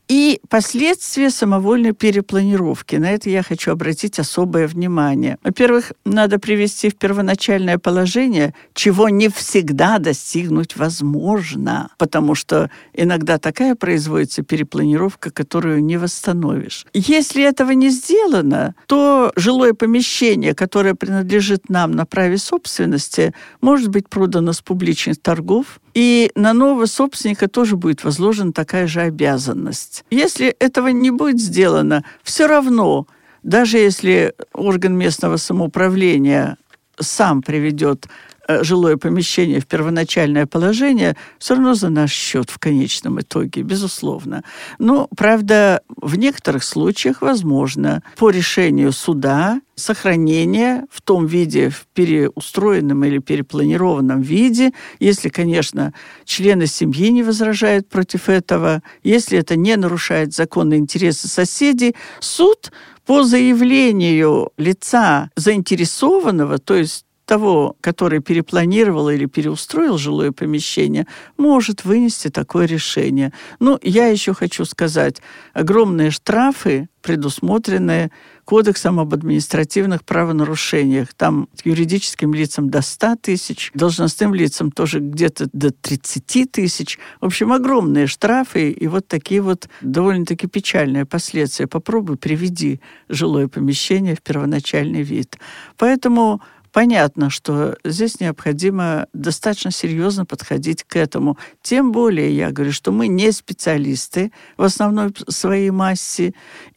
И 0.08 0.40
последствия 0.48 1.30
самовольной 1.30 1.92
перепланировки. 1.92 2.96
На 2.96 3.12
это 3.12 3.30
я 3.30 3.42
хочу 3.42 3.70
обратить 3.70 4.18
особое 4.18 4.66
внимание. 4.66 5.38
Во-первых, 5.44 5.92
надо 6.04 6.38
привести 6.38 6.88
в 6.88 6.96
первоначальное 6.96 7.78
положение, 7.78 8.54
чего 8.72 9.08
не 9.08 9.28
всегда 9.28 9.98
достигнуть 9.98 10.76
возможно, 10.76 11.90
потому 11.98 12.34
что 12.34 12.70
иногда 12.94 13.38
такая 13.38 13.74
производится 13.74 14.42
перепланировка, 14.42 15.30
которую 15.30 15.84
не 15.84 15.98
восстановишь. 15.98 16.86
Если 16.94 17.42
этого 17.42 17.72
не 17.72 17.90
сделано, 17.90 18.74
то 18.86 19.32
жилое 19.36 19.74
помещение, 19.74 20.54
которое 20.54 20.94
принадлежит 20.94 21.68
нам 21.68 21.92
на 21.92 22.06
праве 22.06 22.38
собственности, 22.38 23.34
может 23.60 23.88
быть 23.88 24.08
продано 24.14 24.52
с 24.52 24.60
публичных 24.60 25.20
торгов, 25.20 25.80
и 25.92 26.30
на 26.36 26.52
нового 26.52 26.86
собственника 26.86 27.48
тоже 27.48 27.76
будет 27.76 28.04
возложена 28.04 28.52
такая 28.52 28.86
же 28.86 29.00
обязанность. 29.00 30.04
Если 30.08 30.46
этого 30.46 30.88
не 30.88 31.10
будет 31.10 31.40
сделано, 31.40 32.04
все 32.22 32.46
равно, 32.46 33.08
даже 33.42 33.78
если 33.78 34.32
орган 34.52 34.96
местного 34.96 35.36
самоуправления 35.36 36.58
сам 37.00 37.42
приведет 37.42 38.06
жилое 38.48 38.96
помещение 38.96 39.60
в 39.60 39.66
первоначальное 39.66 40.46
положение, 40.46 41.16
все 41.38 41.54
равно 41.54 41.74
за 41.74 41.88
наш 41.88 42.12
счет 42.12 42.50
в 42.50 42.58
конечном 42.58 43.20
итоге, 43.20 43.62
безусловно. 43.62 44.42
Но, 44.78 45.08
правда, 45.16 45.82
в 45.96 46.16
некоторых 46.16 46.64
случаях 46.64 47.22
возможно 47.22 48.02
по 48.16 48.30
решению 48.30 48.92
суда 48.92 49.60
сохранение 49.76 50.84
в 50.90 51.02
том 51.02 51.26
виде, 51.26 51.68
в 51.68 51.86
переустроенном 51.94 53.04
или 53.04 53.18
перепланированном 53.18 54.22
виде, 54.22 54.72
если, 55.00 55.28
конечно, 55.28 55.92
члены 56.24 56.66
семьи 56.66 57.10
не 57.10 57.22
возражают 57.22 57.88
против 57.88 58.28
этого, 58.28 58.82
если 59.02 59.38
это 59.38 59.56
не 59.56 59.76
нарушает 59.76 60.32
законные 60.32 60.78
интересы 60.78 61.28
соседей, 61.28 61.96
суд 62.20 62.72
по 63.06 63.24
заявлению 63.24 64.52
лица 64.56 65.30
заинтересованного, 65.36 66.58
то 66.58 66.74
есть 66.74 67.04
того, 67.24 67.76
который 67.80 68.20
перепланировал 68.20 69.08
или 69.08 69.26
переустроил 69.26 69.98
жилое 69.98 70.32
помещение, 70.32 71.06
может 71.36 71.84
вынести 71.84 72.28
такое 72.28 72.66
решение. 72.66 73.32
Ну, 73.60 73.78
я 73.82 74.08
еще 74.08 74.34
хочу 74.34 74.64
сказать, 74.64 75.20
огромные 75.52 76.10
штрафы, 76.10 76.88
предусмотренные 77.02 78.10
Кодексом 78.44 79.00
об 79.00 79.14
административных 79.14 80.04
правонарушениях. 80.04 81.14
Там 81.14 81.48
юридическим 81.64 82.34
лицам 82.34 82.68
до 82.68 82.82
100 82.82 83.16
тысяч, 83.22 83.70
должностным 83.74 84.34
лицам 84.34 84.70
тоже 84.70 85.00
где-то 85.00 85.48
до 85.52 85.70
30 85.70 86.50
тысяч. 86.50 86.98
В 87.20 87.26
общем, 87.26 87.52
огромные 87.52 88.06
штрафы 88.06 88.70
и 88.70 88.86
вот 88.86 89.08
такие 89.08 89.40
вот 89.40 89.68
довольно-таки 89.80 90.46
печальные 90.46 91.06
последствия. 91.06 91.66
Попробуй 91.66 92.18
приведи 92.18 92.80
жилое 93.08 93.48
помещение 93.48 94.14
в 94.14 94.22
первоначальный 94.22 95.02
вид. 95.02 95.38
Поэтому 95.78 96.42
Понятно, 96.74 97.30
что 97.30 97.76
здесь 97.84 98.18
необходимо 98.18 99.06
достаточно 99.12 99.70
серьезно 99.70 100.26
подходить 100.26 100.82
к 100.82 100.96
этому. 100.96 101.38
Тем 101.62 101.92
более, 101.92 102.36
я 102.36 102.50
говорю, 102.50 102.72
что 102.72 102.90
мы 102.90 103.06
не 103.06 103.30
специалисты 103.30 104.32
в 104.56 104.64
основной 104.64 105.14
своей 105.28 105.70
массе, 105.70 106.34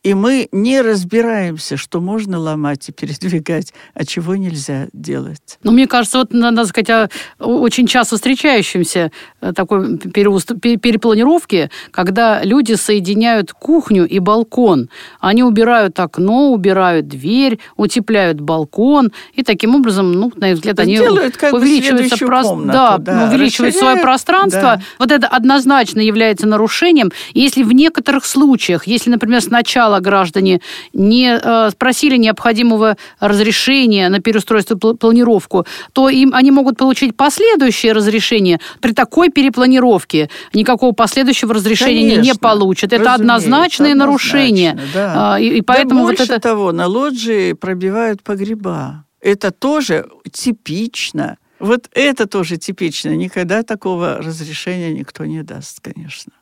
и 0.08 0.14
мы 0.14 0.48
не 0.54 0.82
разбираемся, 0.82 1.76
что 1.76 2.00
можно 2.00 2.40
ломать 2.40 2.88
и 2.88 2.94
передвигать, 2.94 3.74
а 3.94 4.06
чего 4.06 4.38
нельзя 4.38 4.88
делать. 4.94 5.60
Ну, 5.64 5.72
мне 5.74 5.86
кажется, 5.86 6.20
вот 6.20 6.32
надо 6.32 6.66
сказать 6.66 6.90
о 6.90 7.10
очень 7.40 7.88
часто 7.88 8.16
встречающемся 8.16 9.12
э, 9.42 9.52
такой 9.52 9.98
перепланировке, 9.98 11.70
когда 11.92 12.42
люди 12.42 12.76
соединяют 12.76 13.52
кухню 13.52 14.08
и 14.08 14.20
балкон. 14.20 14.90
Они 15.20 15.44
убирают 15.44 16.00
окно, 16.00 16.54
убирают 16.54 17.10
дверь, 17.10 17.60
утепляют 17.76 18.40
балкон, 18.40 19.12
и 19.34 19.44
таким 19.44 19.76
образом 19.76 20.14
ну, 20.14 20.32
на 20.38 20.52
их 20.52 20.56
взгляд, 20.56 20.80
они 20.80 20.96
Делают 20.96 21.36
как 21.36 21.54
увеличиваются 21.54 22.18
бы 22.18 22.28
прос... 22.28 22.48
комнату, 22.48 22.72
да, 22.72 22.98
да, 22.98 23.28
увеличивают 23.28 23.76
свое 23.76 23.98
пространство. 23.98 24.62
Да. 24.62 24.82
Вот 25.00 25.12
это 25.12 25.28
однозначно 25.28 26.00
является 26.00 26.48
нарушением. 26.48 27.12
Если 27.34 27.64
в 27.64 27.74
некоторых 27.74 28.26
случаях, 28.26 28.88
если, 28.88 29.10
например, 29.10 29.42
сначала 29.42 29.97
граждане 30.00 30.62
не 30.94 31.40
э, 31.42 31.70
спросили 31.72 32.18
необходимого 32.18 32.98
разрешения 33.20 34.10
на 34.10 34.20
переустройство 34.20 34.76
планировку, 34.76 35.66
то 35.94 36.10
им 36.10 36.34
они 36.34 36.52
могут 36.52 36.78
получить 36.78 37.16
последующее 37.16 37.94
разрешение. 37.94 38.60
При 38.82 38.94
такой 38.94 39.30
перепланировке 39.30 40.30
никакого 40.54 40.94
последующего 40.94 41.54
разрешения 41.54 42.02
Конечно, 42.02 42.22
не, 42.22 42.28
не 42.30 42.36
получат. 42.36 42.94
Это 42.94 43.14
однозначные 43.14 43.94
однозначно, 43.94 43.96
нарушения. 43.96 44.80
Да. 44.94 45.36
А, 45.36 45.40
и, 45.40 45.58
и 45.58 45.62
поэтому 45.62 46.02
да 46.02 46.08
вот 46.08 46.20
это... 46.20 46.40
того, 46.40 46.72
на 46.72 46.88
лоджии 46.88 47.54
пробивают 47.54 48.24
погреба. 48.24 49.06
Это 49.22 49.52
тоже 49.52 50.06
типично. 50.32 51.38
Вот 51.60 51.90
это 51.94 52.28
тоже 52.28 52.58
типично. 52.58 53.16
Никогда 53.16 53.64
такого 53.64 54.18
разрешения 54.18 54.94
никто 54.94 55.26
не 55.26 55.44
даст, 55.44 55.80
конечно. 55.82 56.34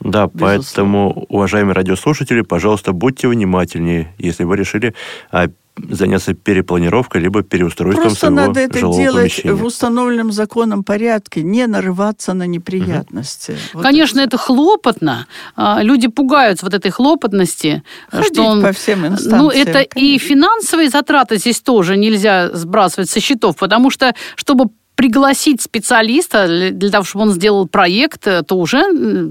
Да, 0.00 0.26
Безусловно. 0.26 0.30
поэтому, 0.38 1.26
уважаемые 1.28 1.74
радиослушатели, 1.74 2.42
пожалуйста, 2.42 2.92
будьте 2.92 3.26
внимательнее, 3.28 4.14
если 4.18 4.44
вы 4.44 4.56
решили 4.56 4.94
а, 5.32 5.48
заняться 5.90 6.34
перепланировкой 6.34 7.20
либо 7.20 7.42
переустройством 7.42 8.04
Просто 8.04 8.26
своего 8.26 8.36
надо 8.36 8.60
это 8.60 8.80
делать 8.80 9.32
помещения. 9.32 9.54
в 9.54 9.64
установленном 9.64 10.32
законом 10.32 10.84
порядке, 10.84 11.42
не 11.42 11.66
нарываться 11.66 12.34
на 12.34 12.46
неприятности. 12.46 13.52
Угу. 13.52 13.58
Вот 13.74 13.82
Конечно, 13.82 14.20
это. 14.20 14.28
это 14.28 14.38
хлопотно. 14.38 15.26
А, 15.56 15.82
люди 15.82 16.08
пугаются 16.08 16.64
вот 16.64 16.74
этой 16.74 16.90
хлопотности. 16.90 17.82
Ходить 18.10 18.34
что 18.34 18.42
он... 18.44 18.62
по 18.62 18.72
всем 18.72 19.06
инстанциям. 19.06 19.38
Ну, 19.38 19.50
это 19.50 19.84
конечно. 19.84 19.90
и 19.94 20.18
финансовые 20.18 20.90
затраты 20.90 21.36
здесь 21.36 21.60
тоже 21.60 21.96
нельзя 21.96 22.50
сбрасывать 22.52 23.10
со 23.10 23.20
счетов, 23.20 23.56
потому 23.56 23.90
что, 23.90 24.14
чтобы 24.36 24.66
пригласить 24.98 25.62
специалиста 25.62 26.72
для 26.72 26.90
того, 26.90 27.04
чтобы 27.04 27.26
он 27.26 27.30
сделал 27.30 27.68
проект, 27.68 28.22
то 28.22 28.54
уже 28.56 28.82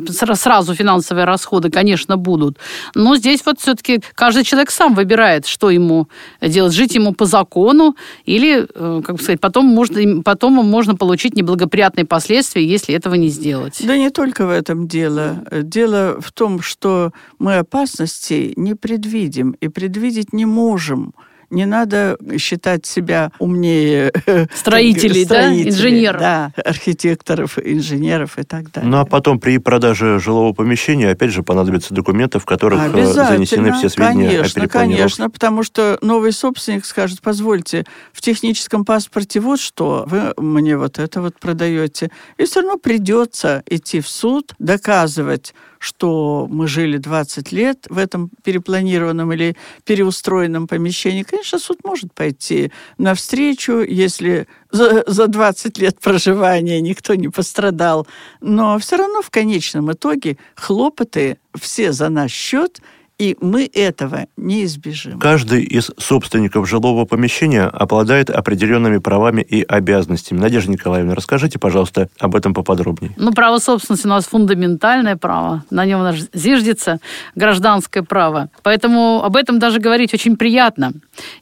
сразу 0.07 0.73
финансовые 0.73 1.25
расходы, 1.25 1.69
конечно, 1.69 2.15
будут. 2.15 2.57
Но 2.95 3.17
здесь 3.17 3.41
вот 3.45 3.59
все-таки 3.59 4.01
каждый 4.15 4.45
человек 4.45 4.71
сам 4.71 4.95
выбирает, 4.95 5.45
что 5.45 5.69
ему 5.69 6.07
делать. 6.41 6.71
Жить 6.71 6.95
ему 6.95 7.13
по 7.13 7.25
закону 7.25 7.97
или, 8.23 8.65
э, 8.73 9.01
как 9.05 9.17
бы 9.17 9.21
сказать, 9.21 9.41
потом 9.41 9.65
можно, 9.65 10.21
потом 10.23 10.53
можно 10.53 10.95
получить 10.95 11.35
неблагоприятные 11.35 12.05
последствия, 12.05 12.65
если 12.65 12.95
этого 12.95 13.15
не 13.15 13.27
сделать. 13.27 13.81
Да 13.83 13.97
не 13.97 14.09
только 14.09 14.45
в 14.45 14.51
этом 14.51 14.87
дело. 14.87 15.43
Дело 15.51 16.21
в 16.21 16.31
том, 16.31 16.61
что 16.61 17.11
мы 17.39 17.57
опасностей 17.57 18.53
не 18.55 18.73
предвидим 18.73 19.51
и 19.59 19.67
предвидеть 19.67 20.31
не 20.31 20.45
можем. 20.45 21.13
Не 21.49 21.65
надо 21.65 22.17
считать 22.37 22.85
себя 22.85 23.31
умнее 23.39 24.11
строителей, 24.53 25.25
да, 25.25 25.53
инженеров, 25.53 26.19
да, 26.19 26.51
архитекторов, 26.63 27.57
инженеров 27.57 28.37
и 28.37 28.43
так 28.43 28.71
далее. 28.71 28.89
Ну 28.89 28.99
а 28.99 29.05
потом 29.05 29.39
при 29.39 29.57
продаже 29.57 30.19
жилого 30.19 30.53
помещения 30.53 31.09
опять 31.09 31.31
же 31.31 31.43
понадобятся 31.43 31.93
документы, 31.93 32.39
в 32.39 32.45
которых 32.45 32.93
э, 32.93 33.05
занесены 33.05 33.71
все 33.73 33.89
сведения 33.89 34.29
конечно, 34.29 34.63
о 34.63 34.67
Конечно, 34.67 35.29
потому 35.29 35.63
что 35.63 35.97
новый 36.01 36.31
собственник 36.31 36.85
скажет: 36.85 37.21
позвольте, 37.21 37.85
в 38.11 38.21
техническом 38.21 38.85
паспорте 38.85 39.39
вот 39.39 39.59
что, 39.59 40.05
вы 40.07 40.33
мне 40.37 40.77
вот 40.77 40.99
это 40.99 41.21
вот 41.21 41.39
продаете, 41.39 42.11
и 42.37 42.45
все 42.45 42.61
равно 42.61 42.77
придется 42.77 43.63
идти 43.67 44.01
в 44.01 44.07
суд, 44.07 44.53
доказывать 44.59 45.53
что 45.79 46.47
мы 46.49 46.67
жили 46.67 46.97
20 46.97 47.51
лет 47.51 47.85
в 47.89 47.97
этом 47.97 48.29
перепланированном 48.43 49.31
или 49.33 49.55
переустроенном 49.85 50.67
помещении, 50.67 51.23
конечно, 51.23 51.59
суд 51.59 51.79
может 51.83 52.13
пойти 52.13 52.71
навстречу, 52.97 53.79
если 53.81 54.47
за, 54.71 55.03
за 55.07 55.27
20 55.27 55.77
лет 55.77 55.99
проживания 55.99 56.81
никто 56.81 57.15
не 57.15 57.29
пострадал. 57.29 58.07
Но 58.41 58.77
все 58.79 58.97
равно 58.97 59.21
в 59.21 59.29
конечном 59.29 59.91
итоге 59.91 60.37
хлопоты 60.55 61.37
все 61.55 61.91
за 61.91 62.09
наш 62.09 62.31
счет– 62.31 62.81
и 63.19 63.35
мы 63.41 63.69
этого 63.73 64.27
не 64.37 64.63
избежим. 64.65 65.19
Каждый 65.19 65.63
из 65.63 65.89
собственников 65.97 66.69
жилого 66.69 67.05
помещения 67.05 67.63
обладает 67.63 68.29
определенными 68.29 68.99
правами 68.99 69.41
и 69.41 69.63
обязанностями. 69.63 70.39
Надежда 70.39 70.71
Николаевна, 70.71 71.15
расскажите, 71.15 71.57
пожалуйста, 71.57 72.09
об 72.19 72.35
этом 72.35 72.53
поподробнее. 72.53 73.13
Ну, 73.17 73.33
право 73.33 73.57
собственности 73.57 74.05
у 74.05 74.09
нас 74.09 74.25
фундаментальное 74.25 75.15
право. 75.15 75.63
На 75.71 75.85
нем 75.85 76.01
у 76.01 76.03
нас 76.03 76.15
зиждется 76.31 76.99
гражданское 77.33 78.03
право. 78.03 78.49
Поэтому 78.61 79.23
об 79.23 79.35
этом 79.35 79.57
даже 79.57 79.79
говорить 79.79 80.13
очень 80.13 80.37
приятно. 80.37 80.93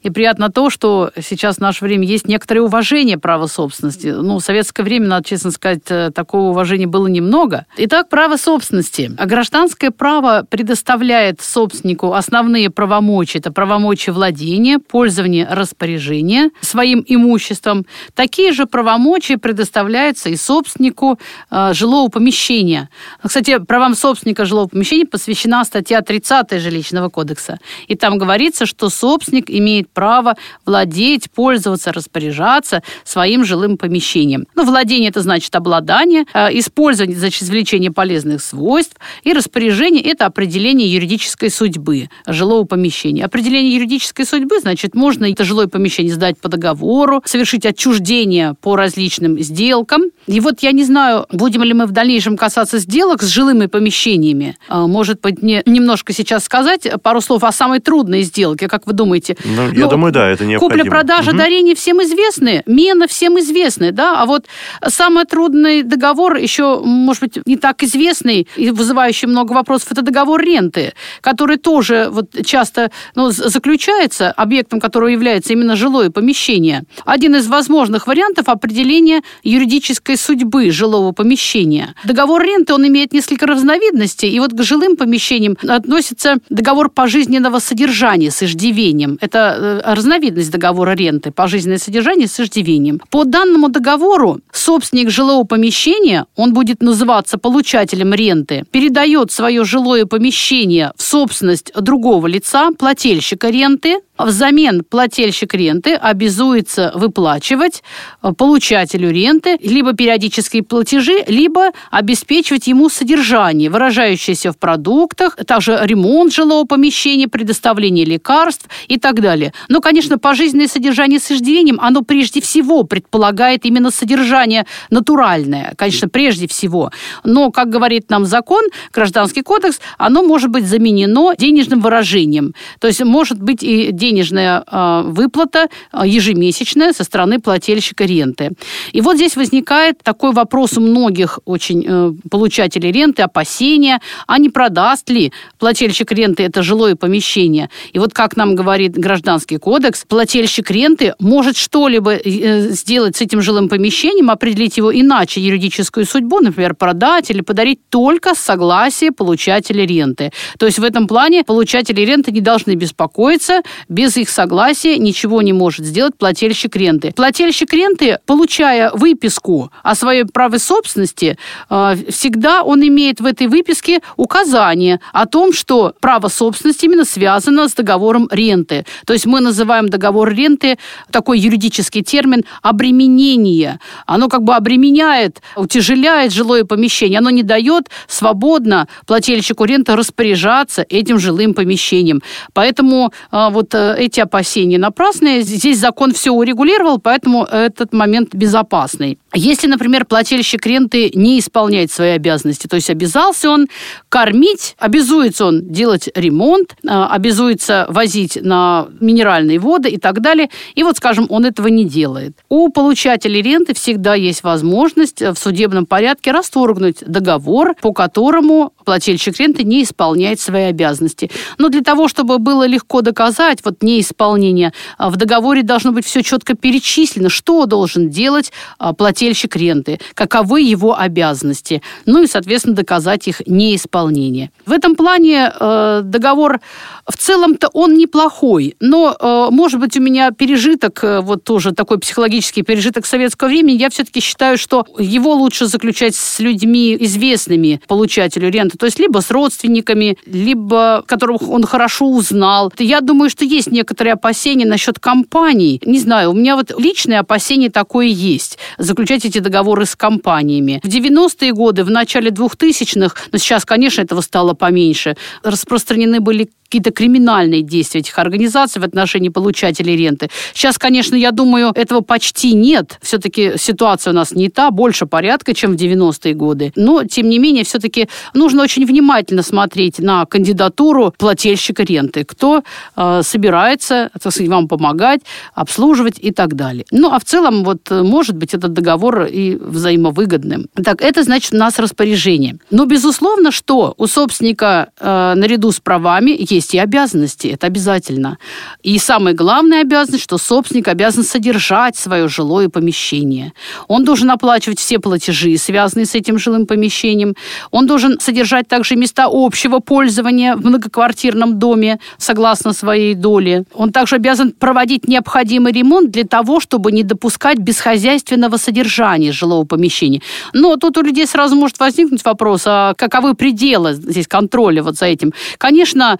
И 0.02 0.08
приятно 0.08 0.50
то, 0.50 0.70
что 0.70 1.10
сейчас 1.22 1.56
в 1.56 1.60
наше 1.60 1.84
время 1.84 2.06
есть 2.06 2.26
некоторое 2.26 2.60
уважение 2.60 3.18
права 3.18 3.48
собственности. 3.48 4.08
Ну, 4.08 4.38
в 4.38 4.42
советское 4.42 4.82
время, 4.82 5.08
надо 5.08 5.28
честно 5.28 5.50
сказать, 5.50 5.82
э, 5.88 6.10
такого 6.14 6.50
уважения 6.50 6.86
было 6.86 7.06
немного. 7.06 7.66
Итак, 7.76 8.08
право 8.08 8.38
собственности. 8.38 9.12
А 9.18 9.26
гражданское 9.26 9.90
право 9.90 10.46
предоставляет 10.48 11.42
собственность 11.42 11.65
собственнику 11.66 12.12
основные 12.12 12.70
правомочия. 12.70 13.38
Это 13.38 13.50
правомочия 13.50 14.12
владения, 14.12 14.78
пользования, 14.78 15.48
распоряжения 15.50 16.50
своим 16.60 17.04
имуществом. 17.08 17.86
Такие 18.14 18.52
же 18.52 18.66
правомочия 18.66 19.36
предоставляются 19.36 20.28
и 20.28 20.36
собственнику 20.36 21.18
э, 21.50 21.74
жилого 21.74 22.08
помещения. 22.08 22.88
Кстати, 23.22 23.58
правам 23.58 23.94
собственника 23.94 24.44
жилого 24.44 24.68
помещения 24.68 25.06
посвящена 25.06 25.64
статья 25.64 26.02
30 26.02 26.60
Жилищного 26.60 27.08
кодекса. 27.08 27.58
И 27.88 27.96
там 27.96 28.18
говорится, 28.18 28.64
что 28.66 28.88
собственник 28.88 29.50
имеет 29.50 29.90
право 29.90 30.36
владеть, 30.64 31.30
пользоваться, 31.32 31.92
распоряжаться 31.92 32.82
своим 33.04 33.44
жилым 33.44 33.76
помещением. 33.76 34.46
Ну, 34.54 34.64
владение– 34.64 35.08
это 35.10 35.20
значит 35.20 35.54
обладание, 35.56 36.26
э, 36.32 36.58
использование– 36.58 37.16
значит 37.18 37.42
извлечение 37.42 37.90
полезных 37.90 38.40
свойств, 38.42 38.96
и 39.24 39.32
распоряжение– 39.32 40.02
это 40.04 40.26
определение 40.26 40.86
юридической 40.92 41.50
судьбы 41.56 42.10
жилого 42.26 42.64
помещения. 42.64 43.24
Определение 43.24 43.74
юридической 43.74 44.26
судьбы, 44.26 44.60
значит, 44.60 44.94
можно 44.94 45.30
это 45.30 45.44
жилое 45.44 45.68
помещение 45.68 46.14
сдать 46.14 46.38
по 46.38 46.48
договору, 46.48 47.22
совершить 47.24 47.64
отчуждение 47.64 48.54
по 48.60 48.76
различным 48.76 49.38
сделкам. 49.40 50.02
И 50.26 50.40
вот 50.40 50.60
я 50.60 50.72
не 50.72 50.84
знаю, 50.84 51.26
будем 51.32 51.62
ли 51.62 51.72
мы 51.72 51.86
в 51.86 51.92
дальнейшем 51.92 52.36
касаться 52.36 52.78
сделок 52.78 53.22
с 53.22 53.26
жилыми 53.26 53.66
помещениями. 53.66 54.56
А, 54.68 54.86
может 54.86 55.20
быть, 55.20 55.42
мне 55.42 55.62
немножко 55.64 56.12
сейчас 56.12 56.44
сказать 56.44 56.86
пару 57.02 57.20
слов 57.20 57.44
о 57.44 57.52
самой 57.52 57.80
трудной 57.80 58.22
сделке, 58.22 58.68
как 58.68 58.86
вы 58.86 58.92
думаете? 58.92 59.36
Ну, 59.44 59.72
я 59.72 59.84
ну, 59.84 59.90
думаю, 59.90 60.12
да, 60.12 60.28
это 60.28 60.44
необходимо. 60.44 60.84
Купля-продажа 60.84 61.30
угу. 61.30 61.38
дарения 61.38 61.74
всем 61.74 62.02
известны, 62.02 62.62
мена 62.66 63.06
всем 63.06 63.38
известны, 63.38 63.92
да, 63.92 64.20
а 64.20 64.26
вот 64.26 64.46
самый 64.86 65.24
трудный 65.24 65.82
договор 65.82 66.36
еще, 66.36 66.80
может 66.80 67.22
быть, 67.22 67.46
не 67.46 67.56
так 67.56 67.82
известный 67.82 68.46
и 68.56 68.70
вызывающий 68.70 69.28
много 69.28 69.52
вопросов, 69.52 69.92
это 69.92 70.02
договор 70.02 70.40
ренты, 70.42 70.92
который 71.20 71.45
тоже 71.54 72.08
вот 72.10 72.30
часто 72.44 72.90
ну, 73.14 73.30
заключается, 73.30 74.32
объектом 74.32 74.80
которого 74.80 75.08
является 75.08 75.52
именно 75.52 75.76
жилое 75.76 76.10
помещение. 76.10 76.82
Один 77.04 77.36
из 77.36 77.46
возможных 77.46 78.08
вариантов 78.08 78.48
определения 78.48 79.22
юридической 79.44 80.16
судьбы 80.16 80.70
жилого 80.70 81.12
помещения. 81.12 81.94
Договор 82.04 82.42
ренты, 82.42 82.74
он 82.74 82.86
имеет 82.88 83.12
несколько 83.12 83.46
разновидностей, 83.46 84.28
и 84.28 84.40
вот 84.40 84.52
к 84.52 84.62
жилым 84.62 84.96
помещениям 84.96 85.56
относится 85.68 86.36
договор 86.50 86.90
пожизненного 86.90 87.60
содержания 87.60 88.30
с 88.30 88.42
иждивением. 88.42 89.18
Это 89.20 89.82
э, 89.84 89.94
разновидность 89.94 90.50
договора 90.50 90.92
ренты, 90.92 91.30
пожизненное 91.30 91.78
содержание 91.78 92.26
с 92.26 92.40
иждивением. 92.40 93.00
По 93.10 93.24
данному 93.24 93.68
договору 93.68 94.40
собственник 94.52 95.10
жилого 95.10 95.44
помещения, 95.44 96.26
он 96.34 96.52
будет 96.52 96.82
называться 96.82 97.38
получателем 97.38 98.14
ренты, 98.14 98.64
передает 98.70 99.30
свое 99.30 99.64
жилое 99.64 100.06
помещение 100.06 100.92
в 100.96 101.02
собственность 101.02 101.35
другого 101.74 102.26
лица, 102.26 102.70
плательщика 102.78 103.50
ренты, 103.50 104.00
Взамен 104.18 104.82
плательщик 104.82 105.54
ренты 105.54 105.94
обязуется 105.94 106.92
выплачивать 106.94 107.82
э, 108.22 108.32
получателю 108.32 109.10
ренты 109.10 109.58
либо 109.62 109.92
периодические 109.92 110.62
платежи, 110.62 111.24
либо 111.26 111.70
обеспечивать 111.90 112.66
ему 112.66 112.88
содержание, 112.88 113.68
выражающееся 113.68 114.52
в 114.52 114.58
продуктах, 114.58 115.36
также 115.46 115.78
ремонт 115.82 116.32
жилого 116.32 116.64
помещения, 116.64 117.28
предоставление 117.28 118.04
лекарств 118.04 118.66
и 118.88 118.98
так 118.98 119.20
далее. 119.20 119.52
Но, 119.68 119.80
конечно, 119.80 120.18
пожизненное 120.18 120.68
содержание 120.68 121.20
с 121.20 121.30
иждивением, 121.30 121.78
оно 121.80 122.02
прежде 122.02 122.40
всего 122.40 122.84
предполагает 122.84 123.66
именно 123.66 123.90
содержание 123.90 124.66
натуральное, 124.90 125.74
конечно, 125.76 126.08
прежде 126.08 126.48
всего. 126.48 126.90
Но, 127.24 127.50
как 127.50 127.68
говорит 127.68 128.10
нам 128.10 128.24
закон, 128.24 128.64
Гражданский 128.92 129.42
кодекс, 129.42 129.80
оно 129.98 130.22
может 130.22 130.50
быть 130.50 130.66
заменено 130.66 131.34
денежным 131.36 131.80
выражением. 131.80 132.54
То 132.80 132.86
есть 132.86 133.02
может 133.04 133.42
быть 133.42 133.62
и 133.62 133.90
денежная 134.06 134.62
а, 134.66 135.02
выплата 135.02 135.68
а, 135.92 136.06
ежемесячная 136.06 136.92
со 136.92 137.04
стороны 137.04 137.38
плательщика 137.38 138.04
ренты. 138.04 138.50
И 138.92 139.00
вот 139.00 139.16
здесь 139.16 139.36
возникает 139.36 140.02
такой 140.02 140.32
вопрос 140.32 140.78
у 140.78 140.80
многих 140.80 141.40
очень 141.44 141.84
э, 141.86 142.12
получателей 142.30 142.92
ренты, 142.92 143.22
опасения, 143.22 144.00
а 144.26 144.38
не 144.38 144.48
продаст 144.48 145.10
ли 145.10 145.32
плательщик 145.58 146.12
ренты 146.12 146.44
это 146.44 146.62
жилое 146.62 146.94
помещение. 146.94 147.68
И 147.92 147.98
вот 147.98 148.12
как 148.12 148.36
нам 148.36 148.54
говорит 148.54 148.92
Гражданский 148.92 149.58
кодекс, 149.58 150.04
плательщик 150.08 150.70
ренты 150.70 151.14
может 151.18 151.56
что-либо 151.56 152.12
э, 152.12 152.70
сделать 152.70 153.16
с 153.16 153.20
этим 153.20 153.40
жилым 153.42 153.68
помещением, 153.68 154.30
определить 154.30 154.76
его 154.76 154.92
иначе 154.92 155.40
юридическую 155.40 156.06
судьбу, 156.06 156.40
например, 156.40 156.74
продать 156.74 157.30
или 157.30 157.40
подарить 157.40 157.80
только 157.90 158.34
с 158.34 158.38
согласия 158.38 159.10
получателя 159.10 159.84
ренты. 159.84 160.30
То 160.58 160.66
есть 160.66 160.78
в 160.78 160.84
этом 160.84 161.06
плане 161.06 161.42
получатели 161.44 162.02
ренты 162.02 162.30
не 162.30 162.40
должны 162.40 162.76
беспокоиться, 162.76 163.62
без 163.96 164.18
их 164.18 164.28
согласия 164.28 164.98
ничего 164.98 165.40
не 165.40 165.54
может 165.54 165.86
сделать 165.86 166.18
плательщик 166.18 166.76
ренты. 166.76 167.12
Плательщик 167.16 167.72
ренты, 167.72 168.18
получая 168.26 168.90
выписку 168.92 169.72
о 169.82 169.94
своей 169.94 170.24
праве 170.24 170.58
собственности, 170.58 171.38
э, 171.70 171.96
всегда 172.10 172.62
он 172.62 172.86
имеет 172.86 173.20
в 173.20 173.24
этой 173.24 173.46
выписке 173.46 174.00
указание 174.18 175.00
о 175.14 175.24
том, 175.24 175.54
что 175.54 175.94
право 176.00 176.28
собственности 176.28 176.84
именно 176.84 177.06
связано 177.06 177.68
с 177.68 177.72
договором 177.72 178.28
ренты. 178.30 178.84
То 179.06 179.14
есть 179.14 179.24
мы 179.24 179.40
называем 179.40 179.88
договор 179.88 180.30
ренты, 180.30 180.76
такой 181.10 181.38
юридический 181.38 182.02
термин, 182.02 182.44
обременение. 182.60 183.80
Оно 184.04 184.28
как 184.28 184.42
бы 184.42 184.54
обременяет, 184.54 185.40
утяжеляет 185.56 186.34
жилое 186.34 186.64
помещение, 186.64 187.18
оно 187.18 187.30
не 187.30 187.42
дает 187.42 187.88
свободно 188.08 188.88
плательщику 189.06 189.64
ренты 189.64 189.96
распоряжаться 189.96 190.84
этим 190.86 191.18
жилым 191.18 191.54
помещением. 191.54 192.20
Поэтому 192.52 193.10
э, 193.32 193.48
вот 193.50 193.74
э, 193.74 193.85
эти 193.94 194.20
опасения 194.20 194.78
напрасные. 194.78 195.42
Здесь 195.42 195.78
закон 195.78 196.12
все 196.12 196.30
урегулировал, 196.30 196.98
поэтому 196.98 197.44
этот 197.44 197.92
момент 197.92 198.34
безопасный. 198.34 199.18
Если, 199.34 199.66
например, 199.66 200.06
плательщик 200.06 200.64
ренты 200.66 201.10
не 201.14 201.38
исполняет 201.38 201.92
свои 201.92 202.10
обязанности, 202.10 202.66
то 202.66 202.76
есть 202.76 202.88
обязался 202.88 203.50
он 203.50 203.66
кормить, 204.08 204.74
обязуется 204.78 205.46
он 205.46 205.68
делать 205.68 206.08
ремонт, 206.14 206.74
э, 206.82 206.88
обязуется 206.88 207.86
возить 207.90 208.38
на 208.40 208.88
минеральные 209.00 209.58
воды 209.58 209.90
и 209.90 209.98
так 209.98 210.20
далее, 210.20 210.48
и 210.74 210.82
вот, 210.82 210.96
скажем, 210.96 211.26
он 211.28 211.44
этого 211.44 211.68
не 211.68 211.84
делает. 211.84 212.38
У 212.48 212.70
получателей 212.70 213.42
ренты 213.42 213.74
всегда 213.74 214.14
есть 214.14 214.42
возможность 214.42 215.20
в 215.20 215.36
судебном 215.36 215.84
порядке 215.84 216.30
расторгнуть 216.30 216.98
договор, 217.06 217.74
по 217.80 217.92
которому 217.92 218.72
плательщик 218.86 219.38
ренты 219.38 219.64
не 219.64 219.82
исполняет 219.82 220.40
свои 220.40 220.64
обязанности. 220.64 221.30
Но 221.58 221.68
для 221.68 221.82
того, 221.82 222.08
чтобы 222.08 222.38
было 222.38 222.66
легко 222.66 223.02
доказать 223.02 223.58
вот 223.64 223.82
неисполнение, 223.82 224.72
а, 224.96 225.10
в 225.10 225.16
договоре 225.16 225.62
должно 225.62 225.92
быть 225.92 226.06
все 226.06 226.22
четко 226.22 226.54
перечислено, 226.54 227.28
что 227.28 227.66
должен 227.66 228.08
делать 228.08 228.52
а, 228.78 228.94
плательщик 228.94 229.56
ренты, 229.56 230.00
каковы 230.14 230.62
его 230.62 230.98
обязанности, 230.98 231.82
ну 232.06 232.22
и, 232.22 232.26
соответственно, 232.26 232.76
доказать 232.76 233.28
их 233.28 233.42
неисполнение. 233.46 234.50
В 234.64 234.72
этом 234.72 234.94
плане 234.94 235.52
э, 235.58 236.00
договор 236.04 236.60
в 237.06 237.16
целом-то 237.16 237.68
он 237.72 237.94
неплохой, 237.94 238.76
но, 238.80 239.16
э, 239.18 239.48
может 239.50 239.80
быть, 239.80 239.96
у 239.96 240.00
меня 240.00 240.30
пережиток, 240.30 241.02
э, 241.02 241.20
вот 241.20 241.44
тоже 241.44 241.72
такой 241.72 241.98
психологический 241.98 242.62
пережиток 242.62 243.06
советского 243.06 243.48
времени, 243.48 243.78
я 243.78 243.90
все-таки 243.90 244.20
считаю, 244.20 244.58
что 244.58 244.86
его 244.98 245.34
лучше 245.34 245.66
заключать 245.66 246.14
с 246.14 246.38
людьми 246.38 246.96
известными 247.00 247.80
получателю 247.86 248.50
ренты, 248.50 248.75
то 248.76 248.86
есть 248.86 248.98
либо 248.98 249.20
с 249.20 249.30
родственниками, 249.30 250.18
либо 250.26 251.04
которых 251.06 251.48
он 251.48 251.64
хорошо 251.64 252.06
узнал. 252.06 252.72
Я 252.78 253.00
думаю, 253.00 253.30
что 253.30 253.44
есть 253.44 253.70
некоторые 253.70 254.14
опасения 254.14 254.66
насчет 254.66 254.98
компаний. 254.98 255.80
Не 255.84 255.98
знаю, 255.98 256.30
у 256.30 256.34
меня 256.34 256.56
вот 256.56 256.72
личное 256.78 257.20
опасение 257.20 257.70
такое 257.70 258.06
есть. 258.06 258.58
Заключать 258.78 259.24
эти 259.24 259.38
договоры 259.38 259.86
с 259.86 259.96
компаниями. 259.96 260.80
В 260.82 260.88
90-е 260.88 261.52
годы, 261.52 261.84
в 261.84 261.90
начале 261.90 262.30
2000-х, 262.30 263.16
но 263.32 263.38
сейчас, 263.38 263.64
конечно, 263.64 264.02
этого 264.02 264.20
стало 264.20 264.54
поменьше, 264.54 265.16
распространены 265.42 266.20
были 266.20 266.50
какие-то 266.66 266.90
криминальные 266.90 267.62
действия 267.62 268.00
этих 268.00 268.18
организаций 268.18 268.80
в 268.80 268.84
отношении 268.84 269.28
получателей 269.28 269.96
ренты. 269.96 270.28
Сейчас, 270.54 270.78
конечно, 270.78 271.14
я 271.14 271.30
думаю, 271.30 271.72
этого 271.74 272.00
почти 272.00 272.52
нет. 272.54 272.98
Все-таки 273.02 273.52
ситуация 273.56 274.12
у 274.12 274.14
нас 274.14 274.32
не 274.32 274.48
та, 274.48 274.70
больше 274.70 275.06
порядка, 275.06 275.54
чем 275.54 275.76
в 275.76 275.80
90-е 275.80 276.34
годы. 276.34 276.72
Но, 276.76 277.04
тем 277.04 277.28
не 277.28 277.38
менее, 277.38 277.64
все-таки 277.64 278.08
нужно 278.34 278.62
очень 278.62 278.86
внимательно 278.86 279.42
смотреть 279.42 279.98
на 279.98 280.26
кандидатуру 280.26 281.14
плательщика 281.18 281.82
ренты. 281.82 282.24
Кто 282.24 282.62
э, 282.96 283.20
собирается, 283.22 284.10
так 284.20 284.32
сказать, 284.32 284.50
вам 284.50 284.68
помогать, 284.68 285.20
обслуживать 285.54 286.18
и 286.18 286.32
так 286.32 286.54
далее. 286.54 286.84
Ну, 286.90 287.12
а 287.12 287.18
в 287.18 287.24
целом, 287.24 287.64
вот, 287.64 287.90
может 287.90 288.36
быть, 288.36 288.54
этот 288.54 288.72
договор 288.72 289.24
и 289.24 289.56
взаимовыгодным. 289.56 290.66
Так, 290.84 291.02
это 291.02 291.22
значит 291.22 291.54
у 291.54 291.56
нас 291.56 291.78
распоряжение. 291.78 292.56
Но, 292.70 292.84
безусловно, 292.86 293.52
что 293.52 293.94
у 293.96 294.06
собственника 294.06 294.90
э, 294.98 295.34
наряду 295.36 295.72
с 295.72 295.80
правами 295.80 296.36
есть 296.38 296.65
и 296.74 296.78
обязанности, 296.78 297.48
это 297.48 297.66
обязательно. 297.66 298.38
И 298.82 298.98
самая 298.98 299.34
главная 299.34 299.82
обязанность, 299.82 300.24
что 300.24 300.38
собственник 300.38 300.88
обязан 300.88 301.24
содержать 301.24 301.96
свое 301.96 302.28
жилое 302.28 302.68
помещение. 302.68 303.52
Он 303.88 304.04
должен 304.04 304.30
оплачивать 304.30 304.78
все 304.78 304.98
платежи, 304.98 305.56
связанные 305.56 306.06
с 306.06 306.14
этим 306.14 306.38
жилым 306.38 306.66
помещением. 306.66 307.34
Он 307.70 307.86
должен 307.86 308.18
содержать 308.20 308.68
также 308.68 308.96
места 308.96 309.28
общего 309.30 309.80
пользования 309.80 310.56
в 310.56 310.64
многоквартирном 310.64 311.58
доме, 311.58 311.98
согласно 312.18 312.72
своей 312.72 313.14
доли. 313.14 313.64
Он 313.74 313.92
также 313.92 314.16
обязан 314.16 314.52
проводить 314.52 315.08
необходимый 315.08 315.72
ремонт 315.72 316.10
для 316.10 316.24
того, 316.24 316.60
чтобы 316.60 316.92
не 316.92 317.02
допускать 317.02 317.58
бесхозяйственного 317.58 318.56
содержания 318.56 319.32
жилого 319.32 319.64
помещения. 319.64 320.20
Но 320.52 320.76
тут 320.76 320.96
у 320.98 321.02
людей 321.02 321.26
сразу 321.26 321.56
может 321.56 321.78
возникнуть 321.78 322.24
вопрос, 322.24 322.62
а 322.66 322.94
каковы 322.94 323.34
пределы 323.34 323.94
здесь 323.94 324.26
контроля 324.26 324.82
вот 324.82 324.96
за 324.96 325.06
этим? 325.06 325.32
Конечно, 325.58 326.18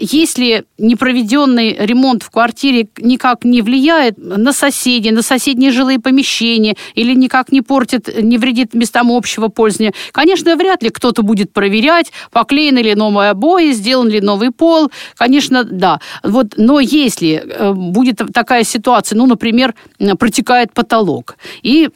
если 0.00 0.64
непроведенный 0.78 1.76
ремонт 1.78 2.22
в 2.22 2.30
квартире 2.30 2.88
никак 2.98 3.44
не 3.44 3.62
влияет 3.62 4.16
на 4.16 4.52
соседей, 4.52 5.10
на 5.10 5.22
соседние 5.22 5.70
жилые 5.70 5.98
помещения 5.98 6.76
или 6.94 7.14
никак 7.14 7.52
не 7.52 7.60
портит, 7.60 8.22
не 8.22 8.38
вредит 8.38 8.74
местам 8.74 9.10
общего 9.10 9.48
пользования, 9.48 9.92
конечно, 10.12 10.56
вряд 10.56 10.82
ли 10.82 10.90
кто-то 10.90 11.22
будет 11.22 11.52
проверять, 11.52 12.12
поклеены 12.32 12.78
ли 12.78 12.94
новые 12.94 13.30
обои, 13.30 13.72
сделан 13.72 14.08
ли 14.08 14.20
новый 14.20 14.50
пол. 14.50 14.90
Конечно, 15.16 15.64
да. 15.64 16.00
Вот, 16.22 16.54
но 16.56 16.80
если 16.80 17.42
э, 17.44 17.72
будет 17.72 18.22
такая 18.32 18.64
ситуация, 18.64 19.16
ну, 19.16 19.26
например, 19.26 19.74
протекает 20.18 20.72
потолок, 20.72 21.36
и 21.62 21.90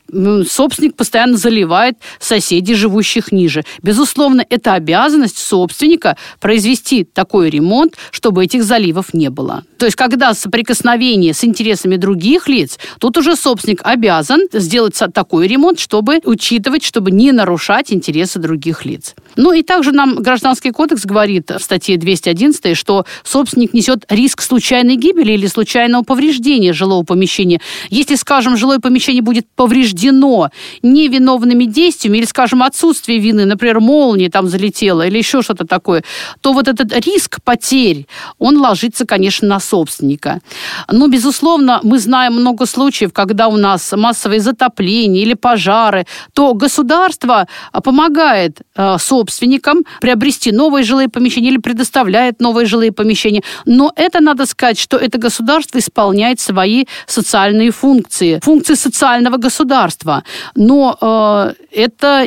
собственник 0.49 0.97
постоянно 0.97 1.37
заливает 1.37 1.97
соседей, 2.19 2.75
живущих 2.75 3.33
ниже, 3.33 3.65
безусловно, 3.83 4.45
это 4.49 4.75
обязанность 4.75 5.39
собственника 5.39 6.17
произвести 6.41 7.05
такой 7.05 7.51
ремонт, 7.51 7.70
чтобы 8.11 8.45
этих 8.45 8.65
заливов 8.65 9.15
не 9.15 9.31
было. 9.31 9.65
То 9.81 9.87
есть, 9.87 9.97
когда 9.97 10.35
соприкосновение 10.35 11.33
с 11.33 11.43
интересами 11.43 11.97
других 11.97 12.49
лиц, 12.49 12.79
тут 12.99 13.17
уже 13.17 13.35
собственник 13.35 13.81
обязан 13.83 14.43
сделать 14.53 15.01
такой 15.15 15.47
ремонт, 15.47 15.81
чтобы 15.81 16.21
учитывать, 16.25 16.85
чтобы 16.85 17.11
не 17.11 17.33
нарушать 17.33 17.91
интересы 17.91 18.39
других 18.41 18.85
лиц. 18.85 19.15
Ну 19.37 19.55
и 19.55 19.63
также 19.63 19.93
нам 19.93 20.17
Гражданский 20.17 20.71
кодекс 20.71 21.07
говорит 21.07 21.51
в 21.51 21.61
статье 21.61 21.97
211, 21.97 22.77
что 22.77 23.07
собственник 23.25 23.73
несет 23.73 24.05
риск 24.11 24.43
случайной 24.43 24.97
гибели 24.97 25.33
или 25.33 25.47
случайного 25.47 26.03
повреждения 26.03 26.75
жилого 26.75 27.03
помещения. 27.03 27.63
Если, 27.89 28.17
скажем, 28.17 28.59
жилое 28.59 28.81
помещение 28.81 29.23
будет 29.23 29.47
повреждено 29.57 30.51
невиновными 30.83 31.65
действиями 31.65 32.19
или, 32.19 32.27
скажем, 32.27 32.63
отсутствие 32.63 33.19
вины, 33.19 33.47
например, 33.47 33.81
молния 33.81 34.29
там 34.29 34.47
залетела 34.47 35.07
или 35.07 35.17
еще 35.17 35.41
что-то 35.41 35.67
такое, 35.67 36.05
то 36.43 36.53
вот 36.53 36.69
этот 36.69 36.93
риск 37.07 37.39
потерь, 37.43 38.07
он 38.39 38.59
ложится, 38.59 39.07
конечно, 39.07 39.49
на 39.49 39.59
собственника. 39.71 40.41
Но, 40.93 41.09
безусловно, 41.09 41.81
мы 41.83 41.99
знаем 41.99 42.35
много 42.35 42.67
случаев, 42.67 43.13
когда 43.13 43.49
у 43.49 43.57
нас 43.57 43.93
массовые 43.93 44.41
затопления 44.41 45.23
или 45.23 45.35
пожары, 45.35 46.05
то 46.35 46.55
государство 46.55 47.47
помогает 47.85 48.61
э, 48.77 48.99
собственникам 48.99 49.79
приобрести 50.01 50.53
новые 50.53 50.85
жилые 50.85 51.09
помещения 51.09 51.51
или 51.51 51.59
предоставляет 51.59 52.41
новые 52.41 52.67
жилые 52.67 52.93
помещения. 52.93 53.43
Но 53.67 53.93
это 53.97 54.21
надо 54.21 54.47
сказать, 54.47 54.79
что 54.79 54.97
это 54.97 55.19
государство 55.19 55.79
исполняет 55.79 56.41
свои 56.41 56.85
социальные 57.07 57.71
функции, 57.71 58.41
функции 58.43 58.75
социального 58.75 59.37
государства. 59.37 60.23
Но 60.57 60.97
э, 61.01 61.53
это, 61.73 62.27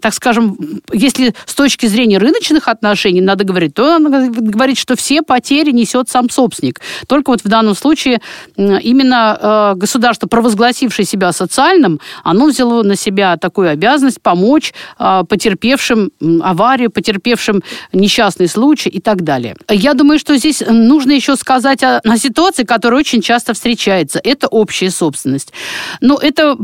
так 0.00 0.14
скажем, 0.14 0.56
если 0.92 1.34
с 1.46 1.54
точки 1.54 1.86
зрения 1.86 2.18
рыночных 2.18 2.68
отношений 2.68 3.20
надо 3.20 3.44
говорить, 3.44 3.74
то 3.74 3.98
надо 3.98 4.28
говорить, 4.28 4.78
что 4.78 4.96
все 4.96 5.22
потери 5.22 5.72
несет 5.72 6.08
сам 6.08 6.30
собственник. 6.30 6.61
Только 7.06 7.30
вот 7.30 7.42
в 7.42 7.48
данном 7.48 7.74
случае 7.74 8.20
именно 8.56 9.72
э, 9.74 9.78
государство, 9.78 10.26
провозгласившее 10.26 11.06
себя 11.06 11.32
социальным, 11.32 12.00
оно 12.22 12.46
взяло 12.46 12.82
на 12.82 12.96
себя 12.96 13.36
такую 13.36 13.70
обязанность 13.70 14.20
помочь 14.22 14.72
э, 14.98 15.22
потерпевшим 15.28 16.12
аварию, 16.42 16.90
потерпевшим 16.90 17.62
несчастный 17.92 18.48
случай 18.48 18.88
и 18.88 19.00
так 19.00 19.22
далее. 19.22 19.56
Я 19.68 19.94
думаю, 19.94 20.18
что 20.18 20.36
здесь 20.36 20.62
нужно 20.68 21.12
еще 21.12 21.36
сказать 21.36 21.82
о, 21.82 21.98
о 21.98 22.16
ситуации, 22.16 22.64
которая 22.64 23.00
очень 23.00 23.22
часто 23.22 23.54
встречается. 23.54 24.20
Это 24.22 24.48
общая 24.48 24.90
собственность. 24.90 25.52
Но 26.00 26.18
это 26.18 26.56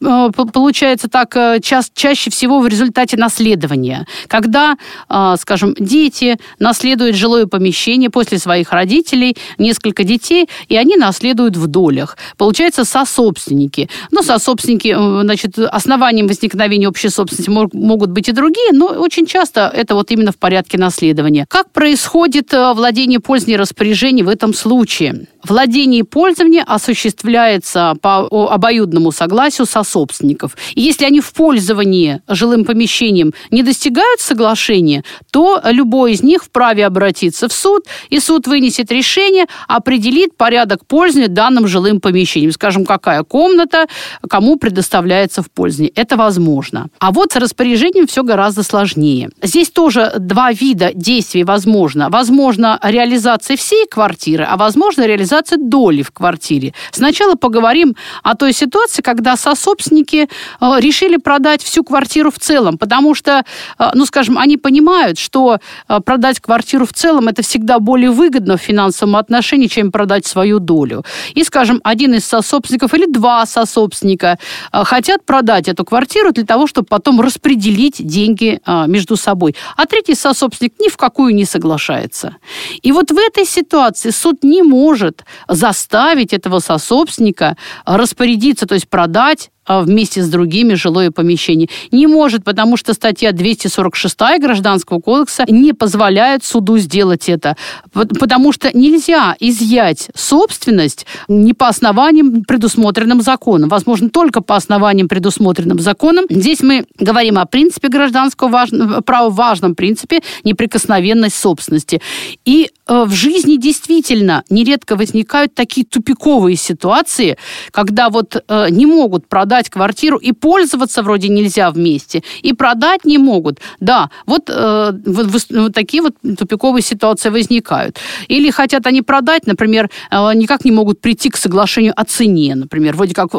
получается 0.00 1.08
так 1.08 1.36
э, 1.36 1.60
ча 1.62 1.82
чаще 1.94 2.30
всего 2.30 2.60
в 2.60 2.66
результате 2.66 3.16
наследования, 3.16 4.06
когда, 4.28 4.76
э, 5.08 5.34
скажем, 5.38 5.74
дети 5.78 6.38
наследуют 6.58 7.16
жилое 7.16 7.46
помещение 7.46 8.10
после 8.10 8.38
своих 8.38 8.72
родителей, 8.72 9.36
несколько 9.58 10.04
детей, 10.04 10.48
и 10.68 10.76
они 10.76 10.96
наследуют 10.96 11.56
в 11.56 11.66
долях. 11.66 12.16
Получается 12.36 12.84
сособственники. 12.84 13.88
Ну, 14.10 14.22
сособственники, 14.22 14.96
значит, 15.22 15.58
основанием 15.58 16.26
возникновения 16.28 16.88
общей 16.88 17.08
собственности 17.08 17.50
могут 17.50 18.10
быть 18.10 18.28
и 18.28 18.32
другие, 18.32 18.72
но 18.72 18.86
очень 18.86 19.26
часто 19.26 19.70
это 19.74 19.94
вот 19.94 20.10
именно 20.10 20.32
в 20.32 20.38
порядке 20.38 20.78
наследования. 20.78 21.46
Как 21.48 21.70
происходит 21.72 22.52
владение, 22.52 23.20
пользование, 23.20 23.58
распоряжение 23.58 24.24
в 24.24 24.28
этом 24.28 24.54
случае? 24.54 25.26
Владение 25.42 26.00
и 26.00 26.02
пользование 26.02 26.62
осуществляется 26.62 27.94
по 28.02 28.26
обоюдному 28.52 29.10
согласию 29.10 29.66
со 29.66 29.82
собственников. 29.82 30.56
И 30.74 30.82
если 30.82 31.04
они 31.04 31.20
в 31.20 31.32
пользовании 31.32 32.20
жилым 32.28 32.64
помещением 32.64 33.32
не 33.50 33.62
достигают 33.62 34.20
соглашения, 34.20 35.02
то 35.30 35.60
любой 35.64 36.12
из 36.12 36.22
них 36.22 36.44
вправе 36.44 36.84
обратиться 36.84 37.48
в 37.48 37.52
суд, 37.52 37.86
и 38.10 38.20
суд 38.20 38.46
вынесет 38.46 38.92
решение, 38.92 39.46
определит 39.66 40.36
порядок 40.36 40.86
пользования 40.86 41.28
данным 41.28 41.66
жилым 41.66 42.00
помещением. 42.00 42.52
Скажем, 42.52 42.84
какая 42.84 43.22
комната 43.22 43.86
кому 44.28 44.56
предоставляется 44.56 45.42
в 45.42 45.50
пользование. 45.50 45.92
Это 45.94 46.16
возможно. 46.16 46.88
А 46.98 47.12
вот 47.12 47.32
с 47.32 47.36
распоряжением 47.36 48.06
все 48.06 48.22
гораздо 48.22 48.62
сложнее. 48.62 49.30
Здесь 49.42 49.70
тоже 49.70 50.12
два 50.18 50.52
вида 50.52 50.90
действий 50.94 51.44
возможно. 51.44 52.10
Возможно 52.10 52.78
реализация 52.82 53.56
всей 53.56 53.86
квартиры, 53.86 54.44
а 54.44 54.56
возможно 54.56 55.06
реализация 55.06 55.29
доли 55.56 56.02
в 56.02 56.10
квартире. 56.10 56.74
Сначала 56.92 57.34
поговорим 57.34 57.96
о 58.22 58.34
той 58.34 58.52
ситуации, 58.52 59.02
когда 59.02 59.36
сособ 59.36 59.70
собственники 59.70 60.28
э, 60.60 60.80
решили 60.80 61.16
продать 61.16 61.62
всю 61.62 61.84
квартиру 61.84 62.30
в 62.30 62.38
целом, 62.38 62.76
потому 62.78 63.14
что, 63.14 63.44
э, 63.78 63.90
ну, 63.94 64.06
скажем, 64.06 64.36
они 64.38 64.56
понимают, 64.56 65.18
что 65.18 65.58
э, 65.88 66.00
продать 66.00 66.40
квартиру 66.40 66.86
в 66.86 66.92
целом 66.92 67.28
это 67.28 67.42
всегда 67.42 67.78
более 67.78 68.10
выгодно 68.10 68.56
в 68.56 68.60
финансовом 68.60 69.16
отношении, 69.16 69.68
чем 69.68 69.92
продать 69.92 70.26
свою 70.26 70.58
долю. 70.58 71.04
И, 71.34 71.44
скажем, 71.44 71.80
один 71.84 72.14
из 72.14 72.24
сособственников 72.24 72.94
или 72.94 73.06
два 73.06 73.46
сособственника 73.46 74.38
хотят 74.72 75.24
продать 75.24 75.68
эту 75.68 75.84
квартиру 75.84 76.32
для 76.32 76.44
того, 76.44 76.66
чтобы 76.66 76.86
потом 76.88 77.20
распределить 77.20 78.06
деньги 78.06 78.60
между 78.86 79.16
собой. 79.16 79.54
А 79.76 79.86
третий 79.86 80.14
сособственник 80.14 80.74
ни 80.80 80.88
в 80.88 80.96
какую 80.96 81.34
не 81.34 81.44
соглашается. 81.44 82.36
И 82.82 82.92
вот 82.92 83.10
в 83.10 83.18
этой 83.18 83.44
ситуации 83.44 84.10
суд 84.10 84.42
не 84.42 84.62
может 84.62 85.19
заставить 85.48 86.32
этого 86.32 86.58
сособственника 86.60 87.56
распорядиться, 87.84 88.66
то 88.66 88.74
есть 88.74 88.88
продать 88.88 89.50
вместе 89.68 90.22
с 90.22 90.28
другими 90.28 90.74
жилое 90.74 91.10
помещение. 91.10 91.68
Не 91.92 92.06
может, 92.06 92.44
потому 92.44 92.76
что 92.76 92.94
статья 92.94 93.32
246 93.32 94.16
Гражданского 94.40 95.00
кодекса 95.00 95.44
не 95.48 95.72
позволяет 95.72 96.44
суду 96.44 96.78
сделать 96.78 97.28
это. 97.28 97.56
Потому 97.92 98.52
что 98.52 98.76
нельзя 98.76 99.36
изъять 99.38 100.08
собственность 100.14 101.06
не 101.28 101.54
по 101.54 101.68
основаниям, 101.68 102.44
предусмотренным 102.44 103.20
законом. 103.20 103.68
Возможно, 103.68 104.10
только 104.10 104.40
по 104.40 104.56
основаниям, 104.56 105.08
предусмотренным 105.08 105.78
законом. 105.78 106.24
Здесь 106.28 106.60
мы 106.62 106.86
говорим 106.98 107.38
о 107.38 107.46
принципе 107.46 107.88
гражданского 107.88 108.48
важного, 108.48 109.00
права, 109.02 109.30
важном 109.30 109.74
принципе 109.74 110.20
неприкосновенность 110.44 111.36
собственности. 111.36 112.00
И 112.44 112.70
э, 112.86 113.04
в 113.04 113.12
жизни 113.12 113.56
действительно 113.56 114.42
нередко 114.50 114.96
возникают 114.96 115.54
такие 115.54 115.86
тупиковые 115.86 116.56
ситуации, 116.56 117.36
когда 117.70 118.10
вот 118.10 118.42
э, 118.48 118.66
не 118.70 118.86
могут 118.86 119.28
продать 119.28 119.49
продать 119.50 119.70
квартиру 119.70 120.16
и 120.16 120.32
пользоваться 120.32 121.02
вроде 121.02 121.28
нельзя 121.28 121.70
вместе, 121.70 122.22
и 122.42 122.52
продать 122.52 123.04
не 123.04 123.18
могут. 123.18 123.58
Да, 123.80 124.08
вот, 124.26 124.48
э, 124.48 124.92
вот, 125.06 125.46
вот 125.50 125.74
такие 125.74 126.02
вот 126.02 126.14
тупиковые 126.38 126.82
ситуации 126.82 127.30
возникают. 127.30 127.98
Или 128.28 128.50
хотят 128.50 128.86
они 128.86 129.02
продать, 129.02 129.46
например, 129.46 129.90
э, 130.12 130.34
никак 130.34 130.64
не 130.64 130.70
могут 130.70 131.00
прийти 131.00 131.30
к 131.30 131.36
соглашению 131.36 131.92
о 131.96 132.04
цене, 132.04 132.54
например, 132.54 132.94
вроде 132.96 133.14
как 133.14 133.30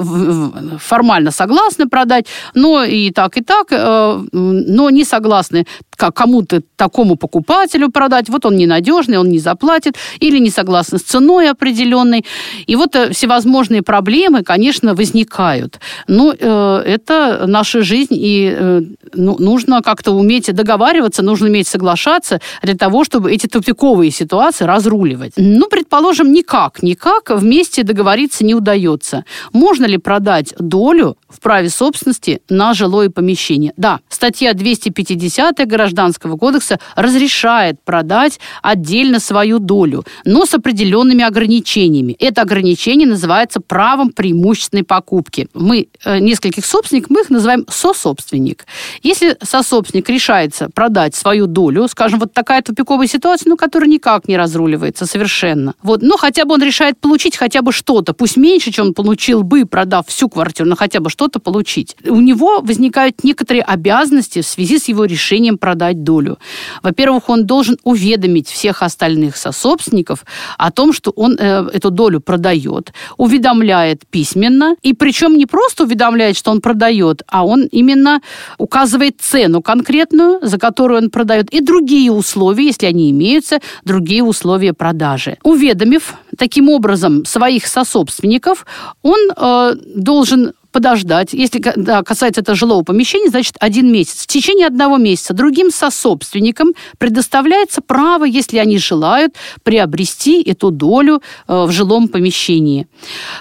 формально 0.80 1.32
согласны 1.32 1.88
продать, 1.88 2.26
но 2.56 2.84
и 2.84 3.12
так, 3.12 3.38
и 3.38 3.42
так, 3.42 3.68
э, 3.72 4.22
но 4.34 4.90
не 4.90 5.06
согласны 5.06 5.66
кому-то 6.10 6.62
такому 6.76 7.16
покупателю 7.16 7.90
продать, 7.90 8.30
вот 8.30 8.46
он 8.46 8.56
ненадежный, 8.56 9.18
он 9.18 9.30
не 9.30 9.40
заплатит, 9.40 9.98
или 10.20 10.40
не 10.40 10.50
согласны 10.50 10.98
с 10.98 11.04
ценой 11.04 11.52
определенной. 11.52 12.26
И 12.66 12.76
вот 12.76 12.96
э, 12.96 13.14
всевозможные 13.14 13.84
проблемы, 13.84 14.44
конечно, 14.44 14.96
возникают. 14.96 15.80
Ну, 16.08 16.34
э, 16.38 16.84
это 16.86 17.46
наша 17.48 17.82
жизнь, 17.82 18.14
и 18.14 18.54
э, 18.56 18.82
ну, 19.14 19.36
нужно 19.40 19.82
как-то 19.82 20.12
уметь 20.12 20.54
договариваться, 20.54 21.24
нужно 21.24 21.48
уметь 21.48 21.68
соглашаться 21.68 22.40
для 22.64 22.76
того, 22.76 23.04
чтобы 23.04 23.32
эти 23.32 23.48
тупиковые 23.48 24.12
ситуации 24.12 24.66
разруливать. 24.66 25.34
Ну, 25.38 25.68
предположим, 25.68 26.32
никак, 26.32 26.84
никак 26.84 27.30
вместе 27.30 27.84
договориться 27.84 28.44
не 28.44 28.56
удается. 28.56 29.26
Можно 29.54 29.86
ли 29.86 29.98
продать 29.98 30.54
долю 30.60 31.18
в 31.32 31.40
праве 31.40 31.70
собственности 31.70 32.42
на 32.50 32.74
жилое 32.74 33.10
помещение? 33.10 33.74
Да, 33.78 34.00
статья 34.10 34.54
250 34.54 35.68
Гражданского 35.68 36.38
кодекса 36.38 36.80
разрешает 36.96 37.82
продать 37.84 38.40
отдельно 38.62 39.20
свою 39.20 39.60
долю, 39.60 40.04
но 40.26 40.46
с 40.46 40.54
определенными 40.54 41.24
ограничениями. 41.24 42.16
Это 42.20 42.42
ограничение 42.42 43.08
называется 43.08 43.60
правом 43.60 44.12
преимущественной 44.12 44.84
покупки. 44.84 45.48
Мы, 45.54 45.88
э, 46.04 46.20
нескольких 46.20 46.66
собственников, 46.66 47.10
мы 47.10 47.22
их 47.22 47.30
называем 47.30 47.66
сособственник. 47.70 48.66
Если 49.04 49.38
сособственник 49.44 50.10
решается 50.10 50.70
продать 50.74 51.16
свою 51.16 51.48
долю, 51.48 51.88
скажем, 51.88 52.20
вот 52.20 52.34
такая 52.34 52.62
тупиковая 52.62 53.08
ситуация, 53.08 53.50
ну, 53.50 53.58
которая 53.58 53.90
никак 53.90 54.28
не 54.28 54.38
разруливается 54.38 55.06
совершенно, 55.06 55.74
вот, 55.82 56.02
но 56.02 56.18
хотя 56.18 56.46
бы 56.46 56.54
он 56.54 56.64
решает 56.64 57.00
получить 57.00 57.38
хотя 57.38 57.62
бы 57.62 57.72
что-то, 57.72 58.14
пусть 58.14 58.38
меньше, 58.38 58.72
чем 58.72 58.88
он 58.88 58.94
получил 58.94 59.44
бы, 59.44 59.66
продав 59.66 60.08
всю 60.08 60.30
квартиру, 60.30 60.70
но 60.70 60.76
хотя 60.76 61.00
бы 61.00 61.10
что-то 61.22 61.40
получить. 61.40 61.96
У 62.08 62.20
него 62.20 62.62
возникают 62.62 63.24
некоторые 63.24 63.62
обязанности 63.62 64.42
в 64.42 64.46
связи 64.46 64.80
с 64.80 64.90
его 64.90 65.06
решением 65.06 65.60
продать 65.60 66.04
долю. 66.04 66.40
Во-первых, 66.82 67.30
он 67.30 67.46
должен 67.46 67.78
уведомить 67.84 68.50
всех 68.50 68.82
остальных 68.82 69.38
сособственников 69.38 70.26
о 70.58 70.72
том, 70.72 70.94
что 70.94 71.12
он 71.12 71.38
э, 71.38 71.70
эту 71.74 71.92
долю 71.92 72.22
продает, 72.22 72.92
уведомляет 73.18 74.02
письменно, 74.10 74.76
и 74.82 74.94
причем 74.94 75.38
не 75.38 75.46
просто 75.46 75.84
уведомляет, 75.84 76.38
что 76.38 76.50
он 76.50 76.60
продает, 76.60 77.22
а 77.28 77.46
он 77.46 77.68
именно 77.72 78.22
указывает 78.58 79.22
цену 79.22 79.62
конкретную, 79.62 80.40
за 80.42 80.58
которую 80.58 81.04
он 81.04 81.10
продает, 81.12 81.54
и 81.54 81.62
другие 81.62 82.12
условия, 82.12 82.66
если 82.66 82.88
они 82.88 83.12
имеются, 83.12 83.60
другие 83.86 84.24
условия 84.24 84.74
продажи. 84.74 85.38
Уведомив 85.44 86.16
таким 86.36 86.70
образом 86.70 87.26
своих 87.26 87.68
сособственников, 87.68 88.66
он 89.04 89.20
э, 89.38 89.76
должен 89.96 90.54
подождать. 90.72 91.34
Если 91.34 91.62
да, 91.76 92.04
касается 92.04 92.42
это 92.42 92.56
жилого 92.56 92.84
помещения, 92.84 93.30
значит, 93.30 93.56
один 93.60 93.92
месяц. 93.92 94.24
В 94.24 94.28
течение 94.28 94.68
одного 94.68 94.98
месяца 94.98 95.34
другим 95.34 95.72
сособственникам 95.72 96.74
предоставляется 96.98 97.82
право, 97.82 98.26
если 98.26 98.58
они 98.58 98.78
желают, 98.78 99.36
приобрести 99.64 100.42
эту 100.42 100.72
долю 100.72 101.22
э, 101.48 101.66
в 101.66 101.72
жилом 101.72 102.08
помещении. 102.08 102.88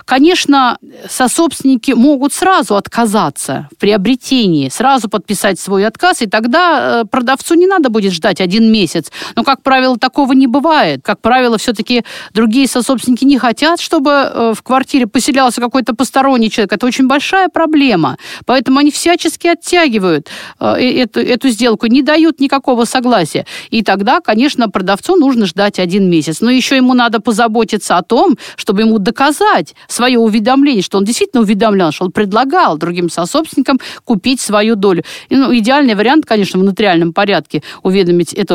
Конечно, 0.05 0.79
сособственники 1.09 1.93
могут 1.93 2.33
сразу 2.33 2.77
отказаться 2.77 3.69
в 3.73 3.79
приобретении, 3.79 4.69
сразу 4.69 5.09
подписать 5.09 5.59
свой 5.61 5.87
отказ, 5.87 6.23
и 6.23 6.27
тогда 6.27 7.03
э, 7.03 7.05
продавцу 7.05 7.55
не 7.55 7.67
надо 7.67 7.89
будет 7.89 8.13
ждать 8.13 8.41
один 8.41 8.73
месяц. 8.73 9.11
Но, 9.37 9.45
как 9.45 9.63
правило, 9.63 9.97
такого 9.99 10.33
не 10.33 10.47
бывает. 10.47 11.01
Как 11.05 11.21
правило, 11.21 11.59
все-таки 11.59 12.05
другие 12.35 12.67
сособственники 12.67 13.25
не 13.25 13.39
хотят, 13.39 13.81
чтобы 13.81 14.11
э, 14.11 14.53
в 14.55 14.63
квартире 14.63 15.07
поселялся 15.07 15.61
какой-то 15.61 15.95
посторонний 15.95 16.51
человек. 16.51 16.73
Это 16.73 16.87
очень 16.87 17.07
большой 17.07 17.20
большая 17.21 17.49
проблема. 17.49 18.17
Поэтому 18.47 18.79
они 18.79 18.91
всячески 18.91 19.47
оттягивают 19.47 20.29
э, 20.59 21.03
эту, 21.03 21.21
эту 21.21 21.51
сделку, 21.51 21.87
не 21.87 22.03
дают 22.03 22.41
никакого 22.41 22.87
согласия. 22.87 23.45
И 23.71 23.83
тогда, 23.83 24.21
конечно, 24.21 24.71
продавцу 24.71 25.17
нужно 25.17 25.45
ждать 25.47 25.79
один 25.79 26.09
месяц. 26.11 26.41
Но 26.41 26.51
еще 26.51 26.77
ему 26.77 26.95
надо 26.95 27.21
позаботиться 27.21 27.99
о 27.99 28.03
том, 28.03 28.39
чтобы 28.57 28.81
ему 28.81 28.99
доказать 28.99 29.75
свое 29.89 30.19
уведомление, 30.19 30.83
что 30.83 30.99
он 30.99 31.05
действительно 31.05 31.43
уведомлял, 31.43 31.93
что 31.93 32.07
он 32.07 32.13
предлагал 32.13 32.79
другим 32.79 33.11
сособственникам 33.11 33.79
купить 34.05 34.41
свою 34.41 34.77
долю. 34.77 35.03
И, 35.29 35.37
ну, 35.37 35.55
идеальный 35.55 35.95
вариант, 35.95 36.25
конечно, 36.25 36.59
в 36.59 36.65
нотариальном 36.65 37.13
порядке 37.13 37.63
уведомить 37.83 38.33
это, 38.33 38.55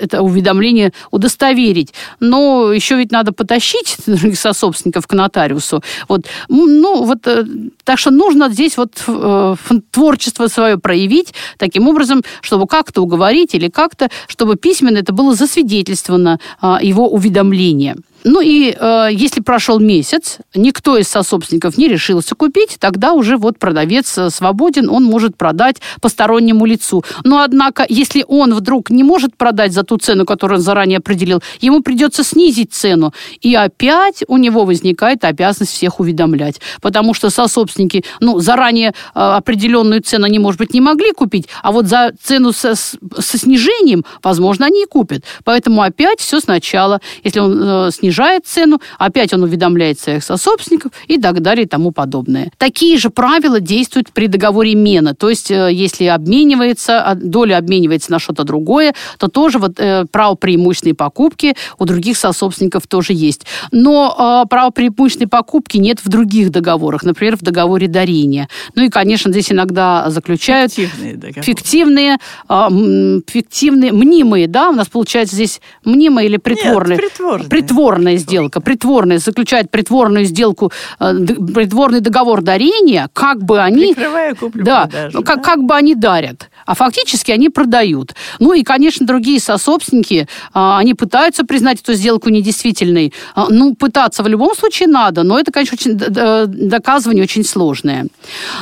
это 0.00 0.22
уведомление, 0.22 0.92
удостоверить. 1.12 1.94
Но 2.20 2.72
еще 2.72 2.96
ведь 2.96 3.12
надо 3.12 3.32
потащить 3.32 3.98
других 4.06 4.36
сособственников 4.36 5.06
к 5.06 5.12
нотариусу. 5.14 5.80
Вот, 6.08 6.26
ну, 6.48 7.04
вот 7.04 7.26
э, 7.26 7.44
так 7.84 7.99
что 8.00 8.10
нужно 8.10 8.48
здесь 8.48 8.76
вот 8.76 9.04
э, 9.06 9.56
творчество 9.90 10.48
свое 10.48 10.78
проявить 10.78 11.34
таким 11.58 11.86
образом, 11.88 12.22
чтобы 12.40 12.66
как-то 12.66 13.02
уговорить 13.02 13.54
или 13.54 13.68
как-то, 13.68 14.08
чтобы 14.26 14.56
письменно 14.56 14.98
это 14.98 15.12
было 15.12 15.34
засвидетельствовано 15.34 16.40
э, 16.62 16.76
его 16.80 17.08
уведомление. 17.08 17.96
Ну 18.24 18.40
и 18.40 18.76
э, 18.78 19.08
если 19.12 19.40
прошел 19.40 19.78
месяц, 19.78 20.38
никто 20.54 20.98
из 20.98 21.08
сособственников 21.08 21.78
не 21.78 21.88
решился 21.88 22.34
купить, 22.34 22.76
тогда 22.78 23.14
уже 23.14 23.36
вот 23.36 23.58
продавец 23.58 24.18
э, 24.18 24.30
свободен, 24.30 24.90
он 24.90 25.04
может 25.04 25.36
продать 25.36 25.76
постороннему 26.00 26.66
лицу. 26.66 27.02
Но 27.24 27.42
однако, 27.42 27.86
если 27.88 28.24
он 28.28 28.54
вдруг 28.54 28.90
не 28.90 29.02
может 29.02 29.36
продать 29.36 29.72
за 29.72 29.84
ту 29.84 29.96
цену, 29.96 30.26
которую 30.26 30.58
он 30.58 30.62
заранее 30.62 30.98
определил, 30.98 31.42
ему 31.60 31.82
придется 31.82 32.22
снизить 32.22 32.72
цену. 32.72 33.14
И 33.40 33.54
опять 33.54 34.22
у 34.28 34.36
него 34.36 34.64
возникает 34.64 35.24
обязанность 35.24 35.72
всех 35.72 35.98
уведомлять. 35.98 36.60
Потому 36.82 37.14
что 37.14 37.30
сособственники, 37.30 38.04
ну, 38.20 38.38
заранее 38.40 38.90
э, 38.90 38.92
определенную 39.14 40.02
цену 40.02 40.26
они, 40.26 40.38
может 40.38 40.58
быть, 40.58 40.74
не 40.74 40.82
могли 40.82 41.12
купить, 41.12 41.48
а 41.62 41.72
вот 41.72 41.86
за 41.86 42.12
цену 42.22 42.52
со, 42.52 42.74
со 42.74 43.38
снижением, 43.38 44.04
возможно, 44.22 44.66
они 44.66 44.82
и 44.82 44.86
купят. 44.86 45.24
Поэтому 45.44 45.80
опять 45.80 46.20
все 46.20 46.40
сначала. 46.40 47.00
Если 47.24 47.40
он 47.40 47.62
э, 47.62 47.90
снижает 47.90 48.09
снижает 48.10 48.46
цену, 48.46 48.80
опять 48.98 49.32
он 49.32 49.44
уведомляет 49.44 50.00
своих 50.00 50.24
сособственников 50.24 50.92
и 51.06 51.18
так 51.18 51.40
далее 51.40 51.64
и 51.64 51.68
тому 51.68 51.92
подобное. 51.92 52.50
Такие 52.58 52.98
же 52.98 53.10
правила 53.10 53.60
действуют 53.60 54.10
при 54.12 54.26
договоре 54.26 54.74
мена. 54.74 55.14
То 55.14 55.30
есть, 55.30 55.50
э, 55.50 55.70
если 55.72 56.06
обменивается, 56.06 57.02
а, 57.02 57.14
доля 57.14 57.58
обменивается 57.58 58.10
на 58.10 58.18
что-то 58.18 58.42
другое, 58.42 58.94
то 59.18 59.28
тоже 59.28 59.58
вот 59.58 59.78
э, 59.78 60.06
право 60.10 60.34
преимущественной 60.34 60.94
покупки 60.94 61.54
у 61.78 61.84
других 61.84 62.16
сособственников 62.16 62.86
тоже 62.88 63.12
есть. 63.12 63.46
Но 63.70 64.42
э, 64.44 64.48
право 64.48 64.70
преимущественной 64.70 65.28
покупки 65.28 65.78
нет 65.78 66.00
в 66.04 66.08
других 66.08 66.50
договорах, 66.50 67.04
например, 67.04 67.36
в 67.36 67.42
договоре 67.42 67.86
дарения. 67.86 68.48
Ну 68.74 68.82
и, 68.82 68.88
конечно, 68.88 69.30
здесь 69.30 69.52
иногда 69.52 70.10
заключают 70.10 70.72
фиктивные, 70.72 71.14
договоры. 71.14 71.42
фиктивные, 71.42 72.18
э, 72.48 73.20
фиктивные, 73.28 73.92
мнимые, 73.92 74.48
да, 74.48 74.70
у 74.70 74.72
нас 74.72 74.88
получается 74.88 75.36
здесь 75.36 75.60
мнимые 75.84 76.26
или 76.26 76.38
притворные? 76.38 76.96
Нет, 76.96 77.10
притворные. 77.10 77.48
Притворные 77.48 77.99
притворная 78.00 78.16
сделка, 78.16 78.60
притворная, 78.60 79.18
заключает 79.18 79.70
притворную 79.70 80.24
сделку, 80.24 80.72
э, 81.00 81.14
притворный 81.54 82.00
договор 82.00 82.42
дарения, 82.42 83.08
как 83.12 83.42
бы 83.42 83.60
они... 83.60 83.94
Прикрывая 83.94 84.34
куплю 84.34 84.64
да, 84.64 84.82
продажу, 84.82 85.22
как, 85.22 85.36
да? 85.36 85.42
как 85.42 85.62
бы 85.62 85.74
они 85.74 85.94
дарят 85.94 86.49
а 86.70 86.74
фактически 86.74 87.32
они 87.32 87.48
продают. 87.48 88.14
Ну 88.38 88.52
и, 88.52 88.62
конечно, 88.62 89.04
другие 89.04 89.40
сособственники, 89.40 90.28
а, 90.52 90.78
они 90.78 90.94
пытаются 90.94 91.44
признать 91.44 91.80
эту 91.80 91.94
сделку 91.94 92.30
недействительной. 92.30 93.12
А, 93.34 93.46
ну, 93.50 93.74
пытаться 93.74 94.22
в 94.22 94.28
любом 94.28 94.54
случае 94.54 94.86
надо, 94.86 95.24
но 95.24 95.36
это, 95.36 95.50
конечно, 95.50 95.74
очень, 95.74 95.96
доказывание 95.96 97.24
очень 97.24 97.44
сложное. 97.44 98.06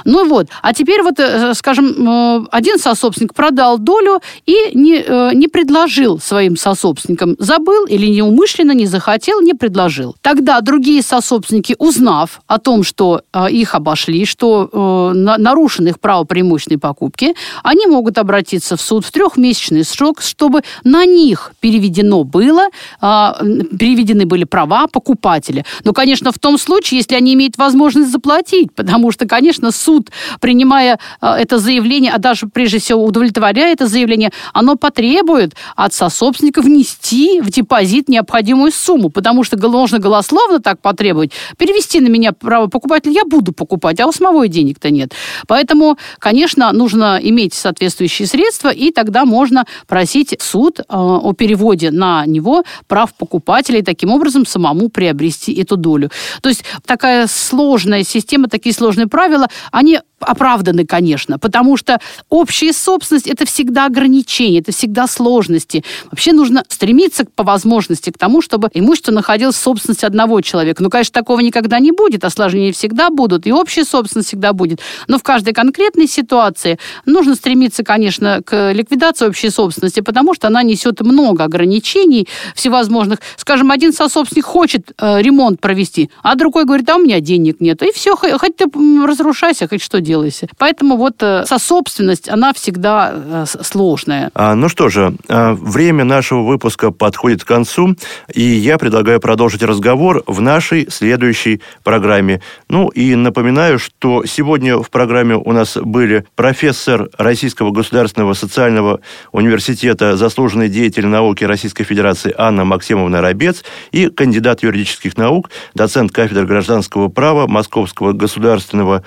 Ну 0.06 0.26
вот, 0.26 0.46
а 0.62 0.72
теперь 0.72 1.02
вот, 1.02 1.20
э, 1.20 1.52
скажем, 1.52 2.08
э, 2.08 2.46
один 2.50 2.78
сособственник 2.78 3.34
продал 3.34 3.76
долю 3.76 4.22
и 4.46 4.56
не, 4.72 5.04
э, 5.06 5.34
не 5.34 5.48
предложил 5.48 6.18
своим 6.18 6.56
сособственникам, 6.56 7.36
забыл 7.38 7.84
или 7.84 8.06
неумышленно 8.06 8.72
не 8.72 8.86
захотел, 8.86 9.42
не 9.42 9.52
предложил. 9.52 10.16
Тогда 10.22 10.62
другие 10.62 11.02
сособственники, 11.02 11.76
узнав 11.78 12.40
о 12.46 12.58
том, 12.58 12.84
что 12.84 13.20
их 13.50 13.74
обошли, 13.74 14.24
что 14.24 15.12
нарушено 15.12 15.88
их 15.88 16.00
право 16.00 16.24
преимущественной 16.24 16.78
покупки, 16.78 17.34
они 17.62 17.86
могут 17.86 17.97
могут 17.98 18.16
обратиться 18.16 18.76
в 18.76 18.80
суд 18.80 19.04
в 19.04 19.10
трехмесячный 19.10 19.82
срок, 19.82 20.22
чтобы 20.22 20.62
на 20.84 21.04
них 21.04 21.50
переведено 21.58 22.22
было, 22.22 22.68
а, 23.00 23.36
переведены 23.76 24.24
были 24.24 24.44
права 24.44 24.86
покупателя. 24.86 25.64
Но, 25.82 25.92
конечно, 25.92 26.30
в 26.30 26.38
том 26.38 26.58
случае, 26.58 26.98
если 26.98 27.16
они 27.16 27.34
имеют 27.34 27.58
возможность 27.58 28.12
заплатить, 28.12 28.72
потому 28.72 29.10
что, 29.10 29.26
конечно, 29.26 29.72
суд, 29.72 30.10
принимая 30.40 31.00
а, 31.20 31.36
это 31.36 31.58
заявление, 31.58 32.12
а 32.12 32.18
даже 32.18 32.46
прежде 32.46 32.78
всего 32.78 33.04
удовлетворяя 33.04 33.72
это 33.72 33.88
заявление, 33.88 34.30
оно 34.54 34.76
потребует 34.76 35.56
от 35.74 35.92
сособственника 35.92 36.62
внести 36.62 37.40
в 37.40 37.50
депозит 37.50 38.08
необходимую 38.08 38.70
сумму, 38.70 39.10
потому 39.10 39.42
что 39.42 39.56
можно 39.68 39.98
голословно 39.98 40.60
так 40.60 40.80
потребовать, 40.80 41.32
перевести 41.56 41.98
на 42.00 42.06
меня 42.06 42.30
право 42.30 42.68
покупателя, 42.68 43.12
я 43.12 43.24
буду 43.24 43.52
покупать, 43.52 43.98
а 43.98 44.06
у 44.06 44.12
самого 44.12 44.46
денег-то 44.46 44.90
нет. 44.90 45.14
Поэтому, 45.48 45.98
конечно, 46.20 46.70
нужно 46.72 47.18
иметь 47.20 47.54
соответственно 47.54 47.87
соответствующие 47.88 48.28
средства, 48.28 48.68
и 48.68 48.90
тогда 48.90 49.24
можно 49.24 49.64
просить 49.86 50.36
суд 50.40 50.80
э, 50.80 50.84
о 50.88 51.32
переводе 51.32 51.90
на 51.90 52.26
него 52.26 52.64
прав 52.86 53.14
покупателя 53.14 53.78
и 53.78 53.82
таким 53.82 54.10
образом 54.10 54.46
самому 54.46 54.88
приобрести 54.88 55.52
эту 55.54 55.76
долю. 55.76 56.10
То 56.42 56.48
есть 56.48 56.64
такая 56.84 57.26
сложная 57.26 58.04
система, 58.04 58.48
такие 58.48 58.74
сложные 58.74 59.06
правила, 59.06 59.48
они 59.72 60.00
оправданы, 60.20 60.84
конечно, 60.84 61.38
потому 61.38 61.76
что 61.76 62.00
общая 62.28 62.72
собственность– 62.72 63.26
это 63.28 63.46
всегда 63.46 63.86
ограничения, 63.86 64.58
это 64.58 64.72
всегда 64.72 65.06
сложности. 65.06 65.84
Вообще 66.10 66.32
нужно 66.32 66.64
стремиться 66.68 67.24
по 67.24 67.44
возможности 67.44 68.10
к 68.10 68.18
тому, 68.18 68.42
чтобы 68.42 68.68
имущество 68.74 69.12
находилось 69.12 69.56
в 69.56 69.60
собственности 69.60 70.04
одного 70.04 70.40
человека. 70.40 70.82
Ну, 70.82 70.90
конечно, 70.90 71.12
такого 71.12 71.40
никогда 71.40 71.78
не 71.78 71.92
будет, 71.92 72.24
осложнения 72.24 72.72
всегда 72.72 73.10
будут, 73.10 73.46
и 73.46 73.52
общая 73.52 73.84
собственность 73.84 74.28
всегда 74.28 74.52
будет. 74.52 74.80
Но 75.06 75.18
в 75.18 75.22
каждой 75.22 75.54
конкретной 75.54 76.08
ситуации 76.08 76.78
нужно 77.06 77.34
стремиться, 77.34 77.67
конечно, 77.84 78.40
к 78.44 78.72
ликвидации 78.72 79.26
общей 79.26 79.50
собственности, 79.50 80.00
потому 80.00 80.34
что 80.34 80.46
она 80.46 80.62
несет 80.62 81.00
много 81.00 81.44
ограничений 81.44 82.28
всевозможных. 82.54 83.20
Скажем, 83.36 83.70
один 83.70 83.92
сособственник 83.92 84.44
хочет 84.44 84.92
э, 84.98 85.22
ремонт 85.22 85.60
провести, 85.60 86.10
а 86.22 86.34
другой 86.34 86.64
говорит, 86.64 86.88
а 86.90 86.96
у 86.96 86.98
меня 86.98 87.20
денег 87.20 87.60
нет. 87.60 87.82
И 87.82 87.92
все, 87.92 88.16
хоть 88.16 88.56
ты 88.56 88.66
разрушайся, 89.04 89.68
хоть 89.68 89.82
что 89.82 90.00
делайся. 90.00 90.48
Поэтому 90.58 90.96
вот 90.96 91.22
э, 91.22 91.44
сособственность, 91.46 92.28
она 92.28 92.52
всегда 92.52 93.12
э, 93.14 93.44
сложная. 93.62 94.30
А, 94.34 94.54
ну 94.54 94.68
что 94.68 94.88
же, 94.88 95.14
а, 95.28 95.54
время 95.54 96.04
нашего 96.04 96.42
выпуска 96.42 96.90
подходит 96.90 97.44
к 97.44 97.46
концу, 97.46 97.96
и 98.32 98.42
я 98.42 98.78
предлагаю 98.78 99.20
продолжить 99.20 99.62
разговор 99.62 100.22
в 100.26 100.40
нашей 100.40 100.90
следующей 100.90 101.60
программе. 101.82 102.40
Ну 102.68 102.88
и 102.88 103.14
напоминаю, 103.14 103.78
что 103.78 104.24
сегодня 104.24 104.78
в 104.78 104.90
программе 104.90 105.36
у 105.36 105.52
нас 105.52 105.76
были 105.76 106.24
профессор 106.36 107.08
Российского 107.18 107.57
государственного 107.70 108.34
социального 108.34 109.00
университета, 109.32 110.16
заслуженный 110.16 110.68
деятель 110.68 111.06
науки 111.06 111.44
Российской 111.44 111.84
Федерации 111.84 112.34
Анна 112.36 112.64
Максимовна 112.64 113.20
Рабец 113.20 113.64
и 113.92 114.08
кандидат 114.08 114.62
юридических 114.62 115.16
наук, 115.16 115.50
доцент 115.74 116.12
кафедры 116.12 116.46
гражданского 116.46 117.08
права 117.08 117.46
Московского 117.46 118.12
государственного 118.12 119.04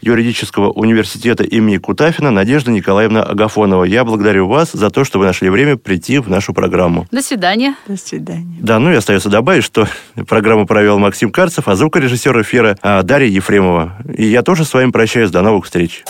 юридического 0.00 0.70
университета 0.70 1.44
имени 1.44 1.78
Кутафина 1.78 2.30
Надежда 2.30 2.70
Николаевна 2.70 3.22
Агафонова. 3.22 3.84
Я 3.84 4.04
благодарю 4.04 4.46
вас 4.46 4.72
за 4.72 4.90
то, 4.90 5.04
что 5.04 5.18
вы 5.18 5.26
нашли 5.26 5.50
время 5.50 5.76
прийти 5.76 6.18
в 6.18 6.28
нашу 6.28 6.54
программу. 6.54 7.06
До 7.10 7.22
свидания. 7.22 7.74
До 7.86 7.96
свидания. 7.96 8.56
Да, 8.60 8.78
ну 8.78 8.92
и 8.92 8.94
остается 8.94 9.28
добавить, 9.28 9.64
что 9.64 9.88
программу 10.26 10.66
провел 10.66 10.98
Максим 10.98 11.30
Карцев, 11.30 11.68
а 11.68 11.74
звукорежиссер 11.74 12.40
эфира 12.42 12.78
а, 12.82 13.02
Дарья 13.02 13.28
Ефремова. 13.28 13.96
И 14.16 14.26
я 14.26 14.42
тоже 14.42 14.64
с 14.64 14.72
вами 14.72 14.90
прощаюсь. 14.90 15.30
До 15.30 15.42
новых 15.42 15.64
встреч. 15.64 16.04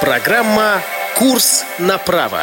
Программа 0.00 0.80
«Курс 1.16 1.64
на 1.78 1.98
право». 1.98 2.42